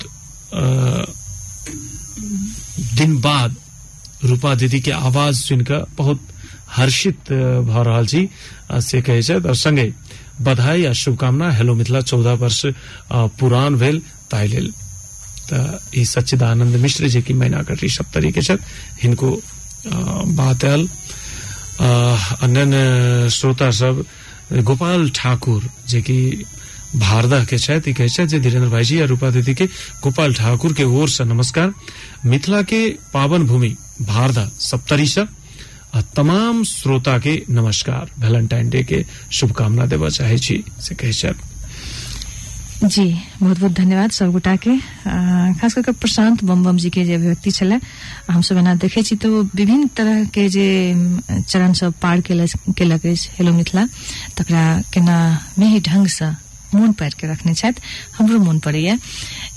अ, 0.53 0.63
दिन 2.99 3.21
बाद 3.21 3.57
रूपा 4.25 4.55
दीदी 4.61 4.81
के 4.85 4.91
आवाज़ 4.91 5.37
सुनिकऽ 5.49 5.81
बहुत 5.97 6.21
हर्षित 6.77 7.33
भऽ 7.71 7.83
रहल 7.89 8.07
छी 8.07 8.29
से 8.89 9.01
कहै 9.03 9.23
और 9.41 9.55
संगे 9.57 9.93
बधाई 10.41 10.85
आ 10.85 10.93
शुभकामना। 10.93 11.51
हेलो 11.53 11.75
मिथिला, 11.75 12.01
चौदह 12.01 12.33
वर्ष 12.33 12.67
पुरान 13.13 13.75
भेल 13.77 14.01
ताहि 14.31 14.49
लेल। 14.49 14.73
ई 15.97 16.05
सच्चिदानंद 16.05 16.77
मिश्र 16.77 17.09
जे 17.09 17.23
कि 17.23 17.35
मैनाकटी 17.35 17.89
सप्तरी 17.89 18.31
के 18.33 18.43
छथि 18.43 18.65
हिनको 19.03 19.31
बात 20.37 20.65
आयल। 20.65 20.89
अन्य 22.43 23.31
श्रोता 23.31 23.71
सब, 23.71 24.05
गोपाल 24.53 25.11
ठाकुर 25.11 25.69
जे 25.89 26.01
कि 26.03 26.45
भारदा 26.97 27.45
के 27.45 27.59
छथि, 27.59 27.91
ई 27.91 28.39
धीरेन्द्र 28.39 28.69
भाईजी 28.71 29.01
आ 29.01 29.05
रूपा 29.05 29.31
दीदी 29.31 29.55
के 29.55 29.67
गोपाल 30.03 30.35
ठाकुर 30.35 30.73
के 30.73 30.85
ओर 30.85 31.09
से 31.09 31.25
नमस्कार। 31.25 31.73
मिथिला 32.27 32.63
के 32.63 32.89
पावन 33.15 33.47
भूमि, 33.47 33.77
भारदा, 34.03 34.49
सप्तरी 34.61 35.07
से। 35.07 35.25
तमाम 35.95 36.63
श्रोता 36.65 37.19
के 37.19 37.35
नमस्कार। 37.51 38.11
वैलेंटाइन 38.19 38.69
डे 38.71 38.83
के 38.83 39.05
शुभकामना 39.33 39.87
देबऽ 39.87 40.11
चाहै 40.11 40.39
छी, 40.39 40.65
से 40.81 40.95
कहै 40.95 41.13
जी, 42.81 43.05
बहुत 43.43 43.59
बहुत 43.59 43.73
धन्यवाद 43.73 44.11
सब 44.11 44.31
गोटा 44.33 44.55
के। 44.57 44.77
खास 45.61 45.75
करके 45.75 45.93
प्रशांत 45.93 46.45
बम 46.45 46.77
जी 46.77 46.91
के 46.91 47.05
जे 47.05 47.15
अभिव्यक्ति 47.15 47.51
हम 48.31 48.41
सब 48.41 48.57
एना 48.57 48.75
देखे 48.75 49.03
छी 49.03 49.17
तो 49.17 49.43
विभिन्न 49.45 49.89
तरह 49.97 50.25
के 50.33 50.49
जे 50.49 50.95
चरण 51.51 51.73
सब 51.73 51.95
पार 52.03 52.21
केलक 52.21 53.07
अछि, 53.07 53.29
हेलो 53.39 53.53
मिथिला, 53.53 53.87
तकरा 54.39 54.65
केना 54.95 55.19
मेही 55.59 55.81
ढंग 55.81 56.07
से 56.07 56.31
मोन 56.75 56.93
पारि 56.93 57.21
के 57.21 57.27
रखने 57.27 57.55
छथि, 57.55 57.83
हमरो 58.17 58.39
मोन 58.39 58.59
पड़ैया 58.59 58.97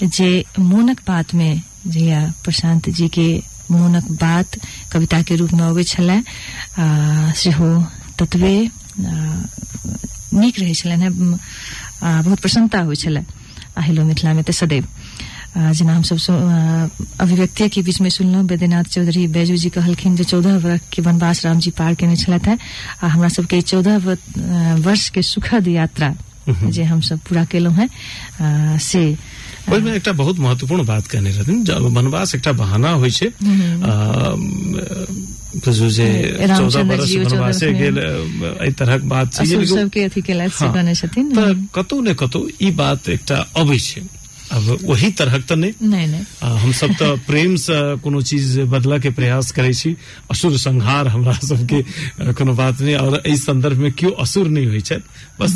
जे 0.04 0.44
मोनक 0.60 1.00
बात 1.08 1.34
में 1.34 1.62
जहिया 1.88 2.34
प्रशांत 2.44 2.90
जी 2.90 3.08
के 3.08 3.53
मोनक 3.72 4.05
बात 4.22 4.49
कविता 4.91 5.22
के 5.28 5.36
रूप 5.41 5.51
में 5.53 5.64
अबै 5.70 5.84
छलै 5.93 6.18
आ, 6.80 7.32
सेहो 7.41 7.70
ततबे 8.20 8.53
आ, 8.66 9.14
नीक 10.41 10.59
रहै 10.59 10.74
छलनि 10.82 11.03
हेँ 11.03 11.14
बहुत 12.24 12.39
प्रसन्नता 12.43 12.80
होइ 12.89 12.95
छलै 13.03 13.24
आ 13.78 13.82
हेलो 13.82 14.03
मिथिला 14.05 14.34
में 14.38 14.43
तऽ 14.43 14.53
सदैव। 14.53 14.86
जेना 15.78 15.93
हमसब 15.95 16.18
सु- 16.18 16.34
आ, 16.34 16.89
अभिव्यक्ति 17.24 17.68
के 17.70 17.82
बीच 17.86 17.99
में 18.01 18.09
सुनलहुँ 18.09 18.45
बैद्यनाथ 18.49 18.84
चौधरी 18.93 19.26
बैजू 19.38 19.55
जी 19.64 19.70
कहलखिन 19.78 20.16
जे 20.18 20.24
चौदह 20.34 20.57
वर्ष 20.66 20.82
के 20.93 21.01
वनवास 21.05 21.45
राम 21.45 21.59
जी 21.66 21.72
पार 21.78 21.93
केने 22.01 22.16
छलथि 22.26 22.49
हेँ 22.49 22.57
आ 23.03 23.07
हमरा 23.14 23.30
सबके 23.38 23.61
चौदह 23.61 23.97
वर्ष 24.86 25.09
के 25.14 25.22
सुखद 25.22 25.68
यात्रा 25.78 26.14
जे 26.49 26.84
हमसब 26.84 27.20
पूरा 27.30 27.43
केलहुँ 27.53 27.76
हेँ 27.78 27.88
आ, 27.88 28.78
से 28.78 29.03
ओहिमे 29.72 29.95
एकटा 29.95 30.11
बहुत 30.14 30.39
महत्वपूर्ण 30.39 30.86
बात 30.86 31.07
कहने 31.07 31.30
रहथिन 31.32 31.64
वनवास 31.95 32.36
एकटा 32.36 32.51
बहाना 32.53 32.91
होइ 33.01 33.11
छै 33.11 33.30
हम्म। 33.43 33.80
बुझू 35.55 35.89
जे 35.89 36.07
चौदह 36.47 36.82
वर्ष 36.82 37.16
बरस 37.16 37.34
वनवासे 37.34 37.72
गेल 37.74 37.97
एहि 37.97 38.72
तरहक 38.74 39.01
बात 39.07 39.34
छै 39.34 39.45
सबके 39.45 40.03
अथी 40.03 40.22
केलथि 40.22 40.55
से 40.57 40.66
हाँ। 40.66 40.74
कहने 40.74 40.95
छथिन 40.95 41.32
तऽ 41.36 41.53
कतौ 41.76 41.99
ने 42.01 42.14
कतौ 42.16 42.41
ई 42.61 42.72
बात 42.74 43.09
एकटा 43.09 43.38
अबै 43.55 43.78
छै 43.80 44.01
अब 44.54 44.86
वही 44.86 45.10
तरहक 45.18 45.43
तऽ 45.49 45.56
नहि। 45.56 45.74
नहीं 45.82 46.08
नहीं। 46.08 46.26
आ, 46.43 46.47
हम 46.62 46.72
सब 46.72 46.91
तऽ 46.99 47.18
प्रेम 47.26 47.56
से 47.58 47.97
कोनो 48.04 48.22
चीज़ 48.22 48.60
बदलऽ 48.70 48.99
के 49.01 49.10
प्रयास 49.10 49.51
करै 49.51 49.74
छी। 49.74 49.95
असुर 50.32 50.58
संहार 50.58 51.08
हमरा 51.08 51.34
सबके 51.34 51.82
कोनो 52.38 52.54
बात 52.54 52.82
नहीं। 52.82 52.95
और 52.95 53.22
एहि 53.26 53.38
संदर्भ 53.38 53.78
में 53.78 53.91
केओ 53.91 54.12
असुर 54.22 54.47
नहीं 54.47 54.68
होइ 54.68 54.82
छथि। 54.82 55.04
बस 55.39 55.54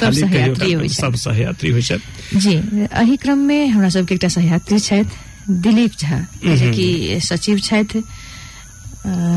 खाली 0.00 0.88
सब 0.88 1.14
सहयात्री 1.14 1.70
होइ 1.70 1.82
छथि। 1.82 2.38
जी 2.38 2.54
एहि 2.88 3.16
क्रम 3.16 3.38
में 3.38 3.68
हमरा 3.68 3.88
सबके 3.88 4.14
एकटा 4.14 4.28
सहयात्री 4.28 4.78
छथि 4.78 5.52
दिलीप 5.62 5.92
झा 6.00 6.18
जे 6.44 6.70
कि 6.72 7.20
सचिव 7.20 7.58
छथि 7.58 8.02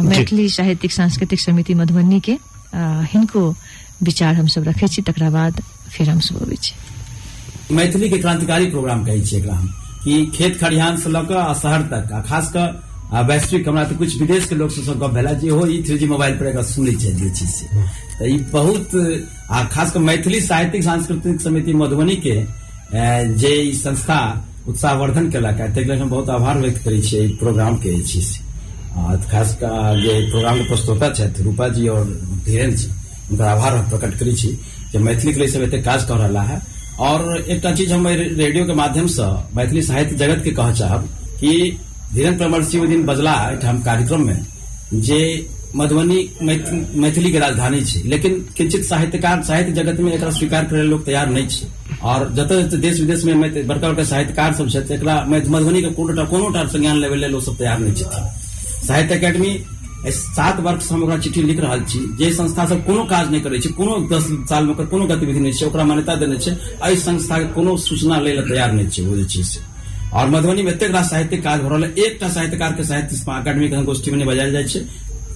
मैथिली 0.10 0.50
साहित्यिक 0.50 0.92
सांस्कृतिक 0.92 1.40
समिति 1.40 1.74
मधुबनी 1.74 2.20
के। 2.20 2.38
हिनको 3.12 3.50
विचार 4.04 4.36
हमसब 4.36 4.68
रखै 4.68 4.88
छी 4.88 5.02
तकरा 5.02 5.30
बाद 5.30 5.62
फिर 5.92 6.10
हमसब 6.10 6.42
अबै 6.42 6.56
छी। 6.62 6.74
मैथिली 7.72 8.10
के 8.10 8.18
क्रांतिकारी 8.18 8.66
प्रोग्राम 8.70 9.06
कहै 9.06 9.22
छियै 9.22 9.42
हम 9.50 9.70
कि 10.04 10.26
खेत 10.36 10.58
खरिहान 10.62 10.98
से 11.04 11.10
लऽ 11.10 11.24
कऽ 11.30 11.36
आ 11.36 11.54
शहर 11.62 11.82
तक 11.94 12.12
आ 12.14 12.22
खास 12.30 12.52
आ 13.14 13.22
वैश्विक 13.30 13.68
हमरा 13.70 13.84
तऽ 13.86 13.96
कुछ 13.98 14.20
विदेश 14.22 14.46
के 14.50 14.56
लोग 14.56 14.70
से 14.70 14.94
गप 14.94 15.12
भेला 15.14 15.32
जे 15.42 15.50
हो 15.50 15.66
ई 15.68 15.82
थ्री 15.88 15.98
जी 15.98 16.08
मोबाइल 16.08 16.34
पर 16.38 16.62
सुनै 16.64 16.94
छै 17.02 17.12
जे 17.22 17.30
चीज़ 17.30 17.50
से। 17.50 17.66
तऽ 18.20 18.30
ई 18.34 18.38
बहुत 18.54 18.96
आ 19.52 19.64
खास 19.74 19.96
मैथिली 20.10 20.42
साहित्यिक 20.42 20.84
सांस्कृतिक 20.84 21.42
समिति 21.42 21.74
मधुबनी 21.82 22.16
के 22.26 22.36
जे 23.42 23.54
ई 23.62 23.74
संस्था 23.82 24.20
उत्साहवर्धन 24.68 25.30
केलक 25.32 25.60
है 25.62 25.74
लेल 25.76 26.02
हम 26.02 26.10
बहुत 26.10 26.30
आभार 26.38 26.58
व्यक्त 26.60 26.84
करै 26.86 27.02
छियै 27.02 27.24
ई 27.26 27.36
प्रोग्राम 27.42 27.78
के 27.78 27.94
जे 27.96 28.04
छै 28.04 28.22
से। 28.22 28.44
आ, 28.98 29.16
खास 29.32 29.58
कऽ 29.62 30.02
जे 30.02 30.14
प्रोग्राम 30.32 30.58
के 30.58 30.68
प्रस्तोता 30.68 31.10
छथि 31.14 31.44
रूपा 31.44 31.68
जी 31.78 31.88
और 31.96 32.06
धीरेन्द्र 32.46 32.78
जी 32.78 32.90
हुनकर 33.30 33.44
आभार 33.46 33.82
प्रकट 33.90 34.18
करै 34.20 34.34
छी 34.42 34.52
जे 34.94 35.00
मैथिली 35.10 35.34
के 35.34 35.40
लिए 35.40 35.48
सब 35.54 35.62
एते 35.70 35.82
काज 35.90 36.04
कऽ 36.10 36.18
रहला 36.24 36.42
है। 36.50 36.62
और 37.00 37.46
एक 37.50 37.66
चीज़ 37.68 37.94
हम 37.94 38.08
रेडियो 38.08 38.66
के 38.66 38.74
माध्यम 38.74 39.08
से, 39.08 39.24
मैथिली 39.56 39.82
साहित्य 39.82 40.16
जगत 40.16 40.44
के 40.44 40.52
कह 40.52 40.72
चाहब 40.74 41.10
कि 41.40 41.78
धीरेन्द्र 42.14 42.38
प्रमर 42.38 42.64
सिंह 42.64 42.88
दिन 42.88 43.06
बजला 43.06 43.34
एहिठाम 43.50 43.82
कार्यक्रम 43.84 44.26
में 44.28 44.46
जे 44.96 45.48
मधुबनी 45.76 46.18
मैथिली 46.96 47.32
के 47.32 47.40
राजधानी 47.40 47.82
छै। 47.84 48.02
लेकिन 48.06 48.40
किंचित 48.58 48.84
साहित्यकार, 48.86 49.44
साहित्य 49.44 49.72
जगत 49.74 50.00
में 50.00 50.12
एकरा 50.14 50.30
स्वीकार 50.32 50.66
करे 50.66 50.84
लोग 50.84 51.06
तैयार 51.06 51.30
नहीं 51.30 51.48
छै। 51.48 51.68
और 52.04 52.32
जतऽ 52.34 52.78
देश 52.78 53.00
विदेश 53.00 53.24
में 53.26 53.68
बड़का 53.68 53.88
बड़का 53.88 54.04
साहित्यकार 54.04 54.54
सब 54.54 54.68
मधुबनी 55.50 55.82
के 55.82 55.90
संज्ञान 56.68 56.98
लेवे 56.98 57.16
ओ 57.34 57.40
सब 57.40 57.58
तैयार 57.58 57.80
नहीं 57.80 57.94
साहित्य 58.88 59.16
अकेडमी 59.16 59.50
सात 60.12 60.60
वर्ष 60.60 60.92
हम 60.92 61.20
चिट्ठी 61.20 61.42
लिख 61.44 61.60
रहल 61.60 61.84
छी, 61.84 62.00
जे 62.18 62.32
संस्था 62.34 62.66
सब 62.66 62.86
कोनो 62.86 63.04
काज 63.06 63.32
नहीं 63.32 63.42
करे 63.42 63.60
कोनो 63.72 64.00
दस 64.08 64.28
साल 64.50 64.66
में 64.66 64.74
ओकर 64.74 64.86
कोनो 64.86 65.06
गतिविधि 65.08 65.40
नहीं 65.40 65.54
छै, 65.54 65.66
ओकरा 65.66 65.84
मान्यता 65.84 66.16
देने 66.16 66.38
छै, 66.38 66.52
एहि 66.52 66.98
संस्था 66.98 67.38
के 67.40 67.46
कोनो 67.54 67.78
सूचना 67.80 68.20
लै 68.20 68.34
लए 68.34 68.44
तैयार 68.50 68.72
नहीं 68.74 68.90
छै, 68.90 69.04
ओ 69.04 69.16
जे 69.16 69.44
छै 69.44 69.62
मधुबनी 70.16 70.64
में 70.64 70.72
एतेक 70.72 70.92
रास 70.92 71.10
साहित्यिक 71.10 71.44
काज 71.44 71.62
भऽ 71.62 71.70
रहल 71.70 71.84
है, 71.84 71.92
एकटा 71.98 72.30
साहित्यकार 72.30 72.74
के 72.74 72.84
साहित्य 72.84 73.16
अकादमी 73.30 73.70
के 73.70 73.84
गोष्ठी 73.84 74.12
में 74.12 74.36
जाइ 74.36 74.64
छै, 74.66 74.80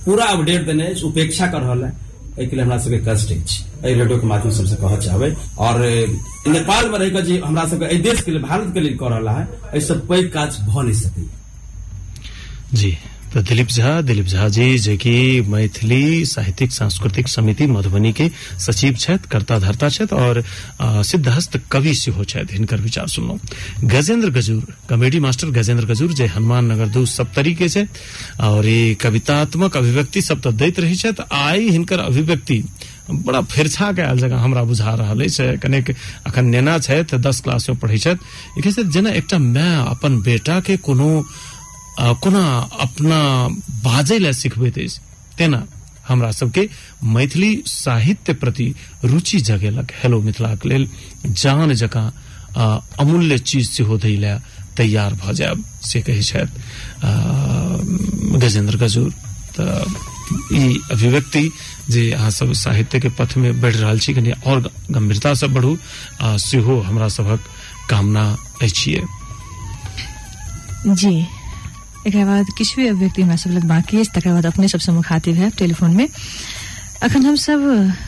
पूरा 0.05 0.25
अपडेट 0.27 0.65
देने 0.65 0.93
उपेक्षा 1.05 1.47
कर 1.47 1.61
रहल 1.61 1.83
है 1.83 1.91
एहिके 2.39 2.55
लिए 2.55 2.65
हमरा 2.65 2.77
सबके 2.77 2.97
कष्ट 3.07 3.31
अछि, 3.31 3.63
एहि 3.85 3.93
रेडियो 3.95 4.17
के 4.19 4.27
माध्यम 4.27 4.51
से 4.51 4.59
हमसे 4.59 4.75
कहऽ 4.75 4.97
चाहबै। 4.97 5.35
और 5.59 5.79
नेपाल 6.47 6.89
में 6.89 6.97
रहि 6.99 7.11
कऽ 7.11 7.21
जे 7.21 7.39
हमरा 7.39 7.65
सबके 7.67 7.85
एहि 7.85 7.97
देश 7.99 8.21
के 8.21 8.31
लिए 8.31 8.41
भारत 8.41 8.73
के 8.73 8.79
लिए 8.79 8.93
कऽ 8.95 9.09
रहला 9.09 9.31
है, 9.31 9.47
एहिसँ 9.73 9.93
पैघ 10.09 10.25
काज 10.31 10.57
भऽ 10.67 10.83
नहि 10.83 10.93
सकैया। 10.95 11.37
जी। 12.73 12.97
तो 13.33 13.41
दिलीप 13.41 13.67
झा 13.67 13.89
दिलीप 14.01 14.25
झा 14.25 14.47
जी, 14.49 14.77
जे 14.79 14.95
कि 14.97 15.41
मैथिली 15.47 16.25
साहित्यिक, 16.25 16.71
सांस्कृतिक 16.71 17.27
समिति 17.27 17.65
मधुबनी 17.67 18.11
के 18.13 18.29
सचिव 18.59 18.93
छथि, 18.93 19.27
कर्ता 19.31 19.57
धर्ता 19.59 19.89
और 20.13 20.41
सिद्धहस्त 21.05 21.59
कवि 21.71 21.93
सेहो 21.93 22.23
विचार 22.81 23.07
सुनलहुं। 23.07 23.89
गजेंद्र 23.89 24.29
गजूर, 24.29 24.63
कॉमेडी 24.89 25.19
मास्टर 25.19 25.47
गजेंद्र 25.53 25.85
गजूर, 25.85 26.13
जे 26.13 26.25
हनुमान 26.25 26.71
नगर 26.71 26.87
दू 26.89 27.05
सप्तरी 27.05 27.53
के 27.55 27.69
छथि 27.69 27.87
और 28.41 28.67
ई 28.67 28.95
कवितात्मक 29.01 29.77
अभिव्यक्ति 29.77 30.21
सब 30.21 30.41
तऽ 30.41 30.51
दैत 30.53 30.79
रहै 30.79 30.95
छथि, 30.95 31.23
आइ 31.31 31.69
हिनकर 31.69 31.99
अभिव्यक्ति 31.99 32.63
बड़ा 33.09 33.41
फेरछा 33.41 33.91
के 33.93 34.01
आयल 34.01 34.17
जगह 34.19 34.37
हमरा 34.37 34.63
बुझा 34.63 34.93
रहल 34.95 35.21
अछि। 35.23 35.57
कनेक 35.57 35.89
अखन 36.25 36.45
नेना 36.45 36.77
दस 37.17 37.41
क्लास 37.41 37.69
में 37.69 37.77
पढ़ै 37.79 37.97
छथि। 37.97 38.83
जेना 38.83 39.09
एकटा 39.11 39.37
माय 39.37 39.85
अपन 39.89 40.21
बेटा 40.21 40.59
के 40.61 40.77
कोनो 40.77 41.09
कोना 41.99 42.43
अपना 42.79 43.19
बाजै 43.83 44.17
लए 44.19 44.33
सिखबैत 44.33 44.77
अछि 44.77 44.99
तेना 45.37 45.59
हमरा 46.07 46.31
सबके 46.31 46.63
मैथिली 47.03 47.51
साहित्य 47.67 48.33
प्रति 48.33 48.73
रुचि 49.05 49.39
जगेलक। 49.39 49.91
हेलो 50.03 50.21
मिथिलाक 50.21 50.65
लेल 50.65 50.87
जान 51.25 51.73
जकाँ 51.73 52.07
अमूल्य 52.99 53.37
चीज़ 53.39 53.69
सेहो 53.71 53.97
दै 53.97 54.15
लए 54.15 54.39
तैयार 54.77 55.13
भऽ 55.13 55.33
जायब, 55.33 55.63
से 55.83 56.01
कहै 56.01 56.21
छथि। 56.23 56.51
गजेंद्र 58.39 58.77
गजूर 58.77 59.11
तऽ 59.57 59.83
ई 60.55 60.79
अभिव्यक्ति 60.91 61.49
जे 61.89 62.11
अहाँ 62.11 62.31
सब 62.31 62.53
साहित्य 62.53 62.99
के 62.99 63.09
पथ 63.19 63.37
में 63.37 63.61
बढ़ि 63.61 63.77
रहल 63.77 63.99
छी, 63.99 64.13
कनी 64.13 64.31
और 64.47 64.71
गंभीरता 64.91 65.33
से 65.33 65.47
बढ़ू, 65.47 65.77
आ 66.21 66.37
सेहो 66.37 66.79
हमरा 66.81 67.07
सभक 67.07 67.39
कामना 67.89 68.25
अछि। 68.61 69.01
जी। 70.87 71.25
एक 72.09 72.15
बाद 72.25 72.45
किछु 72.57 72.81
भी 72.81 72.87
अभिव्यक्ति 72.87 73.21
हमरा 73.21 73.35
सब 73.43 73.51
लग 73.57 73.63
बाकी 73.73 73.99
अछि 73.99 74.11
तकर 74.15 74.31
बाद 74.33 74.45
अपने 74.53 74.67
सबसे 74.75 74.91
मुखातिब 74.91 75.35
है 75.43 75.49
टेलीफोन 75.59 75.95
में। 75.95 76.07
अखन 77.03 77.25
हम 77.25 77.35
सब 77.47 77.59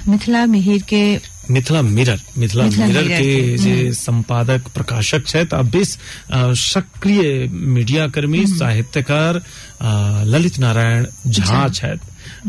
मिथिला 0.10 0.45
मिहिर 0.54 0.82
के 0.89 1.04
Mithila 1.52 1.82
mirror 1.82 2.20
Mithila 2.38 2.64
Mithila 2.64 2.86
mirror 2.88 3.04
mirror 3.04 3.22
के 3.22 3.58
जे 3.58 3.72
हम्म। 3.72 3.91
संपादक 3.99 4.68
प्रकाशक 4.76 5.26
छथि 5.28 5.56
आ 5.56 5.62
बेस 5.76 5.97
सक्रिय 6.64 7.47
मीडिया 7.52 8.08
कर्मी 8.16 8.45
साहित्यकार 8.47 9.41
ललित 10.34 10.60
नारायण 10.60 11.06
झा 11.28 11.68
छथि। 11.68 11.99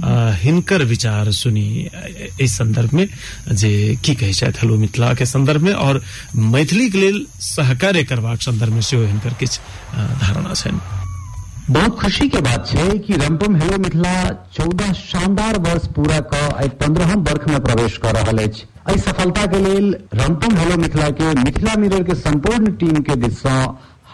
अ, 0.04 0.10
हिनकर 0.42 0.82
विचार 0.92 1.30
सुनी 1.42 1.66
एहि 1.94 2.48
संदर्भ 2.48 2.92
में 2.94 3.06
जे 3.62 3.72
की 4.04 4.14
कहै 4.14 4.32
छथि 4.32 4.58
हेलो 4.62 4.76
मिथिला 4.78 5.12
के 5.20 5.26
संदर्भ 5.26 5.62
में 5.62 5.72
और 5.72 6.02
मैथिली 6.54 6.88
के 6.90 6.98
लेल 7.00 7.24
सहकार्य 7.50 8.04
करबाक 8.12 8.42
संदर्भ 8.48 8.72
में 8.72 8.80
सेहो 8.90 9.04
हिनकर 9.06 9.34
किछु 9.40 9.60
धारणा 10.26 10.54
छनि। 10.54 11.01
बहुत 11.70 11.98
खुशी 12.00 12.28
के 12.28 12.40
बात 12.42 12.66
छै 12.66 12.86
कि 13.06 13.16
रंपम 13.16 13.54
हेलो 13.56 13.76
मिथिला 13.78 14.12
चौदह 14.54 14.92
शानदार 15.00 15.58
वर्ष 15.66 15.86
पूरा 15.96 16.18
कऽ 16.32 16.48
आइ 16.62 16.68
पंद्रहम 16.80 17.20
वर्ष 17.28 17.46
में 17.48 17.60
प्रवेश 17.64 17.96
कर 18.04 18.14
रहल 18.14 18.38
अछि। 18.44 18.64
एहि 18.90 18.98
सफलता 18.98 19.44
के 19.52 19.58
लेल 19.64 19.86
रमपम 20.14 20.56
हेलो 20.58 20.76
मिथिला 20.82 21.08
के 21.20 21.28
मिथिला 21.42 21.74
मिरर 21.82 22.02
के 22.08 22.14
संपूर्ण 22.22 22.72
टीम 22.82 23.00
के 23.08 23.16
दिस 23.24 23.38
सँ 23.42 23.54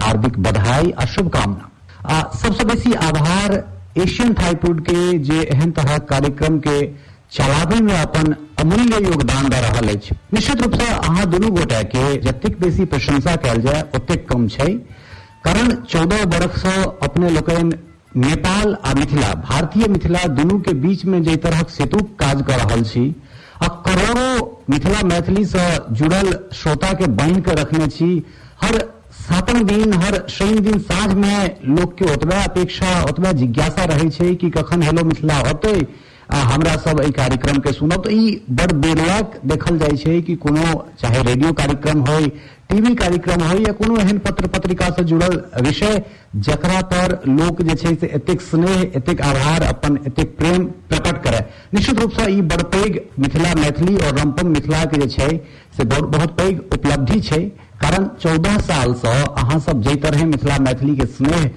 हार्दिक 0.01 0.38
बधाई 0.46 0.90
आ 0.90 1.05
शुभकामना। 1.14 1.70
आ 2.14 2.20
सबसे 2.42 2.64
बेसी 2.64 2.92
आभार 3.09 3.57
एशियन 4.03 4.34
थाई 4.40 4.55
फ़ूड 4.64 4.80
के 4.88 5.18
जे 5.30 5.40
एहन 5.42 5.70
तरह 5.78 5.99
कार्यक्रम 6.12 6.59
के 6.66 6.76
चलाबै 7.32 7.80
में 7.88 7.94
अपन 7.94 8.34
अमूल्य 8.61 9.03
योगदान 9.07 9.49
दऽ 9.49 9.61
रहल 9.61 9.94
अछि। 9.94 10.14
निश्चित 10.34 10.62
रूप 10.62 10.74
से 10.80 10.86
अहाँ 10.92 11.26
दुनू 11.30 11.51
गोटा 11.57 11.82
के 11.96 12.05
जतेक 12.22 12.61
बेसी 12.61 12.84
प्रशंसा 12.92 13.36
कयल 13.36 13.61
जाय, 13.62 13.84
ओतेक 13.96 14.28
कम 14.28 14.49
छै। 14.49 14.72
कारण 15.45 15.74
चौदह 15.91 16.22
वर्ष 16.32 16.64
अपने 17.03 17.30
लोकनि 17.30 17.76
नेपाल 18.16 18.76
आ 18.84 18.93
मिथिला, 18.95 19.32
भारतीय 19.49 19.86
मिथिला 19.89 20.22
दुनू 20.34 20.59
के 20.61 20.72
बीच 20.82 21.05
में 21.05 21.22
जे 21.22 21.36
तरहक 21.36 21.68
सेतु 21.70 21.99
काज 22.20 22.43
कर 22.49 22.59
रहल 22.59 22.82
छी, 22.84 23.05
आ 23.62 23.66
करोड़ों 23.86 24.47
मिथिला 24.70 25.03
मैथिली 25.09 25.45
से 25.45 25.66
जुड़ल 25.93 26.32
श्रोता 26.53 26.93
के 26.93 27.07
बाँध 27.20 27.45
के 27.45 27.55
रखने 27.61 27.86
छी, 27.86 28.11
हर 28.62 28.78
सातम 29.20 29.62
दिन, 29.66 29.93
हर 30.03 30.24
शनि 30.30 30.61
दिन 30.61 30.78
साँझ 30.80 31.14
में 31.14 31.57
लोग 31.68 31.97
के 31.99 32.12
ओतबा 32.12 32.43
अपेक्षा, 32.45 33.03
ओतबा 33.05 33.32
जिज्ञासा 33.41 33.84
रहे 33.84 34.09
छै 34.11 34.34
कि 34.34 34.51
कखन 34.51 34.82
हेलो 34.82 35.05
मिथिला 35.05 35.36
होतै, 35.39 35.86
आ 36.30 36.39
हमरा 36.45 36.76
सब 36.76 37.01
एहि 37.01 37.12
कार्यक्रम 37.12 37.59
के 37.59 37.72
सुनब। 37.72 38.05
तऽ 38.05 38.12
ई 38.12 38.41
बड़ 38.51 38.72
बेरलक 38.72 39.41
देखल 39.47 39.78
जाइ 39.78 39.97
छै 39.97 40.20
कि 40.22 40.34
कोनो 40.36 40.64
चाहे 41.01 41.22
रेडियो 41.22 41.53
कार्यक्रम 41.53 42.01
होय 42.09 42.30
टीवी 42.71 42.95
कार्यक्रम 42.95 43.43
होय 43.43 43.62
या 43.62 43.73
कोनो 43.73 43.97
एहन 43.99 44.19
पत्र 44.25 44.47
पत्रिका 44.55 44.89
से 44.97 45.03
जुड़ल 45.11 45.37
विषय 45.64 46.03
जकरा 46.47 46.81
पर 46.91 47.12
लोग 47.29 47.62
जे 47.69 47.75
छै 47.75 47.95
से 47.95 48.07
एतेक 48.14 48.41
स्नेह, 48.43 48.81
एतेक 48.97 49.21
आभार, 49.23 49.62
अपन 49.64 49.99
एतेक 50.07 50.37
प्रेम 50.39 50.64
प्रकट 50.91 51.23
करे। 51.25 51.39
निश्चित 51.75 52.01
रूप 52.01 52.11
से 52.19 52.31
ई 52.33 52.41
बड़ 52.51 52.62
पैघ 52.75 52.99
मिथिला 53.21 53.55
मैथिली 53.61 53.97
और 53.97 54.19
रंपम 54.19 54.49
मिथिला 54.49 54.85
के 54.85 55.01
जे 55.01 55.09
छै 55.09 55.31
से 55.77 55.85
बहुत 55.85 56.09
बहुत 56.11 56.37
पैघ 56.39 56.59
उपलब्धि 56.59 57.21
छै, 57.21 57.41
कारण 57.81 58.07
चौदह 58.21 58.59
साल 58.61 58.95
से 59.01 59.09
अहाँ 59.09 59.59
सब 59.61 59.83
जाहि 59.83 59.97
तरह 60.05 60.25
मिथिला 60.27 60.59
मैथिली 60.61 60.97
के 60.97 61.07
स्नेह 61.09 61.51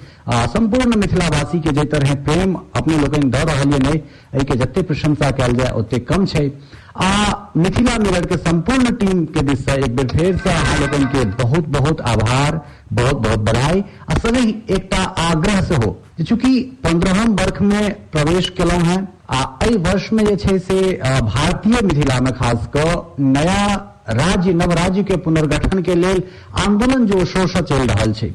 संपूर्ण 0.48 0.96
मिथिलावासी 0.98 1.60
के 1.60 1.72
जाहि 1.72 1.86
तरह 1.92 2.14
प्रेम 2.24 2.54
अपने 2.76 2.98
लोकनि 2.98 3.30
दऽ 3.30 3.50
यए 3.64 3.94
एहि 3.94 4.44
के 4.44 4.56
जते 4.56 4.82
प्रशंसा 4.82 5.30
कयल 5.30 5.56
जाय 5.56 5.72
ओते 5.76 5.98
कम 6.10 6.26
छै। 6.26 6.50
आ, 6.96 7.32
मिथिला 7.56 7.96
मिरर 7.98 8.24
के 8.26 8.36
संपूर्ण 8.36 8.90
टीम 8.96 9.24
के 9.34 9.42
दिस 9.42 9.64
से 9.64 9.72
एक 9.84 9.94
बेर 9.96 10.06
फेर 10.08 10.36
से 10.44 10.50
अहाँ 10.50 10.78
लोकनि 10.80 11.04
के 11.12 11.24
बहुत 11.42 11.68
बहुत 11.76 12.00
आभार 12.10 12.60
बहुत 12.92 13.16
बहुत 13.26 13.38
बधाई। 13.48 13.80
आ 14.10 14.14
संगहि 14.14 14.50
एक 14.76 14.94
आग्रह 15.18 15.60
सेहो 15.68 15.96
जे 16.18 16.24
चूँकि 16.24 16.60
पंद्रहम 16.84 17.32
वर्ष 17.36 17.60
में 17.62 17.92
प्रवेश 18.12 18.48
केलहुं 18.56 18.82
हैं, 18.86 19.08
आ 19.30 19.42
वर्ष 19.88 20.12
में 20.12 20.24
जे 20.24 20.58
से 20.58 20.80
भारतीय 21.02 21.80
मिथिला 21.82 22.20
में 22.20 22.32
खास 22.38 22.68
कऽ 22.76 22.94
नया 23.32 23.64
राज्य 24.10 24.52
नव 24.52 24.72
राज्य 24.72 25.02
के 25.08 25.16
पुनर्गठन 25.24 25.82
के 25.82 25.94
लिए 25.94 26.22
आंदोलन 26.66 27.06
जो 27.06 27.24
शोर 27.24 27.48
से 27.48 27.62
चलि 27.62 27.86
रहल 27.92 28.12
छै 28.12 28.28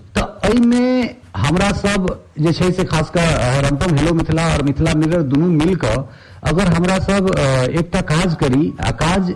एहिमे 0.49 0.85
हमरा 1.45 1.69
सब 1.81 2.05
जे 2.45 2.51
छै 2.59 2.71
से 2.77 2.83
खासकर 2.91 3.21
अ, 3.21 3.87
हेलो 3.99 4.13
मिथिला 4.19 4.45
और 4.53 4.63
मिथिला 4.69 4.93
मिरर 5.03 5.21
दुनू 5.33 5.47
मिलकर 5.63 5.97
अगर 6.51 6.73
हमरा 6.73 6.97
सब 7.09 7.29
एकटा 7.79 8.01
काज 8.11 8.35
करी 8.43 8.71
आ 8.87 8.91
काज 9.03 9.33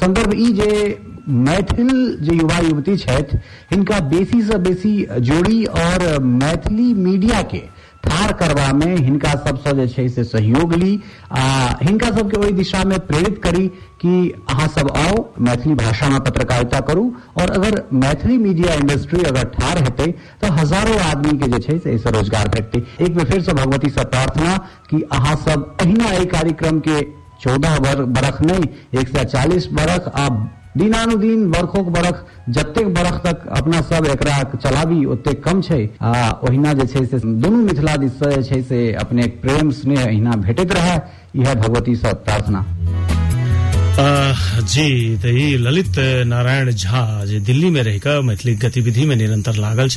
संदर्भ 0.00 0.32
ई 0.36 0.50
जे 0.60 0.70
मैथिल 1.48 1.90
जे 2.26 2.34
युवा 2.36 2.58
युवती 2.68 2.96
छथि 3.04 3.38
हिनका 3.72 3.98
बेसी 4.12 4.42
से 4.50 4.58
बेसी 4.68 4.94
जोड़ी 5.30 5.64
और 5.82 6.18
मैथिली 6.42 6.92
मीडिया 7.08 7.42
के 7.54 7.62
ठार 8.04 8.32
करबा 8.40 8.72
में 8.74 8.96
हिनका 8.96 9.30
सबसँ 9.40 9.72
जे 9.76 9.86
छै 9.88 10.08
से 10.08 10.24
सहयोग 10.24 10.72
ली, 10.74 10.98
आ 11.32 11.42
हिनका 11.82 12.10
सबके 12.10 12.36
ओहि 12.38 12.52
दिशा 12.52 12.82
में 12.84 12.98
प्रेरित 13.06 13.40
करी 13.44 13.66
कि 14.00 14.12
अहाँ 14.50 14.66
सब 14.68 14.90
आओ 14.96 15.24
मैथिली 15.40 15.74
भाषा 15.74 16.08
में 16.08 16.18
पत्रकारिता 16.20 16.80
करू, 16.82 17.04
और 17.40 17.50
अगर 17.50 17.82
मैथिली 17.94 18.38
मीडिया 18.38 18.74
इंडस्ट्री 18.74 19.22
अगर 19.24 19.44
ठार 19.50 19.82
हेतै 19.84 20.14
हज़ारों 20.52 20.98
आदमी 21.00 21.38
के 21.38 21.48
जे 21.48 21.58
छै 21.58 21.78
से 21.78 22.10
रोज़गार 22.10 22.48
भेटतै। 22.48 22.82
एक 23.04 23.16
बेर 23.16 23.26
फेर 23.26 23.42
से 23.42 23.52
भगवती 23.54 23.90
से 23.90 24.04
प्रार्थना 24.06 24.56
कि 24.90 25.02
अहाँ 25.12 25.36
सब 25.44 25.76
अहिना 25.80 26.24
कार्यक्रम 26.32 26.80
के 26.80 27.00
चौदह 27.42 27.78
बरख 27.78 28.42
नहीं, 28.42 28.66
एक 28.94 29.08
सौ 29.08 29.24
चालीस 29.26 29.68
बरख 29.72 30.08
आ 30.08 30.28
दिनानुदिन 30.76 31.40
बरखोक 31.50 31.88
बरख 31.94 32.24
जतेक 32.48 32.86
बरख 32.94 33.16
तक 33.24 33.46
अपना 33.56 33.80
सब 33.88 34.06
एकरा 34.10 34.36
चलाबी 34.54 35.04
ओतेक 35.14 35.42
कम 35.44 35.60
छै। 35.62 35.82
आ 36.00 36.12
ओहिना 36.48 36.72
जे 36.72 36.86
छै 36.92 37.04
से 37.06 37.18
दुनू 37.42 37.58
मिथिला 37.64 37.96
दिस 38.04 38.12
से 38.18 38.30
जे 38.34 38.42
छै 38.42 38.62
से 38.68 38.80
अपने 39.04 39.26
प्रेम 39.42 39.70
स्नेह 39.80 40.04
अहिना 40.04 40.36
भेटैत 40.46 40.72
रहे 40.72 40.96
इएह 41.36 41.54
भगवती 41.54 41.96
से 41.96 42.12
प्रार्थना। 42.24 42.64
जी 43.92 45.16
तऽ 45.22 45.36
ई 45.36 45.56
ललित 45.60 45.98
नारायण 46.26 46.70
झा 46.72 47.02
जे 47.26 47.40
दिल्ली 47.44 47.70
में 47.70 47.82
रहि 47.82 47.98
कऽ 48.00 48.20
मैथिली 48.24 48.54
गतिविधि 48.64 49.04
में 49.06 49.16
निरंतर 49.16 49.54
लागल 49.56 49.88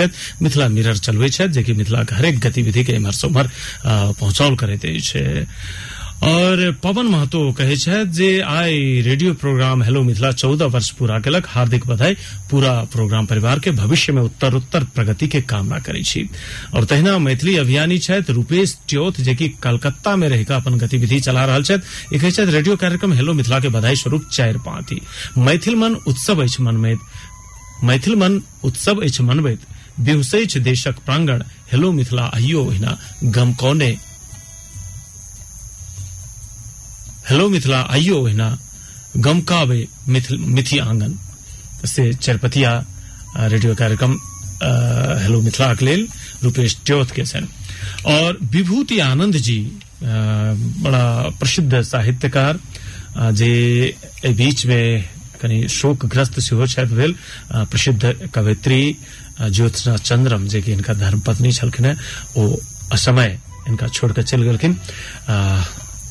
मिथिला 0.43 0.67
मिरर 0.67 0.97
चलबै 0.97 1.29
छथि, 1.29 1.47
जेकि 1.55 1.73
मिथिलाक 1.73 2.13
हरेक 2.13 2.39
गतिविधि 2.39 2.83
के 2.83 2.93
एम्हर 2.93 3.13
से 3.13 3.27
उम्हर 3.27 3.49
पहुंचाओल 4.19 4.55
करैत 4.55 4.85
अछि। 4.85 5.23
और 6.23 6.79
पवन 6.83 7.05
महतो 7.05 7.51
कहै 7.51 7.75
जे 8.05 8.39
आइ 8.39 9.01
रेडियो 9.01 9.33
प्रोग्राम 9.33 9.83
हेलो 9.83 10.03
मिथिला 10.03 10.31
चौदह 10.31 10.65
वर्ष 10.65 10.89
पूरा 10.89 11.19
केलक। 11.19 11.47
हार्दिक 11.47 11.87
बधाई। 11.87 12.15
पूरा 12.51 12.71
प्रोग्राम 12.93 13.25
परिवार 13.25 13.59
के 13.59 13.71
भविष्य 13.71 14.13
में 14.13 14.21
उत्तर 14.21 14.53
उत्तर 14.53 14.83
प्रगति 14.83 15.27
के 15.27 15.41
कामना 15.41 15.79
करै 15.79 16.03
छी। 16.03 16.29
और 16.73 16.85
तहिना 16.85 17.17
मैथिली 17.17 17.57
अभियानी 17.57 17.99
रूपेश 18.09 18.77
च्योथ 18.89 19.21
जेकि 19.21 19.49
कलकत्ता 19.49 20.15
में 20.15 20.29
रहिकऽ 20.29 20.55
अपन 20.55 20.77
गतिविधि 20.77 21.19
चला 21.19 21.45
छथि। 21.61 22.15
ई 22.15 22.19
कहै 22.19 22.31
रेडियो 22.39 22.75
कार्यक्रम 22.75 23.13
हेलो 23.13 23.33
मिथिला 23.33 23.59
के 23.59 23.69
बधाई 23.69 23.95
स्वरूप 23.95 24.25
चारि 24.31 24.59
पाँति। 24.59 25.01
मैथिल 25.37 25.75
मन 25.75 25.95
उत्सव 26.07 26.41
मैथिल 27.83 28.15
मन 28.15 28.41
उत्सव 28.63 29.03
अछि 29.03 29.23
मनबैत। 29.23 29.59
देशक 30.57 30.95
प्रांगण। 31.05 31.43
हेलो 31.71 31.91
मिथिला, 31.91 32.23
अहियो 32.23 32.63
ओहिना 32.63 32.97
गमकौने 33.23 33.97
हेलो 37.29 37.47
मिथिला 37.49 37.79
आइयो 37.93 38.15
ओहिना 38.21 38.47
गमकावे 39.25 39.79
मिथि 40.55 40.77
आँगन। 40.79 41.13
से 41.93 42.03
चरपतिया 42.13 42.71
रेडियो 43.53 43.73
कार्यक्रम 43.81 44.11
हेलो 45.23 45.39
मिथिला 45.41 45.73
के 45.79 45.85
लेल 45.85 46.07
रूपेश 46.43 46.77
ट्योथ 46.85 47.09
के 47.15 47.23
छनि 47.25 47.47
और 48.13 48.37
विभूति 48.53 48.99
आनंद 48.99 49.35
जी 49.47 49.57
अ, 49.65 50.07
बड़ा 50.85 51.05
प्रसिद्ध 51.39 51.81
साहित्यकार 51.81 52.59
जे 53.39 53.49
एहि 54.25 54.33
बीच 54.33 54.65
में 54.65 54.85
कनि 55.41 55.67
शोकग्रस्त 55.69 56.39
छथि 56.39 56.95
भेल। 56.95 57.15
प्रसिद्ध 57.71 58.29
कवयित्री 58.35 58.81
अ, 59.39 59.47
ज्योत्सना 59.49 59.95
चंद्रम 60.09 60.47
जे 60.53 60.61
कि 60.61 60.71
हिनका 60.71 60.93
धर्मपत्नी 61.01 61.51
छलखिन 61.59 61.87
ओ 62.37 62.55
असमय 62.93 63.37
इनका 63.67 63.87
छोड़ 63.87 64.11
के 64.13 64.23
चल 64.23 64.41
गेलखिन। 64.43 64.73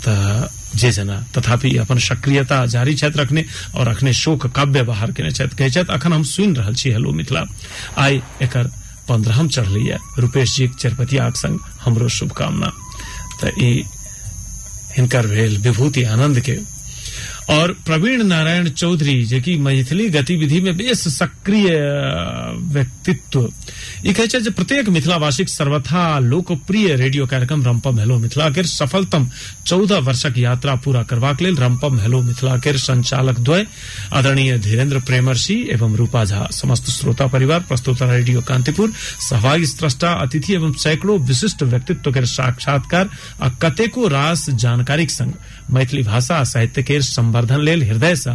जे 0.09 0.91
जना 0.93 1.17
तथापि 1.37 1.77
अपन 1.77 1.99
सक्रियता 1.99 2.67
जारी 2.67 2.95
छथि 2.95 3.19
रखने 3.19 3.45
और 3.75 3.89
अखने 3.89 4.13
शोक, 4.13 4.47
काव्य 4.47 4.83
बाहर 4.83 5.13
केने 5.13 5.31
छथि 5.31 5.57
कहै 5.57 5.71
छथि 5.71 5.93
अखन 5.93 6.13
हम 6.13 6.23
सुनि 6.23 6.55
रहल 6.59 6.75
छी, 6.75 6.91
हेलो 6.91 7.13
मिथिला। 7.13 7.45
आइ 7.99 8.23
एकर 8.43 8.65
पंद्रहम 9.09 9.49
चढ़लैया 9.49 9.99
रूपेश 10.19 10.57
जी 10.57 10.69
चरपतियाक 10.69 11.37
संग, 11.37 11.59
हमरो 11.85 12.09
शुभकामना। 12.09 12.73
त 13.43 13.53
ई 13.59 13.85
हिनकर 14.97 15.27
भेल 15.27 15.59
विभूति 15.59 16.03
आनंद 16.05 16.41
के 16.41 16.74
और 17.51 17.73
प्रवीण 17.87 18.23
नारायण 18.23 18.69
चौधरी, 18.69 19.25
जे 19.25 19.41
कि 19.41 19.57
मैथिली 19.57 20.09
गतिविधि 20.11 20.61
में 20.61 20.77
बेस 20.77 21.07
सक्रिय 21.19 21.69
व्यक्तित्व। 22.73 23.49
ई 24.07 24.13
जे 24.13 24.51
प्रत्येक 24.51 24.89
मिथिलावासीक 24.89 25.49
सर्वथा 25.49 26.19
लोकप्रिय 26.19 26.95
रेडियो 26.97 27.27
कार्यक्रम 27.27 27.63
रम्पम 27.65 27.99
हेलो 27.99 28.19
मिथिला 28.19 28.49
के 28.51 28.63
सफलतम 28.63 29.29
चौदह 29.67 29.99
वर्षक 29.99 30.39
यात्रा 30.39 30.75
पूरा 30.75 31.03
करबाक 31.03 31.43
लेल 31.43 31.57
रम्पम 31.57 31.99
हेलो 32.01 32.23
मिथिला 32.23 32.57
के 32.57 32.73
संचालक 32.79 33.39
द्वय, 33.39 33.67
आदरणीय 34.13 34.59
धीरेन्द्र 34.59 35.01
प्रेमर्षि 35.01 35.57
एवं 35.73 35.97
रूपा 35.97 36.25
झा, 36.25 36.47
समस्त 36.53 36.91
श्रोता 36.91 37.27
परिवार, 37.27 37.61
प्रस्तुता 37.61 38.11
रेडियो 38.13 38.41
कांतिपुर, 38.41 38.93
सहभागी, 39.21 39.67
स्रष्टा, 39.67 40.13
अतिथि 40.13 40.55
एवं 40.55 40.73
सैकड़ों 40.75 41.19
विशिष्ट 41.19 41.63
व्यक्तित्व 41.63 42.13
के 42.13 42.25
साक्षात्कार 42.27 43.11
आ 43.43 43.49
कतेको 43.63 44.09
रास 44.09 44.49
जानकारीक 44.51 45.11
संग। 45.11 45.33
मैथिली 45.71 46.03
भाषा 46.03 46.43
साहित्य 46.45 46.83
के 46.83 47.01
संवर्धन 47.03 47.61
लेल 47.61 47.83
हृदय 47.91 48.15
से 48.17 48.31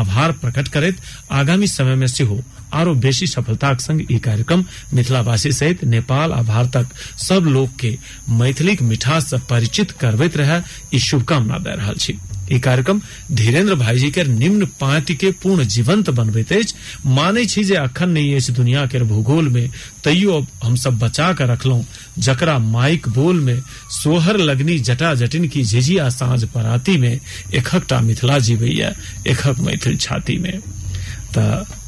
आभार 0.00 0.32
प्रकट 0.42 0.68
करैत 0.76 0.98
आगामी 1.40 1.66
समय 1.68 1.94
में 2.02 2.06
सेहो 2.06 2.40
आरो 2.74 2.94
बेसी 2.94 3.26
सफलताक 3.26 3.80
संग 3.80 4.00
ई 4.12 4.18
कार्यक्रम 4.24 4.64
मिथिलावासी 4.94 5.52
सहित 5.52 5.84
नेपाल 5.84 6.32
आ 6.32 6.42
भारतक 6.42 6.94
सब 7.28 7.46
लोक 7.46 7.76
के 7.80 7.96
मैथिलीक 8.40 8.82
मिठास 8.82 9.30
से 9.30 9.38
परिचित 9.50 9.90
करबैत 10.00 10.36
रहे 10.36 10.60
ई 10.94 10.98
शुभकामना 10.98 11.58
दे 11.58 11.76
रहल 11.76 11.94
छी। 12.00 12.18
ई 12.52 12.58
कार्यक्रम 12.60 13.00
धीरेन्द्र 13.32 13.74
भाईजी 13.74 14.10
के 14.10 14.22
निम्न 14.24 14.66
पाँति 14.80 15.14
के 15.14 15.30
पूर्ण 15.42 15.64
जीवंत 15.64 16.10
बनबैत 16.10 16.52
अछि। 16.52 16.74
मानै 17.06 17.44
छी 17.46 17.62
जे 17.64 17.74
अखन 17.76 18.10
नहीं 18.10 18.34
अछि 18.36 18.52
दुनिया 18.52 18.86
के 18.86 18.98
भूगोल 18.98 19.48
में 19.48 19.70
तैयो 20.04 20.40
हम 20.62 20.74
सब 20.76 20.98
बचा 20.98 21.32
के 21.32 21.46
रखलौं 21.52 21.82
जकरा 22.18 22.58
माइक 22.58 23.08
बोल 23.08 23.40
में 23.40 23.60
सोहर 24.02 24.38
लगनी 24.38 24.78
जटा 24.78 25.14
जटिन 25.14 25.48
की 25.48 25.62
झिझिया 25.62 26.08
साँझ 26.10 26.44
पराती 26.44 26.96
में 26.98 27.12
एकहकटा 27.54 28.00
मिथिला 28.00 28.38
जीवैया, 28.38 28.92
एकहक 29.26 29.58
मैथिल 29.60 29.96
छाती 29.96 30.38
में 30.38 30.58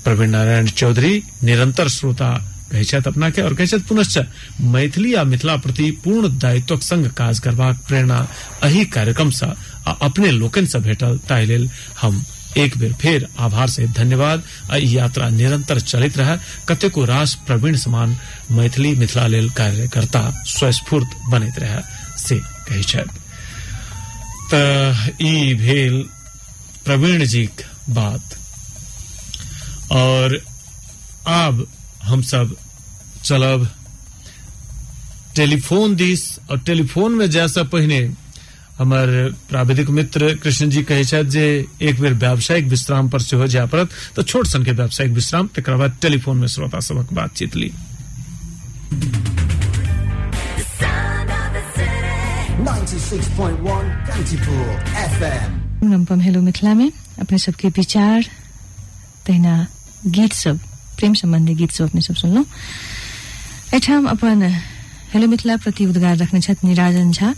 प्रवीण 0.05 0.31
नारायण 0.31 0.67
चौधरी, 0.69 1.23
निरंतर 1.43 1.89
श्रोता 1.89 2.31
कहै 2.73 2.85
छथि 2.85 3.09
अपना 3.09 3.29
के 3.31 3.43
और 3.43 3.55
कहै 3.55 3.67
छथि 3.67 3.85
पुनश्च 3.89 4.19
मैथिली 4.75 5.15
आ 5.15 5.25
मिथिला 5.25 5.57
प्रति 5.65 5.91
पूर्ण 6.05 6.39
दायित्वक 6.39 6.83
संग 6.83 7.07
काज 7.17 7.39
करबाक 7.39 7.85
प्रेरणा 7.89 8.27
एही 8.65 8.85
कार्यक्रम 8.89 9.31
से 9.31 9.47
आ 9.87 9.93
अपने 10.03 10.31
लोकनि 10.33 10.67
से 10.67 10.79
भेटल। 10.81 11.19
ताहि 11.29 11.47
लेल 11.47 11.69
हम 12.01 12.25
एक 12.59 12.77
बेर 12.79 12.93
फेर 13.01 13.27
आभार 13.39 13.69
से 13.69 13.87
धन्यवाद। 13.97 14.43
यात्रा 14.73 15.29
निरंतर 15.29 15.81
चलैत 15.81 16.17
रहे 16.19 16.37
कतेको 16.69 17.05
रास 17.05 17.35
प्रवीण 17.47 17.77
समान 17.77 18.17
मैथिली 18.51 18.95
मिथिला 18.97 19.27
लेल 19.27 19.51
कार्यकर्ता 19.57 20.23
स्वस्फूर्त 20.49 21.17
बनैत 21.31 21.59
रहे 21.59 21.81
से 22.19 22.41
कहै 22.69 23.05
ई 25.23 25.55
भेल 25.55 26.05
प्रवीण 26.85 27.25
जी 27.27 27.49
बात। 27.91 28.39
और 30.01 30.41
आब 31.29 31.67
हम 32.03 32.23
सब 32.33 32.55
चलब 33.25 33.69
टेलीफोन 35.37 35.95
दिस 35.97 36.23
और 36.51 36.59
टेलीफोन 36.67 37.13
में 37.19 37.29
जाय 37.31 37.49
से 37.49 37.63
पहिने 37.75 38.01
हमर 38.79 39.09
प्राविधिक 39.49 39.91
मित्र 39.99 40.35
कृष्ण 40.43 40.69
जी 40.71 40.83
कहे 40.91 41.05
छथि 41.05 41.29
जे 41.31 41.45
एक 41.89 42.01
बेर 42.01 42.15
व्यावसायिक 42.25 42.67
विश्राम 42.69 43.09
पर 43.11 43.21
सेहो 43.23 43.47
जाय 43.55 43.67
पड़त 43.75 43.91
तऽ 44.17 44.23
छोट 44.23 44.47
सन 44.47 44.65
के 44.65 44.73
व्यावसायिक 44.81 45.13
विश्राम 45.13 45.49
तकर 45.57 45.77
बाद 45.83 45.97
टेलीफोन 46.03 46.37
में 46.39 46.47
श्रोता 46.57 46.81
सबक 46.89 47.13
बातचीत 47.21 47.57
ली। 47.57 47.73
96.1 52.63 53.89
Kantipur 54.09 54.67
FM. 55.03 55.51
रम्पम 55.93 56.21
हेलो 56.21 56.41
मिथिला 56.43 56.73
में 56.75 56.91
अपने 57.21 57.39
सबके 57.39 57.69
विचार 57.79 58.25
तहिना 59.27 59.55
गीत 60.07 60.33
सब, 60.33 60.59
प्रेम 60.99 61.15
संबंधी 61.15 61.55
गीत 61.55 61.71
सब 61.71 61.85
अपने 61.85 62.01
सब 62.01 62.15
सुनलहुँ 62.15 62.45
एहिठाम 63.73 64.07
अपन, 64.07 64.43
हेलो 65.13 65.27
मिथिला 65.29 65.57
प्रति 65.57 65.87
उद्गार 65.87 66.17
रखने 66.17 66.41
छथि 66.41 66.67
निराजन 66.67 67.11
झा। 67.13 67.33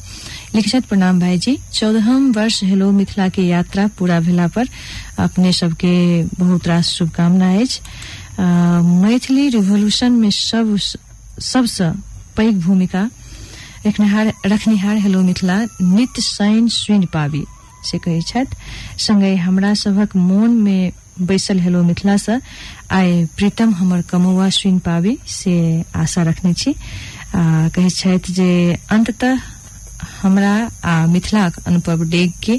लिखे 0.55 0.81
प्रणाम 0.81 1.21
भाई 1.21 1.39
जी 1.39 1.59
चौदहम 1.73 2.31
वर्ष 2.33 2.62
हेलो 2.65 2.91
मिथिला 2.93 3.29
के 3.29 3.43
यात्रा 3.43 3.87
पूरा 3.99 4.19
भेला 4.21 4.47
पर 4.49 4.69
अपने 5.19 5.53
सबके 5.53 6.23
बहुत 6.39 6.67
रास 6.69 6.89
शुभकामना 6.89 7.53
अछि। 7.61 7.81
मैथिली 9.03 9.49
रिवोल्यूशन 9.49 10.12
में 10.12 10.31
सब, 10.31 10.77
सबसँ 11.41 11.93
पैघ 12.37 12.55
भूमिका 12.57 13.09
रखनिहार 13.87 14.33
रखनिहार 14.47 14.97
हेलो 14.97 15.23
मिथिला 15.23 15.59
नित्य 15.83 16.23
शयन 16.23 16.69
सुनि 16.69 17.07
पाबी, 17.12 17.45
से 17.85 17.99
कहै 17.99 18.21
छथि। 18.23 18.57
संगे 18.99 19.35
हमरा 19.37 19.75
सभक 19.75 20.17
मोन 20.17 20.51
में 20.57 20.93
बैसल 21.21 21.59
हेलो 21.61 21.83
मिथिला 21.83 22.17
से 22.17 22.39
आइ 22.91 23.25
प्रीतम 23.37 23.75
हमर 23.75 24.03
कमौआ 24.11 24.49
सुनि 24.51 24.79
पाबी, 24.83 25.19
से 25.27 25.85
आशा 25.95 26.23
रखने 26.23 26.53
छी। 26.55 26.75
कहै 27.35 27.89
छथि 27.91 28.33
जे 28.33 28.51
अंततः 28.91 29.39
हमरा 30.23 30.55
आ 30.85 31.07
मिथिलाक 31.07 31.59
अनुपम 31.67 32.03
डेग 32.11 32.33
के 32.45 32.59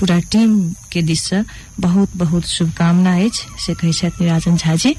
पूरा 0.00 0.18
टीम 0.32 0.50
के 0.92 1.02
दिशा 1.02 1.44
बहुत 1.80 2.16
बहुत 2.16 2.46
शुभकामना 2.48 3.12
से 3.28 3.74
कहै 3.74 3.92
छथि 3.92 4.24
निराजन 4.24 4.56
झा 4.56 4.74
जी। 4.74 4.96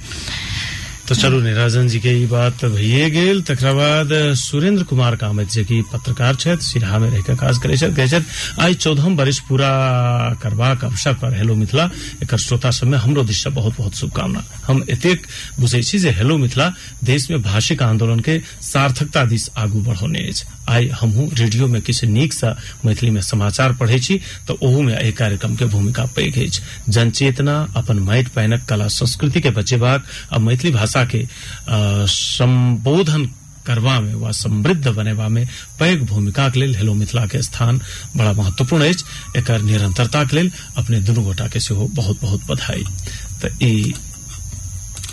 तो 1.08 1.16
चलू 1.16 1.40
निराजन 1.42 1.88
जी 1.88 2.00
के 2.00 2.14
बात 2.28 2.64
भइए 2.66 3.10
गेल। 3.10 3.42
तकरा 3.44 3.74
बाद 3.74 4.10
सुरेंद्र 4.38 4.84
कुमार 4.84 5.16
कामत 5.16 5.50
जी 5.52 5.64
की 5.66 5.82
पत्रकार 5.92 6.36
छथि 6.36 6.64
सिरहा 6.64 7.00
में 7.00 7.10
रह 7.10 7.22
के 7.22 7.36
काज 7.36 7.58
करै 7.60 7.78
छथि 7.78 7.96
कहै 7.96 8.74
चौदहम 8.74 9.16
वर्ष 9.18 9.40
पूरा 9.50 9.72
करबाक 10.44 10.86
अवसर 10.86 11.14
पर 11.20 11.36
हेलो 11.38 11.56
मिथिला। 11.56 11.90
एकर 12.24 12.38
श्रोता 12.38 12.72
सब 12.72 12.88
में 12.88 12.98
हमरो 12.98 13.24
दिश 13.24 13.44
से 13.44 13.50
बहुत 13.50 13.78
बहुत 13.78 13.96
शुभकामना। 13.96 14.44
हम 14.68 14.84
एतेक 14.90 15.28
बुझै 15.60 15.82
छी 15.84 16.00
जे 16.00 16.12
हेलो 16.12 16.38
मिथिला 16.38 16.72
देश 17.04 17.30
में 17.32 17.42
भाषिक 17.42 17.84
आंदोलन 17.84 18.20
के 18.20 18.40
सार्थकता 18.62 19.26
दिस 19.26 19.50
आगू 19.58 19.82
बढ़ौने 19.84 20.28
अछि। 20.30 20.46
आइ 20.70 20.90
रेडियो 21.04 21.68
में 21.68 21.82
किछु 21.82 22.08
नीक 22.08 22.34
सँ 22.34 22.56
मैथिली 22.86 23.12
में 23.12 23.22
समाचार 23.22 23.74
पढ़ै 23.76 24.00
छी, 24.00 24.18
तऽ 24.48 24.54
ओहू 24.62 24.82
में 24.82 24.96
एहि 24.96 25.12
कार्यक्रम 25.12 25.56
के 25.56 25.66
भूमिका 25.66 26.06
पैघ 26.16 26.38
अछि। 26.38 26.62
जनचेतना, 26.90 27.56
अपन 27.76 28.00
माटि 28.00 28.30
पानिक 28.36 28.66
कला 28.66 28.88
संस्कृति 28.88 29.42
के 29.42 29.50
बचेबाक 29.52 30.06
आ 30.32 30.38
मैथिली 30.40 30.72
भाषा 30.72 30.91
के 31.14 31.22
अ, 31.24 32.06
संबोधन 32.16 33.26
करबा 33.66 34.00
में 34.02 34.14
व 34.22 34.32
समृद्ध 34.34 34.88
बनेवा 34.96 35.28
में 35.30 35.46
पैघ 35.80 36.00
भूमिका 36.10 36.48
के 36.50 36.60
लेल 36.60 36.76
हेलो 36.76 36.94
मिथिला 37.02 37.26
के 37.34 37.42
स्थान 37.48 37.80
बड़ा 38.18 38.32
महत्वपूर्ण 38.34 38.88
अछि। 38.90 39.40
एक 39.40 39.52
निरंतरता 39.70 40.24
के 40.26 40.36
लेल 40.36 40.52
अपने 40.78 41.00
दुनू 41.06 41.22
गोटा 41.24 41.48
के 41.54 41.60
सेहो 41.60 41.88
बहुत 42.00 42.22
बहुत 42.22 42.42
बधाई 42.50 42.84
ई 43.64 43.94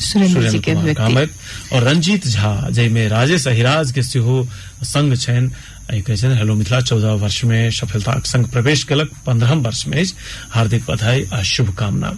सुरेंद्र 0.00 0.58
के 0.58 0.72
कुमार 0.74 0.94
कामत 0.94 1.30
और 1.74 1.82
रंजीत 1.88 2.26
झा 2.28 2.50
जाहिमे 2.70 3.06
राजेश 3.08 3.46
अहिराज 3.48 3.90
के 3.92 4.02
सेहो 4.02 4.36
संग 4.84 5.16
छनि। 5.16 5.50
एहि 5.92 6.00
कहै 6.06 6.16
छनि 6.16 6.34
हेलो 6.36 6.54
मिथिला 6.54 6.80
चौदह 6.80 7.12
वर्ष 7.22 7.44
में 7.50 7.70
सफलताक 7.78 8.26
संग 8.26 8.46
प्रवेश 8.52 8.82
केलक 8.88 9.10
पंद्रहम 9.26 9.62
वर्ष 9.66 9.86
में 9.88 9.98
अछि। 10.00 10.14
हार्दिक 10.54 10.84
बधाई 10.88 11.24
आ 11.32 11.42
शुभकामना। 11.42 12.10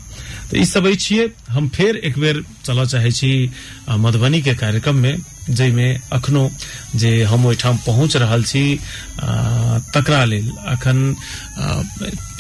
तऽ 0.51 0.59
ई 0.61 0.65
सब 0.67 0.91
छियै 1.01 1.29
हम 1.57 1.69
फेर 1.75 1.97
एक 2.11 2.19
बेर 2.19 2.43
चलऽ 2.71 2.87
चाहे 2.95 3.35
मधुबनी 4.07 4.41
के 4.47 4.55
कार्यक्रम 4.63 4.97
में 5.03 5.17
जाहिमे 5.51 5.89
अखनो 6.13 6.43
जे 7.03 7.11
हम 7.27 7.47
ओहिठाम 7.47 7.77
पहुँच 7.87 8.17
रहल 8.23 8.43
छी 8.51 8.63
तकरा 9.95 10.25
लेल 10.25 10.51
अखन 10.75 10.99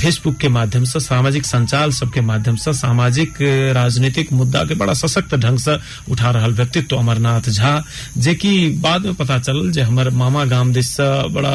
फेसबुक 0.00 0.36
के 0.40 0.48
माध्यम 0.48 0.84
से 0.90 1.00
सामाजिक 1.00 1.44
संचार 1.46 1.90
सबके 1.92 2.20
माध्यम 2.30 2.56
से 2.64 2.72
सामाजिक 2.74 3.40
राजनीतिक 3.76 4.32
मुद्दा 4.32 4.62
के 4.70 4.74
बड़ा 4.82 4.94
सशक्त 5.00 5.34
ढंग 5.42 5.58
से 5.58 5.76
उठा 6.12 6.30
रहल 6.36 6.52
व्यक्तित्व 6.60 6.96
अमरनाथ 6.96 7.48
झा, 7.50 7.72
जे 8.16 8.34
कि 8.34 8.52
बाद 8.84 9.06
में 9.06 9.14
पता 9.14 9.38
चलल 9.38 9.70
जे 9.72 9.82
हमर 9.90 10.10
मामा 10.22 10.44
गाम 10.52 10.72
दिस 10.72 10.90
से 10.96 11.08
बड़ा 11.34 11.54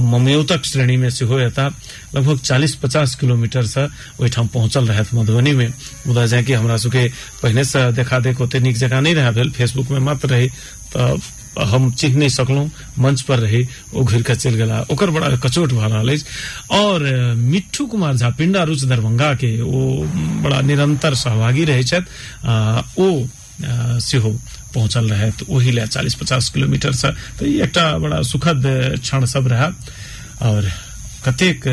ममयोतक 0.00 0.64
श्रेणी 0.66 0.96
में 0.96 1.08
सेहो 1.10 1.38
एता, 1.38 1.66
लगभग 2.14 2.40
40-50 2.42 3.14
किलोमीटर 3.20 3.66
से 3.66 3.84
ओहिठाम 4.20 4.46
पहुंचल 4.54 4.86
रहत 4.88 5.14
मधुबनी 5.14 5.52
में 5.52 5.68
मुदा 6.06 6.26
जाय 6.26 6.42
कि 6.42 6.52
हमरा 6.52 6.76
सबके 6.84 7.64
से 7.64 7.75
देखा 7.92 8.18
देख 8.20 8.40
ओते 8.40 8.60
नीक 8.60 8.76
जगह 8.76 9.00
नहीं 9.00 9.14
रहा 9.14 9.30
भेल 9.30 9.50
फेसबुक 9.56 9.90
में 9.90 9.98
मात्र 10.00 10.28
रही 10.28 10.48
तऽ 10.94 11.18
हम 11.56 11.90
चिन्ह 11.92 12.16
नहीं 12.18 12.28
सकलहुं 12.28 12.68
मंच 13.02 13.22
पर 13.28 13.38
रही 13.38 13.62
ओ 13.94 14.02
घुर 14.04 14.22
के 14.22 14.34
चल 14.36 14.54
गेला 14.54 14.80
ओकर 14.92 15.10
बड़ा 15.10 15.28
कचोट 15.44 15.72
भऽ 15.72 15.88
रहल 15.88 16.12
अछि 16.12 16.24
और 16.76 17.04
मिट्ठू 17.36 17.86
कुमार 17.86 18.16
झा 18.16 18.30
पिंडा 18.38 18.62
रुच 18.68 18.84
दरभंगा 18.84 19.32
के 19.40 19.50
ओ 19.60 20.04
बड़ा 20.44 20.60
निरंतर 20.60 21.14
सहभागी 21.14 21.64
रहै 21.64 21.82
छथि। 21.82 22.06
ओ 23.02 23.08
सेहो 24.04 24.30
पहुंचल 24.74 25.08
रहे 25.10 25.30
ओहि 25.48 25.70
ले 25.72 25.86
चालीस 25.86 26.14
पचास 26.20 26.48
किलोमीटर 26.54 26.92
से 26.92 27.10
तऽ 27.40 27.46
ई 27.48 27.60
एकटा 27.64 27.86
बड़ा 27.98 28.20
सुखद 28.22 28.62
क्षण 29.00 29.24
सब 29.24 29.48
रहे। 29.48 29.70
और 30.44 30.70
कतेक 31.24 31.64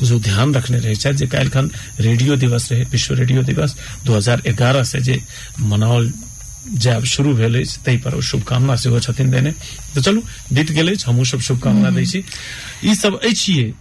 बुझू 0.00 0.18
ध्यान 0.18 0.54
रखने 0.54 0.78
रहे। 0.80 0.94
छथि 0.96 1.14
जे 1.16 1.26
खान 1.26 1.70
रेडियो 2.00 2.36
दिवस 2.36 2.72
रहे 2.72 2.84
विश्व 2.90 3.14
रेडियो 3.14 3.42
दिवस 3.42 3.76
2011 4.06 4.84
से 4.84 5.00
जे 5.00 5.20
मनाओल 5.60 6.12
जायब 6.76 7.04
शुरू 7.04 7.34
भेल 7.34 7.60
अछि 7.60 7.80
ताहि 7.84 7.96
पर 8.04 8.14
ओ 8.14 8.20
शुभकामना 8.20 8.76
सेहो 8.76 9.00
छथिन 9.00 9.30
देने। 9.30 9.50
तो 9.94 10.00
चलू 10.00 10.20
बीत 10.52 10.70
गेल 10.72 10.92
अछि 10.92 11.04
हमहूँ 11.08 11.24
सब 11.24 11.40
शुभकामना 11.40 11.90
दै 11.90 12.04
छी। 12.06 12.24
ई 12.84 12.94
सब 12.94 13.20
अछि 13.20 13.72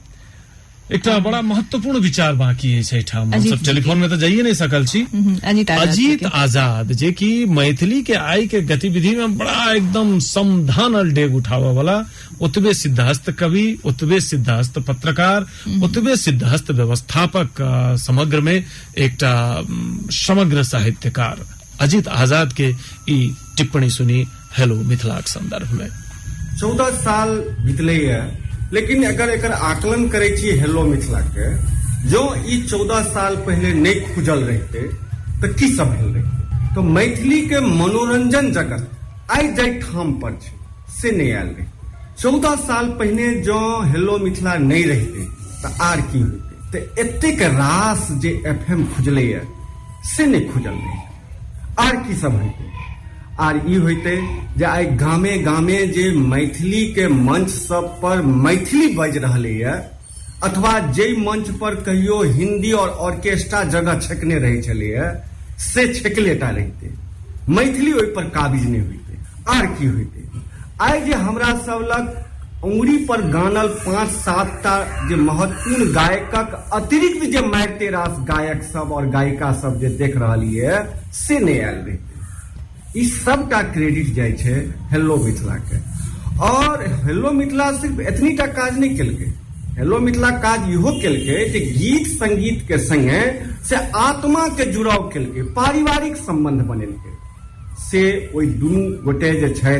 एकटा 0.94 1.18
बड़ा 1.22 1.42
महत्वपूर्ण 1.42 2.00
विचार 2.02 2.34
बाकी 2.36 2.70
एहिठाम 2.78 3.32
अजीत 3.34 3.52
हमसब 3.52 3.66
टेलीफोन 3.66 3.98
में 3.98 4.10
तो 4.10 4.18
जाइए 4.18 4.42
नहीं 4.42 4.54
सकल 4.54 4.86
छी 4.86 5.02
हम्म, 5.14 5.36
अजीत 5.50 5.72
आज़ाद 5.72 5.88
अजीत 5.88 6.26
आज़ाद 6.26 6.92
जे 7.02 7.12
कि 7.20 7.30
मैथिली 7.58 8.02
के 8.04 8.14
आय 8.14 8.46
के 8.54 8.62
गतिविधि 8.72 9.16
में 9.16 9.38
बड़ा 9.38 9.72
एकदम 9.74 10.18
समधानल 10.30 11.12
डेग 11.20 11.36
उठावे 11.36 11.74
वाला 11.76 11.98
ओतबे 12.42 12.74
सिद्धहस्त 12.82 13.30
कवि 13.40 13.68
ओतबे 13.86 14.20
सिद्धहस्त 14.30 14.80
पत्रकार 14.90 15.46
ओतबे 15.84 16.16
सिद्धहस्त 16.26 16.72
व्यवस्थापक 16.82 17.62
समग्र 18.08 18.42
में 18.50 18.56
एक 18.56 19.18
समग्र 20.24 20.64
साहित्यकार 20.74 21.46
अजीत 21.82 22.08
आज़ाद 22.18 22.54
के 22.54 22.74
ई 23.10 23.22
टिप्पणी 23.58 23.90
सुनी 23.90 24.26
हेलो 24.58 24.76
मिथिलाक 24.90 25.28
संदर्भ 25.28 25.72
में। 25.80 25.90
चौदह 26.60 26.90
साल 27.02 27.30
बीतलैए 27.66 28.22
लेकिन 28.74 29.04
अगर 29.08 29.30
एकर 29.30 29.52
आकलन 29.52 30.08
करे 30.10 30.28
हेलो 30.60 30.84
मिथिला 30.86 31.20
के 31.36 31.48
जो 32.10 32.22
ई 32.48 32.62
चौदह 32.64 33.02
साल 33.04 33.36
पहले 33.48 33.74
नहीं 33.74 34.16
खुजल 34.16 34.44
रहते 34.44 34.82
तो 35.42 35.54
की 35.54 35.68
सब 35.76 35.92
भेल 35.92 36.14
रहते? 36.14 36.76
तो 36.76 36.82
मैथिली 36.82 37.42
के 37.48 37.60
मनोरंजन 37.60 38.52
जगत 38.52 38.90
आइ 39.32 39.48
जाय 39.54 39.74
ठाम 39.80 40.14
पर 40.22 40.40
से 40.92 41.12
नहीं 41.12 41.32
आयल 41.34 41.48
रहे 41.48 41.66
चौदह 42.20 42.56
साल 42.68 42.90
पहले 43.00 43.30
जो 43.42 43.60
हेलो 43.92 44.18
मिथिला 44.18 44.54
नहीं 44.56 44.86
रहते, 44.86 45.26
तऽ 45.64 45.82
आर 45.82 46.02
की 46.02 46.20
होते 46.20 46.80
एतेक 47.02 47.42
रास 47.42 48.08
जे 48.22 48.30
एफ़ 48.48 48.72
एम 48.72 48.86
खुजलैए, 48.96 49.42
से 50.16 50.26
नहीं 50.26 50.50
खुजल 50.50 50.70
रहे 50.70 51.88
आर 51.88 51.96
की 52.08 52.16
सब 52.16 52.42
होते 52.42 52.64
आर 53.40 53.62
ई 53.68 53.76
होइते 53.84 54.16
जे 54.58 54.66
आइ 54.66 54.86
गामे 55.02 55.38
गामे 55.40 55.86
जे 55.88 56.10
मैथिली 56.30 56.86
के 56.94 57.08
मंच 57.08 57.50
सब 57.50 57.86
पर 58.02 58.22
मैथिली 58.46 58.88
बाजि 58.96 59.20
रहलैए 59.20 59.74
अथवा 60.44 60.78
जाहि 60.80 61.16
मंच 61.26 61.50
पर 61.62 61.76
कहियो 61.84 62.22
हिंदी 62.34 62.72
और 62.82 62.90
ऑर्केस्ट्रा 63.08 63.64
जगह 63.76 64.00
छेकने 64.00 64.40
रहे 64.40 64.62
छलैए 64.62 65.12
से 65.60 65.88
छेकलेटा 65.94 66.50
रहिते। 66.50 66.92
मैथिली 67.54 67.94
ओहि 67.94 68.12
पर 68.16 68.30
काबिज 68.30 68.66
नहि 68.66 68.80
होइते। 68.80 69.18
आर 69.52 69.66
की 69.66 69.86
होइते? 69.86 70.24
आइ 70.82 71.02
जे 71.02 71.14
हमरा 71.14 71.54
सब 71.66 71.88
लग 71.92 72.66
उंगली 72.66 72.98
पर 73.06 73.22
गानल 73.32 73.68
पाँच 73.86 74.10
सात 74.12 74.60
टा 74.64 74.78
जे 75.10 75.16
महत्वपूर्ण 75.16 75.92
गायकक 75.94 76.70
अतिरिक्त 76.74 77.26
जे 77.32 77.42
मारिते 77.48 77.90
रास 77.90 78.20
गायक 78.30 78.64
सब 78.64 78.92
और 78.92 79.08
गायिका 79.10 79.52
सब 79.62 79.80
जे 79.80 79.90
देख 79.98 80.18
रहलिए 80.18 80.78
से 81.16 81.40
नहीं 81.40 81.60
आयल 81.62 81.76
रहिते। 81.76 82.09
ई 82.98 83.04
सबटा 83.06 83.62
क्रेडिट 83.74 84.14
जाइ 84.16 84.32
छै 84.34 84.54
हेलो 84.92 85.16
मिथिला 85.24 85.56
के। 85.66 85.78
और 86.46 86.84
हेलो 87.06 87.32
मिथिला 87.32 87.72
सिर्फ़ 87.74 88.02
एतनी 88.02 88.32
टा 88.38 88.46
काज 88.58 88.80
नहीं 88.80 88.96
केलकै। 88.98 89.26
हेलो 89.78 90.00
मिथिला 90.00 90.30
काज 90.44 90.70
इहो 90.70 90.92
केलकै 91.02 91.44
जे 91.50 91.60
गीत 91.60 92.08
संगीत 92.14 92.66
के 92.68 92.78
संगे 92.80 93.22
से 93.70 93.76
आत्मा 93.98 94.48
के 94.58 94.66
जुड़ाव 94.72 95.10
केलकै, 95.10 95.42
पारिवारिक 95.56 96.16
संबंध 96.18 96.62
बनेलकै। 96.68 97.14
से 97.82 98.02
ओहि 98.36 98.48
दुनू 98.62 98.82
गोटे 99.04 99.32
जे 99.42 99.78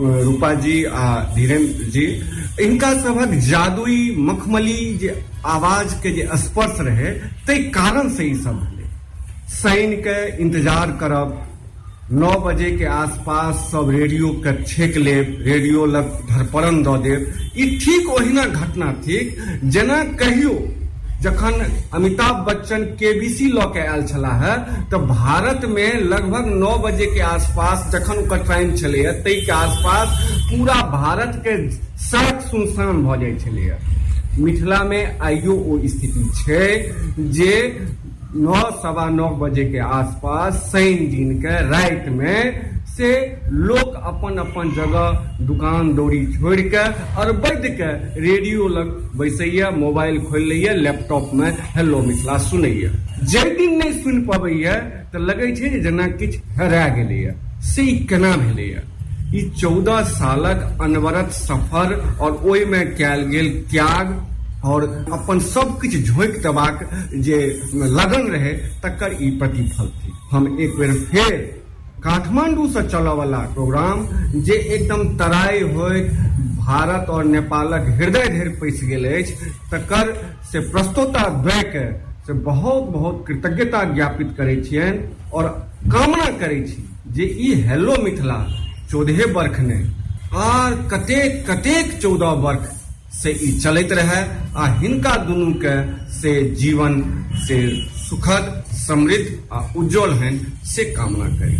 रूपा 0.00 0.52
जी 0.54 0.74
आ 0.84 1.04
धीरेन्द्र 1.34 1.84
जी 1.94 2.04
इनका 2.60 2.92
सभक 3.00 3.34
जादुई 3.46 4.00
मखमली 4.18 4.94
जे 4.98 5.14
आवाज़ 5.46 5.94
के 6.02 6.10
जे 6.12 6.28
स्पर्श 6.42 6.80
रहे 6.80 7.10
ताहि 7.46 7.62
कारण 7.70 8.08
से 8.16 8.24
ई 8.24 8.34
सब 8.36 8.68
शनि 9.52 9.96
के 10.06 10.18
इंतज़ार 10.42 10.90
करब 11.00 11.40
नौ 12.20 12.30
बजे 12.44 12.70
के 12.76 12.84
आसपास 12.92 13.56
सब 13.70 13.90
रेडियो 13.90 14.28
के 14.46 14.52
छेक 14.62 14.96
लेब 14.96 15.36
रेडियो 15.46 15.84
लग 15.86 16.08
धरपरन 16.30 16.82
दऽ 16.82 17.06
ई 17.62 17.66
ठीक 17.84 18.08
ओहिना 18.16 18.44
घटना 18.44 18.92
थिक 19.06 19.36
जेना 19.74 20.02
कहियो, 20.20 20.52
जखन 21.22 21.64
अमिताभ 21.94 22.44
बच्चन 22.48 22.84
केबीसी 23.00 23.46
लऽ 23.52 23.66
के 23.74 23.80
आयल 23.86 24.02
छलाह 24.12 24.44
है 24.44 24.56
तऽ 24.90 24.98
भारत 25.12 25.64
में 25.74 25.94
लगभग 26.12 26.46
नौ 26.64 26.76
बजे 26.84 27.06
के 27.14 27.20
आसपास 27.30 27.88
जखन 27.94 28.22
ओकर 28.24 28.46
टाइम 28.48 28.74
छलैया 28.76 29.12
ताहि 29.22 29.40
के 29.46 29.52
आसपास 29.52 30.18
पूरा 30.50 30.80
भारत 30.98 31.42
के 31.46 31.56
सड़क 32.10 32.40
सुनसान 32.50 33.02
भऽ 33.04 33.20
जाइ 33.20 33.36
छलैया 33.44 33.78
मिथिला 34.38 34.82
में 34.90 35.18
आइयो 35.30 35.54
ओ 35.54 35.78
स्थिति 35.94 36.28
छै 36.36 36.66
जे 37.38 37.56
नौ, 38.34 38.60
सवा 38.82 39.08
नौ 39.10 39.28
बजे 39.28 39.64
के 39.64 39.78
आसपास 39.78 40.54
शनि 40.72 41.06
दिन 41.06 41.38
के 41.38 41.54
राति 41.68 42.10
में 42.10 42.72
से 42.88 43.10
लोग 43.48 43.94
अपन 43.94 44.36
अपन 44.38 44.70
जगह 44.76 45.44
दुकान 45.46 45.92
दौरी 45.94 46.26
छोड़ 46.32 46.60
के 46.60 46.84
और 47.20 47.32
बैठ 47.32 47.66
के 47.80 47.90
रेडियो 48.20 48.68
लग 48.68 48.88
बैसैया, 49.18 49.70
मोबाइल 49.70 50.20
खोल 50.20 50.42
लैया, 50.42 50.72
लैपटॉप 50.72 51.30
में 51.34 51.50
हेलो 51.76 52.00
मिथिला 52.02 52.38
सुनैया। 52.38 52.90
जाहि 53.24 53.50
दिन 53.50 53.76
नहीं 53.78 53.92
सुन 54.02 54.20
पबैया 54.26 54.74
तो 55.12 55.18
लगे 55.18 55.52
छै 55.56 55.68
जे 55.68 55.80
जेना 55.80 56.06
किछु 56.16 56.38
हेरा 56.56 56.84
से 57.64 57.86
केना 58.08 58.36
चौदह 59.60 60.02
सालक 60.02 60.78
अनवरत 60.82 61.30
सफ़र 61.32 61.94
और 62.20 62.32
ओहि 62.44 62.64
में 62.64 62.94
कयल 62.96 63.22
गेल 63.22 63.48
त्याग 63.70 64.08
और 64.64 64.84
अपन 65.12 65.38
सब 65.40 65.80
किछु 65.80 65.98
झोंक 65.98 66.36
देबाक 66.42 66.88
जे 67.16 67.38
लगन 67.74 68.30
रहे, 68.32 68.52
तकर 68.82 69.16
ई 69.20 69.30
प्रतिफल 69.38 69.88
थी। 69.88 70.12
हम 70.30 70.46
एक 70.60 70.78
बेर 70.78 70.92
फेर 71.04 71.36
काठमांडू 72.04 72.66
से 72.68 72.82
चलऽ 72.82 73.14
वाला 73.16 73.38
प्रोग्राम, 73.54 74.06
जे 74.36 74.54
एकदम 74.74 75.04
तराई 75.18 75.60
होइत 75.72 76.10
भारत 76.58 77.10
और 77.10 77.24
नेपालक 77.24 77.88
हृदय 77.98 78.26
धरि 78.28 78.50
पैसि 78.60 78.86
गेल 78.86 79.04
अछि, 79.12 79.34
तकर 79.72 80.14
से 80.52 80.60
प्रस्तोता 80.70 81.28
द्वय 81.42 81.62
के 81.66 81.86
से 82.26 82.32
बहुत 82.42 82.82
बहुत 82.90 83.24
कृतज्ञता 83.28 83.82
ज्ञापित 83.94 84.34
करै 84.36 84.56
छियनि 84.62 84.98
और 85.34 85.48
कामना 85.92 86.26
करै 86.38 86.60
छी 86.62 86.84
जे 87.14 87.24
ई 87.24 87.54
हेलो 87.62 87.96
मिथिला 88.02 88.36
चौदहे 88.90 89.24
वर्ष 89.32 89.58
ने 89.60 89.78
आर 90.40 90.74
कतेक 90.92 91.44
कतेक 91.50 91.98
चौदह 92.00 92.30
वर्ष 92.44 92.68
से 93.20 93.32
चलैत 93.62 93.92
रहे 93.98 94.20
आ 94.62 94.66
हिनका 94.80 95.14
दुनू 95.26 95.52
के 95.64 95.74
से 96.20 96.32
जीवन 96.60 96.94
से 97.46 97.58
सुखद 98.08 98.44
समृद्ध 98.86 99.26
आ 99.52 99.58
उज्जवल 99.80 100.12
हैं 100.22 100.34
से 100.72 100.84
कामना 100.96 101.28
करै 101.38 101.58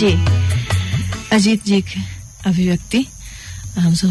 जी 0.00 0.10
अजीत 1.36 1.64
जी 1.66 1.80
के 1.90 2.00
अभिव्यक्ति 2.48 3.06
हम 3.78 3.94
सब 3.94 4.10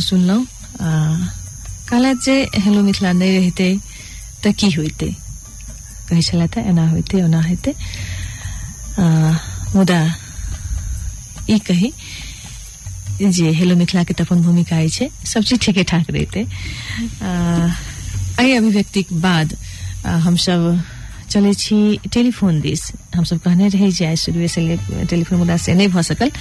कहलथि 1.89 2.19
जे 2.25 2.35
हेलो 2.61 2.81
मिथिला 2.83 3.11
नहीं 3.19 3.39
रहते 3.39 3.67
तो 4.43 4.51
की 4.59 4.69
होइते? 4.71 5.07
कहै 6.09 6.21
एना 6.69 6.89
होइते 6.89 7.23
ओना 7.23 7.41
होइते। 7.47 7.71
आ, 8.99 9.05
मुदा 9.75 9.99
ई 11.49 11.57
कही 11.67 11.91
जे 13.21 13.51
हेलो 13.59 13.75
मिथिला 13.75 14.03
के 14.03 14.13
तऽ 14.13 14.23
अपन 14.25 14.41
भूमिका 14.43 14.79
ई 14.79 14.89
छै 14.97 15.09
सब 15.33 15.41
चीज़ 15.49 15.59
ठीके 15.65 15.83
ठाक 15.91 16.09
रहते 16.11 16.43
आ, 17.23 17.69
एहि 18.41 18.53
अभिव्यक्तिक 18.55 19.13
बाद 19.21 19.55
हम 20.05 20.21
हमसब 20.27 20.83
चले 21.31 21.53
छी 21.59 21.77
टेलीफोन 22.13 22.59
दिस 22.61 22.81
हम 23.15 23.23
सब 23.29 23.39
कहने 23.43 23.67
रही 23.69 23.91
जे 23.91 24.05
आइ 24.05 24.15
शुरुए 24.17 24.47
से 24.47 24.61
ले- 24.67 25.07
टेलीफोन 25.09 25.37
मुद्दा 25.39 25.57
से 25.63 25.73
नहीं 25.73 25.87
भ 25.95 26.01
सकल 26.09 26.31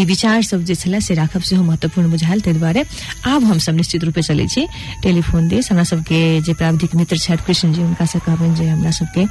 ई 0.00 0.04
विचार 0.10 0.42
सब 0.50 0.62
जे 0.70 0.74
छले 0.74 1.00
से 1.06 1.14
राखब 1.14 1.40
सेहो 1.48 1.62
महत्वपूर्ण 1.64 2.10
बुझायल 2.10 2.40
ताहि 2.46 2.56
दुआरे 2.58 2.84
आब 3.32 3.44
हम 3.50 3.58
सब 3.66 3.74
निश्चित 3.82 4.04
रूपे 4.04 4.22
चले 4.22 4.46
छी 4.54 4.66
टेलीफोन 5.02 5.48
दिस 5.48 5.70
हमरा 5.72 5.84
सबके 5.92 6.20
जे 6.48 6.54
प्राविधिक 6.62 6.94
मित्र 7.02 7.18
छथि 7.18 7.44
कृष्ण 7.46 7.72
जी 7.72 7.82
हुनका 7.82 8.06
से 8.14 8.18
कहबनि 8.26 8.54
जे 8.56 8.68
हमरा 8.68 8.90
सबके 9.00 9.26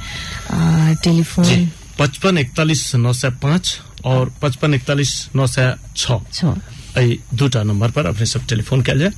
टेलीफोन 1.08 1.68
पचपन 1.98 2.38
इकतालीस 2.38 2.94
नौ 2.96 3.12
सौ 3.22 3.30
पाँच 3.42 3.78
और 4.12 4.32
पचपन 4.42 4.74
इकतालीस 4.74 5.14
नौ 5.36 5.46
सौ 5.56 5.70
छ 5.96 6.54
दूटा 6.98 7.62
नंबर 7.62 7.90
पर 7.90 8.06
अपने 8.06 8.26
सब 8.26 8.46
टेलीफोन 8.46 8.82
कयल 8.82 8.98
जाय 8.98 9.08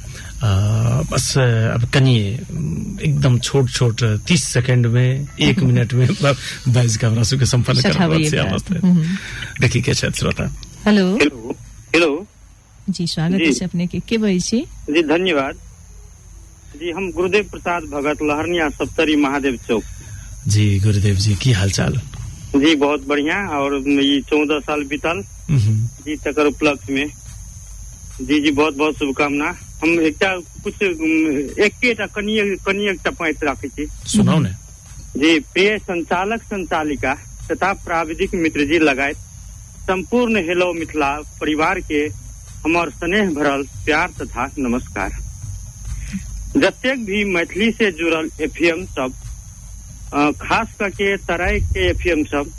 आ, 0.45 1.01
बस 1.13 1.39
अब 1.39 1.85
कनिए 1.95 2.27
एकदम 3.09 3.39
छोट 3.39 3.71
छोट 3.71 4.03
तीस 4.29 4.45
सेकंड 4.45 4.87
में 4.87 5.27
एक 5.41 5.59
मिनट 5.69 5.93
में 5.95 6.09
ब- 6.23 6.37
बाइस 6.69 6.97
का 6.97 7.09
हमरा 7.09 7.23
सबके 7.23 7.47
संपन्न 7.47 7.83
प्रयास। 7.83 8.35
अवस्था 8.53 8.87
हम्म। 8.87 9.17
देखी 9.61 9.81
के 9.83 9.95
छथि 9.95 10.19
श्रोता 10.19 10.51
हेलो। 10.87 11.17
हेलो। 11.95 12.27
जी 12.91 13.07
स्वागत 13.07 13.39
जी। 13.39 13.53
छै 13.55 13.65
अपने 13.65 13.87
के। 13.87 14.01
के 14.09 14.19
बजै 14.19 14.39
छी 14.41 14.61
जी 14.91 15.03
धन्यवाद। 15.03 15.55
जी 16.81 16.91
हम 16.91 17.13
गुरुदेव 17.13 17.45
प्रसाद 17.51 17.83
भगत 17.83 18.23
लहरनिया 18.23 18.69
सप्तरी 18.69 19.17
महादेव 19.17 19.57
चौक। 19.69 19.83
जी 20.49 20.79
गुरुदेव 20.81 21.15
जी 21.15 21.35
की 21.35 21.53
हालचाल? 21.53 22.01
जी 22.57 22.75
बहुत 22.77 23.07
बढ़िया 23.09 23.37
और 23.59 23.77
ये 23.89 24.21
चौदह 24.21 24.59
साल 24.61 24.83
बीतल। 24.85 25.23
हम्म, 25.51 25.87
जी 25.87 26.17
तकर 26.17 26.47
उपलक्ष्य 26.47 26.93
में। 26.93 27.07
जी 28.23 28.41
जी 28.41 28.51
बहुत 28.53 28.77
बहुत 28.77 28.99
शुभकामना। 28.99 29.47
हम 29.83 30.01
एकटा 30.01 30.35
कुछ 30.65 30.83
एकेटा 30.83 32.07
कनिए 32.15 32.57
कनिए 32.67 32.91
एकटा 32.91 33.11
पैंत 33.19 33.45
राखै 33.45 33.69
छी। 33.69 33.87
सुनाओ 34.09 34.39
ने। 34.39 34.51
जी 35.17 35.39
प्रिय 35.53 35.79
संचालक 35.81 36.43
संचालिका 36.45 37.15
तथा 37.51 37.73
प्राविधिक 37.85 38.35
मित्र 38.35 38.65
जी 38.67 38.79
लगायत 38.79 39.17
संपूर्ण 39.83 40.43
हेलो 40.49 40.73
मिथिला 40.73 41.11
परिवार 41.41 41.81
के 41.91 42.01
हमर 42.65 42.91
स्नेह 42.93 43.31
भरल 43.35 43.63
प्यार 43.85 44.11
तथा 44.21 44.47
नमस्कार। 44.59 45.19
जतेक 46.57 47.05
भी 47.05 47.25
मैथिली 47.25 47.71
से 47.73 47.91
जुड़ल 47.93 48.31
एफएम 48.41 48.85
सब 48.95 49.13
खास 50.41 50.75
करके 50.79 51.17
तराई 51.27 51.61
के 51.67 51.89
एफएम 51.91 52.25
सब 52.31 52.51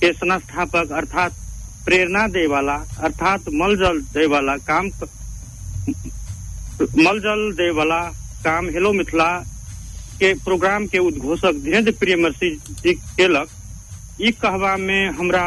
के 0.00 0.12
संस्थापक 0.14 0.92
अर्थात 0.92 1.32
प्रेरणा 1.84 2.26
दे 2.28 2.46
वाला 2.46 2.74
अर्थात 2.98 3.48
मलजल 3.52 3.98
दे 4.14 4.26
वाला 4.26 4.56
काम 4.68 4.88
मल 6.96 7.18
जल 7.20 7.40
दे 7.56 7.70
वाला 7.70 8.00
काम 8.44 8.68
हेलो 8.68 8.92
मिथिला 8.92 9.26
के 10.18 10.32
प्रोग्राम 10.44 10.86
के 10.86 10.98
उद्घोषक 10.98 11.54
धीरेन्द्र 11.64 11.92
प्रियमर्शी 12.00 12.50
जी 12.82 12.92
केलक। 13.18 13.48
ई 14.20 14.30
कहबा 14.42 14.76
में 14.76 15.10
हमरा 15.18 15.44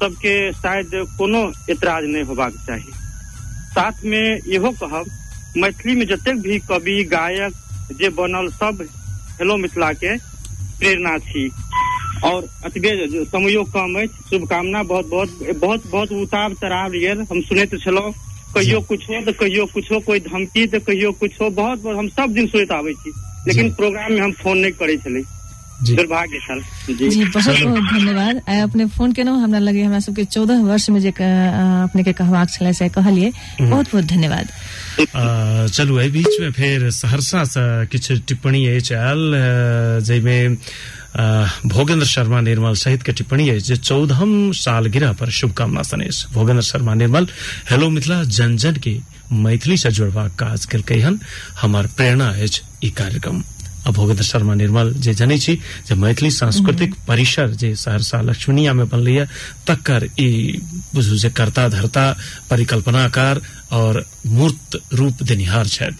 सबके 0.00 0.34
शायद 0.52 0.90
कोनो 1.18 1.42
एतराज़ 1.70 2.06
नहीं 2.06 2.24
होबाक 2.24 2.54
चाहिए 2.66 2.92
साथ 3.74 4.04
में 4.04 4.38
इहो 4.48 4.70
कहब 4.82 5.06
मैथिली 5.56 5.94
में 5.96 6.06
जतेक 6.06 6.40
भी 6.42 6.58
कवि, 6.68 7.02
गायक 7.04 7.52
जे 8.00 8.08
बनल 8.18 8.48
सब 8.52 8.86
हेलो 9.40 9.56
मिथिला 9.56 9.92
के 9.94 10.16
प्रेरणा 10.78 11.16
छी। 11.18 11.50
और 12.24 12.48
अतबे 12.64 12.90
जे 13.06 13.24
समयो 13.24 13.62
कम 13.76 13.94
अछि 14.00 14.24
शुभकामना 14.30 14.82
बहुत 14.82 15.06
बहुत 15.10 15.30
बहुत 15.56 15.86
बहुत 15.86 16.12
उतार 16.12 16.54
चढ़ाव 16.54 16.90
गेल 16.90 17.20
हम 17.32 17.40
सुनैत 17.40 17.78
छलहुँ 17.84 18.12
कहियो 18.54 18.80
कुछो 18.80 19.20
तऽ 19.24 19.32
कहियो 19.32 19.66
कुछो 19.74 20.00
कोई 20.00 20.20
धमकी 20.20 20.66
तो 20.66 20.80
कहियो 20.80 21.12
कुछो 21.12 21.50
बहुत 21.50 21.82
बहुत 21.82 21.96
हम 21.96 22.08
सब 22.08 22.32
दिन 22.34 22.46
सुनैत 22.46 22.72
आबै 22.72 22.92
छी। 22.92 23.12
लेकिन 23.48 23.70
प्रोग्राम 23.74 24.12
में 24.12 24.20
हम 24.20 24.32
फ़ोन 24.32 24.58
नहीं 24.58 24.72
करे 24.72 24.96
छलै। 24.96 25.22
दुर्भाग्य 25.80 26.38
छल। 26.38 26.60
जी। 26.94 27.08
जी 27.08 27.24
बहुत 27.24 27.62
बहुत 27.64 27.84
धन्यवाद। 27.92 28.40
आइ 28.48 28.60
अपने 28.60 28.86
फ़ोन 28.96 29.12
केलहुँ 29.12 29.42
हमरा 29.42 29.58
लगे 29.58 29.82
हमरा 29.82 30.00
सबके 30.00 30.24
चौदह 30.24 30.60
वर्ष 30.62 30.88
में 30.90 31.00
जे 31.00 31.08
अपने 31.08 32.02
के 32.04 32.12
कहबाक 32.12 32.50
छलै 32.50 32.72
से 32.72 32.88
कहलिए 32.88 33.30
बहुत 33.60 33.92
बहुत 33.92 34.04
धन्यवाद। 34.04 34.48
चलू 35.72 35.98
एहि 36.00 36.10
बीच 36.10 36.40
में 36.40 36.50
फेर 36.52 36.90
सहरसा 36.90 37.44
से 37.54 37.64
किछु 37.92 38.18
टिप्पणी 38.28 38.66
अछि। 38.76 38.94
आयल 38.94 39.32
जाहिमे 40.04 40.38
भोगेंद्र 41.16 42.06
शर्मा 42.06 42.40
निर्मल 42.40 42.74
सहित 42.80 43.02
के 43.02 43.12
टिप्पणी 43.12 43.48
अछि 43.50 43.60
जे 43.60 43.76
चौदहम 43.76 44.52
सालगिरह 44.54 45.12
पर 45.20 45.30
शुभकामना 45.38 45.82
सनेश 45.82 46.26
भोगेंद्र 46.34 46.62
शर्मा 46.62 46.94
निर्मल 46.94 47.26
हेलो 47.70 47.88
मिथिला 47.90 48.22
जन 48.24 48.56
जन 48.56 48.76
के 48.84 48.96
मैथिली 49.32 49.76
से 49.76 49.90
जुड़बाक 49.90 50.34
काज 50.38 50.64
केलकै 50.70 51.00
हन 51.00 51.18
हमर 51.60 51.86
प्रेरणा 51.96 52.28
अछि 52.42 52.62
ई 52.84 52.90
कार्यक्रम। 52.98 53.42
आ 53.80 53.90
भोगेंद्र 53.96 54.24
शर्मा 54.24 54.54
निर्मल 54.54 54.92
जे 55.02 55.14
जनै 55.16 55.38
छी 55.38 55.54
जे 55.88 55.94
मैथिली 55.96 56.30
सांस्कृतिक 56.30 56.94
परिसर 57.08 57.50
जे 57.60 57.74
सहरसा 57.74 58.20
लक्ष्मणिया 58.22 58.72
में 58.74 58.88
बनलैया 58.88 59.24
तकर 59.68 60.04
ई 60.20 60.60
बुझू 60.94 61.16
जे 61.16 61.30
कर्ता 61.32 61.68
धर्ता 61.74 62.04
परिकल्पनाकार 62.50 63.40
और 63.72 64.04
मूर्त 64.26 64.80
रूप 64.92 65.22
देनिहार 65.22 65.66
छथि। 65.66 65.96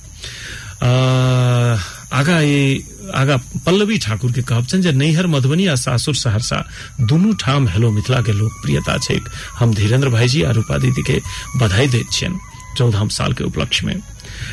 आगा 2.13 2.41
ई 2.41 2.85
आगा 3.15 3.37
पल्लवी 3.67 3.99
ठाकुर 3.99 4.33
के 4.33 4.43
कहब 4.43 4.67
जे 4.67 4.93
नैहर, 4.93 5.27
मधुबनी 5.27 5.67
आ 5.67 5.75
सासुर, 5.75 6.15
सहरसा, 6.15 6.59
दुनू 7.01 7.33
ठाम 7.41 7.69
हेलो 7.69 7.91
मिथिला 7.91 8.21
के 8.23 8.33
लोकप्रियता 8.33 8.97
छैक। 8.99 9.29
हम 9.59 9.75
धीरेन्द्र 9.75 10.09
भाईजी 10.09 10.43
आ 10.43 10.51
रूपा 10.51 10.79
दीदी 10.79 11.03
के 11.03 11.21
बधाई 11.59 11.87
दैत 11.89 12.13
छियनि 12.13 12.39
चौदहम 12.79 13.09
साल 13.09 13.33
के 13.35 13.45
उपलक्ष्य 13.45 13.87
में। 13.87 14.03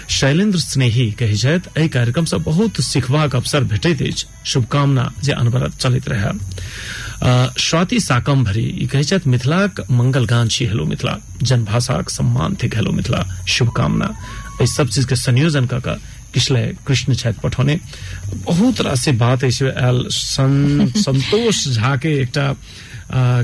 शैलेंद्र 0.09 0.59
स्नेही 0.59 1.11
कहै 1.19 1.35
छथि 1.37 1.69
एहि 1.77 1.89
कार्यक्रम 1.89 2.25
से 2.25 2.37
बहुत 2.43 2.81
सिखबाक 2.81 3.35
अवसर 3.35 3.63
भेटैत 3.63 4.01
अछि। 4.01 4.25
शुभकामना 4.45 5.11
जे 5.23 5.31
अनवरत 5.33 5.77
चलैत 5.79 6.09
रहै 6.09 6.33
स्वाति 7.57 7.99
साकम 7.99 8.43
भरी 8.43 8.65
ई 8.83 8.87
कहै 8.87 9.19
मिथिलाक 9.27 9.85
मंगल 9.91 10.25
गान 10.25 10.47
छी 10.47 10.65
हेलो 10.65 10.85
मिथिला। 10.85 11.17
जनभाषाक 11.41 12.09
सम्मान 12.09 12.57
थिक 12.63 12.75
हेलो 12.75 12.91
मिथिला। 12.91 13.23
शुभकामना। 13.47 14.13
एहि 14.61 14.67
सब 14.67 14.87
चीज़ 14.89 15.07
के 15.07 15.15
संयोजन 15.15 15.65
कऽ 15.65 15.79
कऽ 15.79 15.97
किछले 16.37 16.61
कृष्ण 16.87 17.13
छथि 17.17 17.39
पठौने। 17.43 17.79
बहुत 18.45 18.81
रास 18.81 19.09
बात 19.17 19.43
आयल 19.43 20.05
सं, 20.13 20.53
संतोष 21.05 21.67
झा 21.73 21.95
के 21.97 22.13
एकटा 22.21 22.53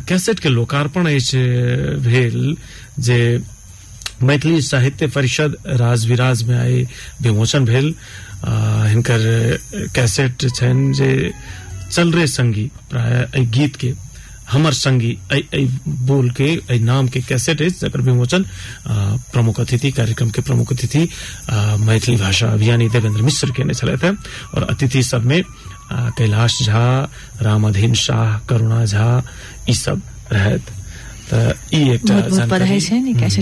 कैसेट 0.05 0.39
के 0.39 0.49
लोकार्पण 0.49 1.07
अछि 1.15 1.41
भेल 2.05 2.57
जे 2.99 3.19
मैथिली 4.23 4.61
साहित्य 4.61 5.07
परिषद 5.07 5.57
राज 5.81 6.05
विराज 6.05 6.43
में 6.43 6.57
आइ 6.59 6.85
विमोचन 7.21 7.65
भेल। 7.65 7.95
हिनकर 8.93 9.57
कैसेट 9.95 10.45
छनि 10.55 10.93
जे 10.93 11.31
चल 11.91 12.11
रे 12.13 12.27
संगी 12.27 12.69
प्राय 12.91 13.45
गीत 13.57 13.75
के। 13.75 13.93
हमर 14.53 14.73
संगी 14.73 15.11
बोल 16.07 16.29
के 16.39 16.79
नाम 16.79 17.07
के 17.09 17.21
कैसेट 17.21 17.61
अछि 17.61 17.79
जकर 17.79 18.01
विमोचन 18.01 18.45
प्रमुख 19.33 19.59
अतिथि 19.59 19.91
कार्यक्रम 19.91 20.29
के 20.29 20.41
प्रमुख 20.41 20.73
अतिथि 20.73 21.07
मैथिली 21.81 22.17
भाषा 22.17 22.47
अभियानी 22.53 22.89
देवेंद्र 22.89 23.21
मिश्र 23.21 23.51
केने 23.51 23.73
छलथि 23.73 24.05
हैं। 24.05 24.15
और 24.53 24.63
अतिथि 24.69 25.03
सब 25.03 25.23
में 25.25 25.41
कैलाश 26.17 26.61
झा 26.63 26.85
रामाधीन 27.41 27.93
शाह 27.97 28.37
करुणा 28.49 28.85
झा 28.85 29.07
ई 29.69 29.73
सब 29.75 30.01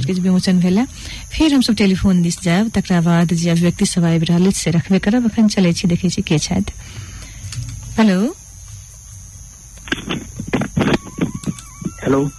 के 0.08 0.14
विमोचन 0.14 0.60
भेलै। 0.60 0.86
फिर 1.34 1.54
हम 1.54 1.62
सब 1.62 1.76
टेलीफोन 1.76 2.22
दिस 2.22 2.42
जायब 2.42 2.70
तकरा 2.76 3.00
बाद 3.02 3.34
जे 3.34 3.50
अभिव्यक्ति 3.50 3.86
सब 3.86 4.04
आबि 4.06 4.26
रहल 4.26 4.52
से 4.56 4.72
रखबे 4.72 5.00
करब 5.00 5.30
अखन 5.32 5.48
चलै 5.48 5.74
छी 5.74 5.88
देखै 5.88 6.10
छी 6.10 6.22
के 6.22 6.38
छथि। 6.40 6.72
हेलो? 7.98 8.36
हेलो। 12.12 12.30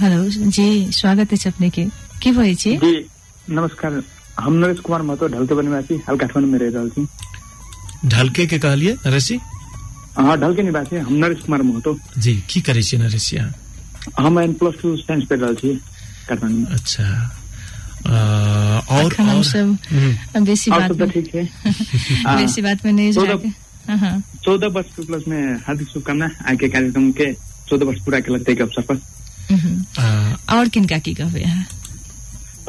हेलो 0.00 0.48
जी 0.56 0.66
स्वागत 0.96 1.32
है 1.32 1.38
अपने 1.50 1.68
के। 1.70 1.84
की 2.22 2.30
बजै 2.32 2.54
छी? 2.54 2.70
जी 2.84 2.92
नमस्कार। 3.54 4.00
हम 4.40 4.52
नरेश 4.60 4.78
कुमार 4.84 5.02
महतो 5.08 5.26
ढलके 5.28 5.62
निवासी 5.62 5.94
हाल 6.06 6.16
काठमांडू 6.18 6.50
में 6.52 6.58
रह 6.58 6.70
रहल 6.76 6.88
छी। 6.88 8.08
ढलके 8.08 8.46
के 8.52 8.58
कहलिए 8.58 8.92
नरेश 9.06 9.26
जी? 9.28 9.36
हाँ 10.16 10.36
ढलके 10.40 10.62
निवासी 10.62 10.96
हम 10.96 11.12
नरेश 11.24 11.42
कुमार 11.46 11.62
महतो। 11.62 11.96
जी 12.18 12.34
की 12.50 12.60
करै 12.68 12.82
छी 12.82 12.96
नरेश 12.98 13.28
जी 13.30 13.36
हम 14.20 14.40
एन 14.40 14.52
प्लस 14.62 14.80
टू 14.82 14.96
साइंस 14.96 15.24
पढ़ि 15.30 15.40
रहल 15.40 15.54
छी 15.60 15.74
काठमांडू 16.28 16.64
अच्छा। 16.74 17.04
अ, 18.06 18.12
और 18.96 19.04
अखन 19.12 19.22
हम 19.24 19.36
और? 19.36 19.44
सब 19.44 19.76
हम्म। 19.90 20.44
बेसी 20.44 20.70
बात 20.70 20.88
तो 20.88 20.94
में 20.96 21.10
ठीक 21.10 21.34
है 21.34 21.44
बेसी 22.40 22.62
बात 22.62 22.84
में 22.86 22.92
नहीं 22.92 23.12
चौदह- 23.12 23.36
जाके 23.36 23.48
हाँ 23.92 23.98
हाँ। 23.98 24.16
चौदह 24.44 24.66
वर्ष 24.78 25.04
प्लस 25.06 25.28
में 25.28 25.40
हार्दिक 25.66 25.88
शुभकामना 25.88 26.30
आगे 26.48 26.56
के 26.56 26.68
कार्यक्रम 26.72 27.10
के 27.20 27.30
चौदह 27.70 27.86
वर्ष 27.86 28.00
पूरा 28.04 28.20
के 28.20 28.32
लगते 28.32 28.54
के 28.54 28.62
अवसर 28.62 28.82
पर 28.90 29.00
हम्म। 29.50 30.36
और 30.58 30.68
किनका 30.74 30.98
की 31.08 31.14
कहबे 31.14 31.42
अहाँ 31.42 31.66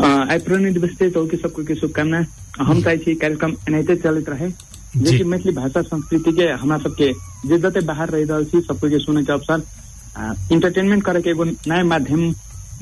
आ, 0.03 0.07
आइ 0.31 0.39
प्रणय 0.45 0.71
दिवस 0.73 0.97
से 0.99 1.09
चौकी 1.11 1.37
सबको 1.37 1.63
के 1.63 1.75
शुभकामना। 1.75 2.25
हम 2.67 2.81
चाहे 2.83 2.97
छी 2.97 3.13
कार्यक्रम 3.23 3.51
एनाहिते 3.69 3.95
चलित 4.03 4.29
रहे। 4.29 4.49
जे। 4.97 5.17
कि 5.17 5.23
मैथिली 5.23 5.51
भाषा 5.55 5.81
संस्कृति 5.81 6.31
के 6.37 6.45
हमरा 6.61 6.77
सबके 6.77 7.11
जे 7.49 7.57
जते 7.65 7.81
बाहर 7.85 8.09
रह 8.09 8.25
रहल 8.29 8.45
छी 8.45 8.61
सबको 8.67 8.89
के 8.89 8.99
सुने 8.99 9.23
के 9.23 9.31
अवसर। 9.33 9.63
इंटरटेनमेंट 10.53 11.03
करे 11.03 11.21
के 11.21 11.29
एगो 11.29 11.43
नया 11.43 11.83
माध्यम 11.91 12.33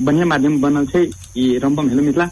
बढ़िया 0.02 0.24
माध्यम 0.26 0.60
बनल 0.60 0.86
छै 0.92 1.02
ई 1.38 1.56
रंबम 1.64 1.88
हेलो 1.88 2.02
मिथिला। 2.02 2.28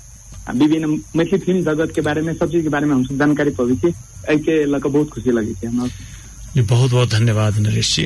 विभिन्न 0.54 0.88
मैथिली 1.16 1.38
फ़िल्म 1.44 1.62
जगत 1.64 1.92
के 1.94 2.00
बारे 2.00 2.20
में 2.22 2.32
सब 2.34 2.50
चीज़ 2.50 2.62
के 2.62 2.68
बारे 2.74 2.86
में 2.86 2.94
हम 2.94 3.04
सब 3.04 3.18
जानकारी 3.18 3.50
पाबे 3.58 3.74
छी। 3.82 3.88
एहि 4.28 4.38
के 4.44 4.64
लऽ 4.64 4.78
कऽ 4.80 4.90
बहुत 4.90 5.10
खुशी 5.10 5.30
लगे 5.30 5.54
छै 5.60 5.66
हमरा 5.66 5.88
जी 6.54 6.62
बहुत 6.62 6.90
बहुत 6.90 7.10
धन्यवाद 7.10 7.58
नरेश 7.58 7.94
जी। 7.96 8.04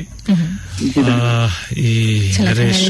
नरेश 2.39 2.89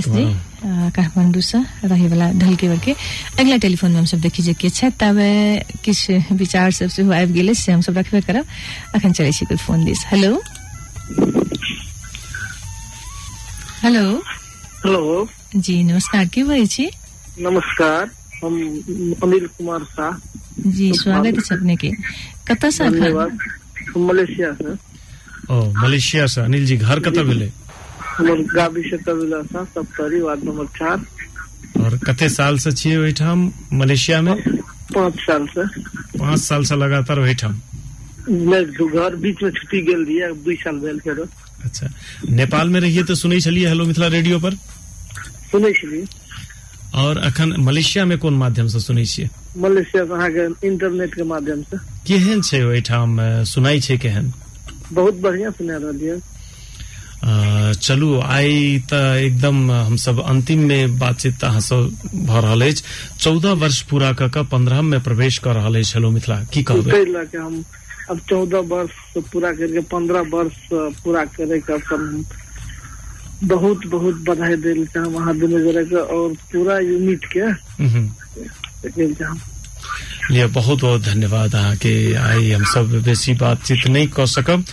काठमांडू 0.95 1.41
से 1.41 1.57
रहे 1.83 2.07
वाला 2.07 2.31
ढलके 2.39 2.67
वर्के। 2.69 2.95
अगला 3.39 3.57
टेलीफोन 3.57 3.91
में 3.91 3.97
हम 3.99 4.05
सब 4.05 4.19
देखी 4.21 4.43
जे 4.43 4.53
के 4.53 4.69
छै 4.69 4.89
तब 4.99 5.17
किछ 5.83 5.99
विचार 6.31 6.71
सबसे 6.71 7.01
आबि 7.15 7.33
गेले 7.33 7.53
से 7.53 7.71
हम 7.71 7.81
सब 7.81 7.97
रखबे 7.97 8.21
करब। 8.21 8.45
अखन 8.95 9.11
चले 9.11 9.31
छी 9.31 9.45
कोई 9.45 9.57
फ़ोन 9.57 9.85
दिस। 9.85 10.05
हेलो। 10.07 10.41
हेलो। 13.83 14.05
हेलो। 14.85 15.27
जी 15.55 15.83
नमस्कार। 15.83 16.25
के 16.33 16.43
बजै 16.43 16.65
छी? 16.65 16.89
नमस्कार 17.39 18.09
हम 18.43 18.53
अनिल 19.23 19.45
कुमार 19.57 19.83
शाह 19.91 20.11
जी 20.67 20.91
स्वागत 20.93 21.37
है 21.51 21.57
अपने 21.57 21.75
के 21.75 21.89
कतऽ 22.47 22.71
से 22.71 22.89
मलेशिया 23.99 24.51
से। 24.53 24.92
ओ 25.51 25.55
मलेशिया 25.75 26.25
से। 26.27 26.41
अनिल 26.41 26.65
जी 26.65 26.77
घर 26.77 26.99
कतऽ 26.99 27.23
भेलै 27.23 27.51
हमर 28.17 28.41
गाबी 28.53 28.81
से 28.89 28.97
कबिला 28.97 29.41
सा 29.51 29.63
सप्तरी 29.65 30.19
वार्ड 30.21 30.43
नंबर 30.43 30.65
चार। 30.77 30.97
और 31.83 31.97
कते 31.97 32.29
साल 32.29 32.57
से 32.57 32.71
छियै 32.71 32.97
ओहिठाम 32.97 33.51
मलेशिया 33.73 34.21
में? 34.21 34.35
पाँच 34.93 35.15
साल 35.19 35.47
से। 35.47 35.63
पाँच 36.19 36.39
साल 36.39 36.63
से 36.63 36.75
लगातार 36.75 37.19
ओहिठाम। 37.19 37.61
मैं 38.29 38.63
घर 38.63 39.15
बीच 39.15 39.41
में 39.43 39.49
छुट्टी 39.51 39.81
गेल 39.81 40.03
अब 40.29 40.37
दू 40.45 40.55
साल 40.63 40.77
भेल 40.79 40.99
फेरो। 40.99 41.25
अच्छा। 41.63 41.87
नेपाल 42.29 42.69
में 42.69 42.79
रहिए 42.79 43.03
तो 43.03 43.15
सुनै 43.15 43.39
छलियै 43.39 43.67
हेलो 43.69 43.85
मिथिला 43.85 44.07
रेडियो 44.07 44.39
पर? 44.39 44.53
सुनै 45.51 45.71
छलिए 45.73 46.05
और 46.95 47.17
अखन 47.17 47.53
मलेशिया 47.59 48.05
में 48.05 48.17
कोन 48.17 48.33
माध्यम 48.37 48.67
से 48.67 48.79
सुनै 48.79 49.05
छियै? 49.05 49.29
मलेशिया 49.57 50.05
से 50.05 50.13
अहाँके 50.13 50.67
इंटरनेट 50.67 51.15
के 51.15 51.23
माध्यम 51.23 51.61
से। 51.63 51.77
केहन 52.07 52.41
छै 52.41 52.61
ओहिठाम? 52.63 53.17
सुनाइ 53.43 53.79
छै 53.79 53.97
केहन? 53.97 54.31
बहुत 54.99 55.15
बढ़िया 55.25 55.49
सुना 55.57 55.77
रहलिए 55.83 56.15
अ, 57.23 57.73
चलू 57.81 58.19
आइ 58.21 58.79
तऽ 58.89 59.17
एकदम 59.25 59.71
हम 59.71 59.95
सब 60.05 60.19
अंतिम 60.29 60.59
में 60.67 60.97
बातचीत 60.99 61.43
अहाँ 61.43 61.59
सब 61.67 61.91
भऽ 62.29 62.41
रहल 62.41 62.61
अछि। 62.67 62.83
चौदह 63.23 63.51
वर्ष 63.63 63.81
पूरा 63.91 64.11
कऽ 64.21 64.29
कऽ 64.33 64.43
पंद्रहम 64.51 64.85
में 64.93 64.99
प्रवेश 65.03 65.37
कऽ 65.45 65.53
रहल 65.59 65.79
अछि 65.79 65.91
हेलो 65.95 66.09
मिथिला 66.17 66.39
की 66.53 66.63
कहबै? 66.71 66.91
ताहि 66.91 67.05
लऽ 67.13 67.25
के 67.31 67.37
हम 67.37 67.63
अब 68.11 68.19
चौदह 68.29 68.59
वर्ष 68.75 69.23
पूरा 69.31 69.51
करके 69.61 69.79
पंद्रह 69.95 70.21
वर्ष 70.33 70.57
पूरा 71.03 71.23
करे 71.37 71.59
के 71.69 71.73
अपन 71.73 72.23
बहुत 73.53 73.85
बहुत 73.93 74.15
बधाई 74.27 74.55
दिल 74.67 74.85
चाहम 74.93 75.15
अहाँ 75.21 75.37
दुनू 75.39 75.63
गोरे 75.63 75.85
के 75.85 75.95
और 76.17 76.33
पूरा 76.51 76.77
यूनिट 76.79 77.25
के। 77.37 77.39
हम्म। 77.83 78.07
लिए 80.31 80.45
बहुत 80.55 80.81
बहुत 80.81 81.01
धन्यवाद 81.03 81.55
अहाँके 81.55 81.93
आइ 82.15 82.51
हम 82.51 82.63
सब 82.73 82.91
बेसी 83.03 83.33
बातचीत 83.41 83.87
नहीं 83.87 84.07
कऽ 84.15 84.25
सकब 84.25 84.63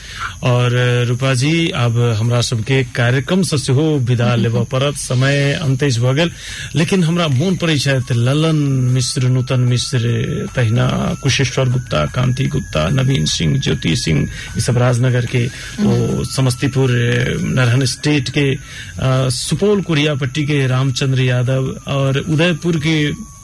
और 0.50 0.72
रूपा 1.08 1.32
जी 1.40 1.52
अब 1.74 1.98
हमरा 2.18 2.40
सबके 2.50 2.82
कार्यक्रम 2.96 3.42
से 3.50 3.58
सेहो 3.58 3.84
विदा 4.08 4.34
लेबऽ 4.42 4.64
पड़त। 4.72 4.96
समय 4.96 5.52
अंतेज 5.62 5.98
भऽ 6.02 6.14
गेल। 6.16 6.30
लेकिन 6.76 7.04
हमरा 7.04 7.26
मोन 7.28 7.56
पड़ै 7.62 7.76
छथि 7.78 8.14
ललन 8.14 8.56
मिश्र 8.94 9.28
नूतन 9.34 9.60
मिश्र 9.72 10.00
तहिना 10.56 10.86
कुशेश्वर 11.22 11.68
गुप्ता 11.70 12.04
कांति 12.14 12.46
गुप्ता 12.54 12.88
नवीन 13.00 13.24
सिंह 13.34 13.58
ज्योति 13.60 13.96
सिंह 14.04 14.20
ई 14.58 14.60
सब 14.60 14.78
राजनगर 14.78 15.26
के 15.34 15.44
ओ 15.86 16.24
समस्तीपुर 16.36 16.90
नरहन 17.58 17.84
स्टेट 17.94 18.28
के 18.38 18.46
सुपौल 19.40 19.82
कुरियापट्टी 19.90 20.44
के 20.46 20.66
रामचंद्र 20.66 21.20
यादव 21.22 21.68
और 21.98 22.18
उदयपुर 22.18 22.76
के 22.86 22.96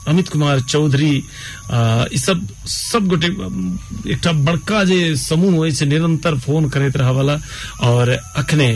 अमित 0.07 0.27
कुमार 0.29 0.59
चौधरी 0.71 1.11
ई 2.13 2.17
सब 2.17 2.47
सब 2.71 3.07
गोटे 3.11 3.27
एकटा 4.11 4.31
बड़का 4.47 4.83
जे 4.91 4.99
समूह 5.23 5.55
होइ 5.55 5.71
छै 5.79 5.85
निरंतर 5.85 6.37
फ़ोन 6.45 6.69
करैत 6.75 6.97
रहऽ 6.97 7.13
वाला 7.15 7.35
और 7.89 8.09
अखने 8.41 8.67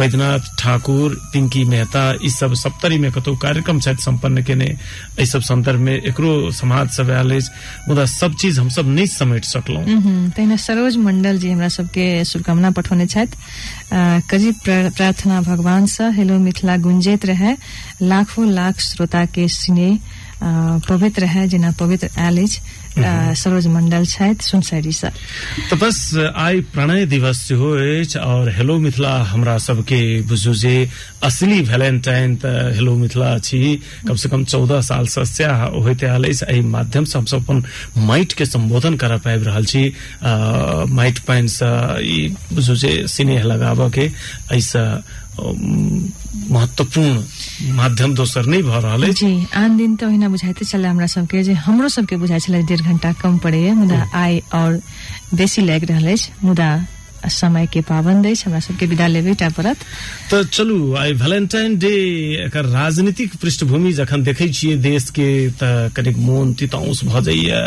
बैद्यनाथ 0.00 0.50
ठाकुर 0.60 1.14
पिंकी 1.32 1.64
मेहता 1.72 2.02
ई 2.24 2.30
सब 2.38 2.54
सप्तरी 2.64 2.98
में 3.04 3.10
कतौ 3.12 3.34
कार्यक्रम 3.44 3.80
छथि 3.86 4.02
संपन्न 4.04 4.42
केने 4.50 4.64
एहि 4.66 5.26
सब 5.26 5.40
संदर्भ 5.50 5.80
में 5.88 5.94
एकरो 5.96 6.32
समाज 6.60 6.90
सब 6.96 7.10
आयल 7.10 7.32
मुदा 7.88 8.04
सब 8.18 8.34
चीज़ 8.42 8.60
हम 8.60 8.68
सब 8.76 8.88
नहि 8.94 9.06
समेट 9.16 9.44
तहिना 10.36 10.56
सरोज 10.66 10.96
मंडल 11.08 11.38
जी 11.38 11.50
हमरा 11.50 11.68
सबके 11.80 12.06
शुभकामना 12.32 12.70
पठौने 12.80 13.06
अ, 13.34 14.20
प्रार्थना 14.96 15.40
भगवान 15.50 15.86
से 15.96 16.04
हेलो 16.20 16.38
मिथिला 16.38 16.76
गुंजैत 16.86 17.24
रहे। 17.26 17.54
लाखों 18.02 18.50
लाख 18.50 18.80
श्रोता 18.80 19.24
के 19.34 19.46
स्नेह 19.48 19.98
पवित्र 20.42 21.24
है 21.34 21.46
जेना 21.48 21.70
पवित्र 21.80 22.08
अ, 22.98 23.32
सरोज 23.38 23.66
मंडल 23.70 24.04
छथि 24.12 24.44
सुनसरी 24.44 24.92
से 24.92 25.08
तऽ 25.70 25.76
बस 25.80 25.98
आइ 26.36 26.60
प्रणय 26.74 27.04
दिवस 27.06 27.38
सेहो 27.48 27.68
अछि 28.00 28.18
और 28.18 28.48
हेलो 28.56 28.78
मिथिला 28.84 29.12
हमरा 29.30 29.56
सबके 29.66 30.00
बुझू 30.28 30.54
जे 30.62 30.74
असली 31.24 31.60
वैलेंटाइन 31.70 32.34
तऽ 32.42 32.72
हेलो 32.74 32.94
मिथिला 32.96 33.36
छी। 33.46 33.60
कम 34.08 34.14
से 34.22 34.28
कम 34.28 34.44
चौदह 34.44 34.80
साल 34.90 35.06
से 35.14 35.24
सएह 35.24 35.62
होइत 35.84 36.04
आयल 36.04 36.24
अछि 36.30 36.44
एहि 36.50 36.60
माध्यम 36.74 37.04
से 37.12 37.18
हमसब 37.18 37.44
अपन 37.44 37.62
माटि 38.10 38.34
के 38.38 38.44
संबोधन 38.46 38.96
करऽ 39.02 39.18
पाबि 39.24 39.44
रहल 39.44 39.64
छी। 39.70 39.84
माटि 40.98 41.22
पानि 41.28 41.48
से 41.48 41.70
ई 42.16 42.28
बुझू 42.52 42.74
जे 42.84 42.92
स्नेह 43.14 43.42
लगाबऽ 43.52 43.90
के 43.94 44.04
एहिसँ 44.10 44.86
महत्वपूर्ण 46.50 47.74
माध्यम 47.76 48.14
दोसर 48.14 48.46
नहि 48.46 48.62
भऽ 48.62 48.80
रहल 48.82 49.12
जी 49.20 49.32
आन 49.56 49.76
दिन 49.76 49.96
तो 49.96 50.06
ओहिना 50.06 50.28
बुझाइते 50.28 50.64
छले 50.64 50.88
हमरा 50.88 51.06
सबके 51.16 51.42
जे 51.48 51.52
हमरो 51.66 51.88
सबके 51.96 52.16
बुझाइ 52.22 52.40
छले 52.46 52.62
डेढ़ 52.70 52.80
घंटा 52.80 53.12
कम 53.22 53.38
पड़ैए 53.44 53.72
मुदा 53.82 54.00
आइ 54.22 54.40
और 54.60 54.80
बेसी 55.34 55.62
लागि 55.62 55.86
रहल 55.86 56.12
अछि 56.12 56.32
मुदा 56.44 56.70
समय 57.28 57.66
के 57.66 57.80
पाबंद 57.80 58.26
अछि 58.26 58.50
विदा 58.86 59.06
लेबे, 59.06 59.34
टा 59.34 59.48
पड़त 59.48 59.78
तऽ 60.30 60.44
चलू, 60.44 60.94
आइ 60.96 61.12
वैलेंटाइन 61.12 61.76
डे 61.78 61.94
एकर 62.46 62.64
राजनीतिक 62.66 63.36
पृष्ठभूमि 63.36 63.92
जखन 63.92 64.22
देखै 64.22 64.48
देश 64.80 65.10
के 65.10 65.28
तऽ 65.60 65.88
कनिक 65.96 66.16
मोन 66.16 66.54
तितौस 66.54 67.04
भऽ 67.04 67.20
जाइए, 67.20 67.60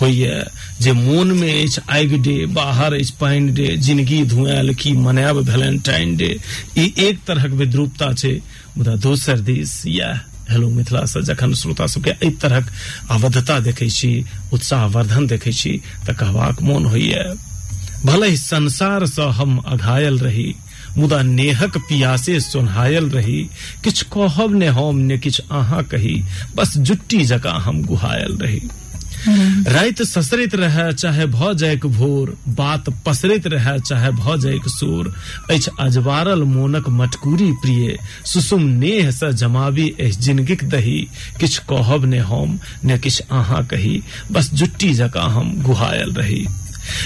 होइए। 0.00 0.42
जे 0.80 0.92
मोन 0.92 1.32
में 1.38 1.52
अछि, 1.52 1.80
आगि 1.90 2.18
डे 2.18 2.36
बाहर 2.54 2.94
अछि, 2.94 3.12
पानि 3.20 3.52
डे 3.52 3.76
ज़िंदगी 3.76 4.24
धुआल 4.24 4.74
की 4.74 4.92
मनायब 4.96 5.38
वैलेंटाइन 5.48 6.16
डे 6.16 6.36
एक 6.76 7.24
तरहक 7.26 7.50
विद्रूपता 7.60 8.12
छै, 8.12 8.40
मुदा 8.78 8.96
दोसर 8.96 9.40
दिस 9.40 9.86
इएह 9.86 10.20
हेलो 10.50 10.68
मिथिला 10.68 11.04
से 11.06 11.22
जखन 11.22 11.54
श्रोता 11.54 11.86
सबके 11.86 12.10
एहि 12.10 12.30
तरहक 12.42 12.66
आबद्धता 13.10 13.58
देखै 13.60 13.88
उत्साहवर्धन 14.52 15.26
देखै 15.26 15.52
छी 15.52 15.72
तऽ 16.06 16.12
कहबाक 16.12 16.62
मोन 16.62 16.86
होइए। 16.86 17.22
भले 18.04 18.28
ही 18.28 18.36
संसार 18.36 19.06
सँ 19.06 19.30
हम 19.32 19.56
अघायल 19.66 20.18
रही 20.18 20.54
मुदा 20.98 21.22
नेहक 21.22 21.76
पियासे 21.78 22.38
सोन्हायल 22.40 23.08
रही। 23.10 23.42
किछ 23.84 24.02
कहब 24.12 24.54
ने 24.54 24.66
हम 24.68 24.96
ने 25.08 25.18
किछ 25.18 25.40
अहाँ 25.40 25.82
कही 25.84 26.22
बस 26.56 26.76
जुट्टी 26.78 27.24
जका 27.24 27.52
हम 27.64 27.82
गुहायल 27.84 28.36
रही। 28.36 28.60
रात 29.68 30.02
ससरित 30.02 30.54
रहए 30.54 30.92
चाहे 30.92 31.26
भऽ 31.26 31.52
जायक 31.54 31.86
भोर 31.86 32.36
बात 32.48 32.88
पसरैत 33.06 33.46
रहए 33.46 33.78
चाहे 33.78 34.10
भऽ 34.10 34.36
जायक 34.38 34.68
शोर 34.68 35.12
अछि 35.50 35.70
अजवारल 35.80 36.42
मोनक 36.42 36.88
मटकूरी 36.90 37.50
प्रिय 37.62 37.96
सुसुम 38.24 38.62
नेह 38.80 39.10
सँ 39.10 39.30
जमावी 39.32 39.86
एहि 40.00 40.10
जिनगिक 40.18 40.64
दही। 40.68 41.00
किछ 41.40 41.58
कहब 41.70 42.04
ने 42.04 42.18
हम 42.30 42.58
ने 42.84 42.98
किछ 42.98 43.20
अहाँ 43.20 43.64
कही 43.66 44.02
बस 44.32 44.50
जुट्टी 44.54 44.92
जकाँ 44.94 45.28
हम 45.30 45.54
गुहायल 45.62 46.12
रही। 46.12 46.46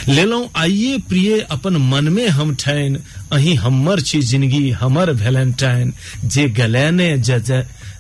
लेलहुं 0.09 0.47
आइए 0.57 0.99
प्रिय 1.09 1.41
अपन 1.51 1.77
मन 1.91 2.09
में 2.09 2.27
हम 2.29 2.55
ठैन। 2.55 2.99
अही 3.33 3.55
हमर 3.55 4.01
छी 4.01 4.21
ज़िंदगी 4.23 4.71
हमर 4.71 5.11
वैलेंटाइन। 5.13 5.93
जे 6.25 6.49
गलैने 6.49 7.17
जज 7.19 7.53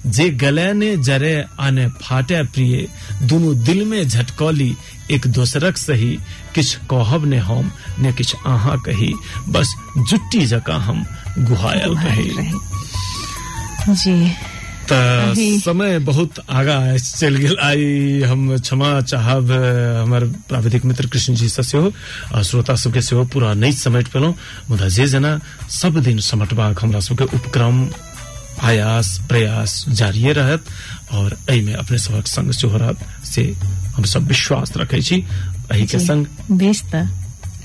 जे 0.06 0.28
गलैने 0.40 0.96
जरे 0.96 1.34
आने 1.60 1.86
फाटे 2.02 2.42
प्रिय। 2.54 2.86
दुनू 3.28 3.54
दिल 3.64 3.84
में 3.84 4.08
झटकौली 4.08 4.74
एक 5.10 5.26
दोसरक 5.26 5.76
सही। 5.76 6.18
किछ 6.54 6.74
कहब 6.90 7.24
ने 7.24 7.38
हम 7.38 7.70
ने 7.98 8.12
किछ 8.12 8.34
अहाँ 8.34 8.78
कही। 8.80 9.12
बस 9.48 9.74
जुट्टी 9.98 10.46
जका 10.46 10.76
हम 10.86 11.04
गुहायल 11.38 11.96
रही। 11.96 12.30
जी। 13.94 14.32
समय 14.92 15.98
बहुत 15.98 16.38
आगा 16.50 16.96
चल 16.96 17.36
गेल 17.36 17.56
आई 17.62 18.20
हम 18.30 18.56
क्षमा 18.58 19.00
चाहब 19.00 19.50
हमर 20.02 20.24
प्राविधिक 20.48 20.84
मित्र 20.84 21.06
कृष्ण 21.12 21.34
जी 21.34 21.48
से 21.48 21.62
सेहो 21.62 21.92
आ 22.34 22.42
श्रोता 22.42 22.74
सबके 22.84 23.02
सेहो 23.02 23.24
पूरा 23.34 23.52
नहीं 23.54 23.72
समेट 23.72 24.08
पेलहुँ 24.08 24.34
मुदा 24.70 24.88
जे 24.88 25.06
जेना 25.06 25.38
सब 25.80 26.00
दिन 26.04 26.18
समटबाक 26.30 26.82
हमरा 26.84 27.00
सबके 27.00 27.24
उपक्रम 27.24 27.88
आयास 28.62 29.18
प्रयास 29.28 29.84
जारिये 29.88 30.32
रहत 30.32 30.64
और 31.12 31.36
एहिमे 31.50 31.72
अपने 31.72 31.98
सभक 31.98 32.26
संग 32.26 32.52
सेहो 32.52 32.76
रहत 32.78 32.98
से 33.34 33.42
हम 33.96 34.04
सब 34.04 34.26
विश्वास 34.28 34.72
रखै 34.76 35.00
छी। 35.02 35.24
एहि 35.72 35.86
के 35.86 35.98
संग 35.98 36.26
बेस 36.50 36.82
त 36.94 37.06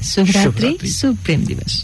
शुभ 0.03 0.27
रात्रि 0.27 0.43
शुभ 0.43 0.61
रात्रि। 0.63 0.89
शुभ 0.89 1.17
प्रेम 1.25 1.45
दिवस। 1.45 1.83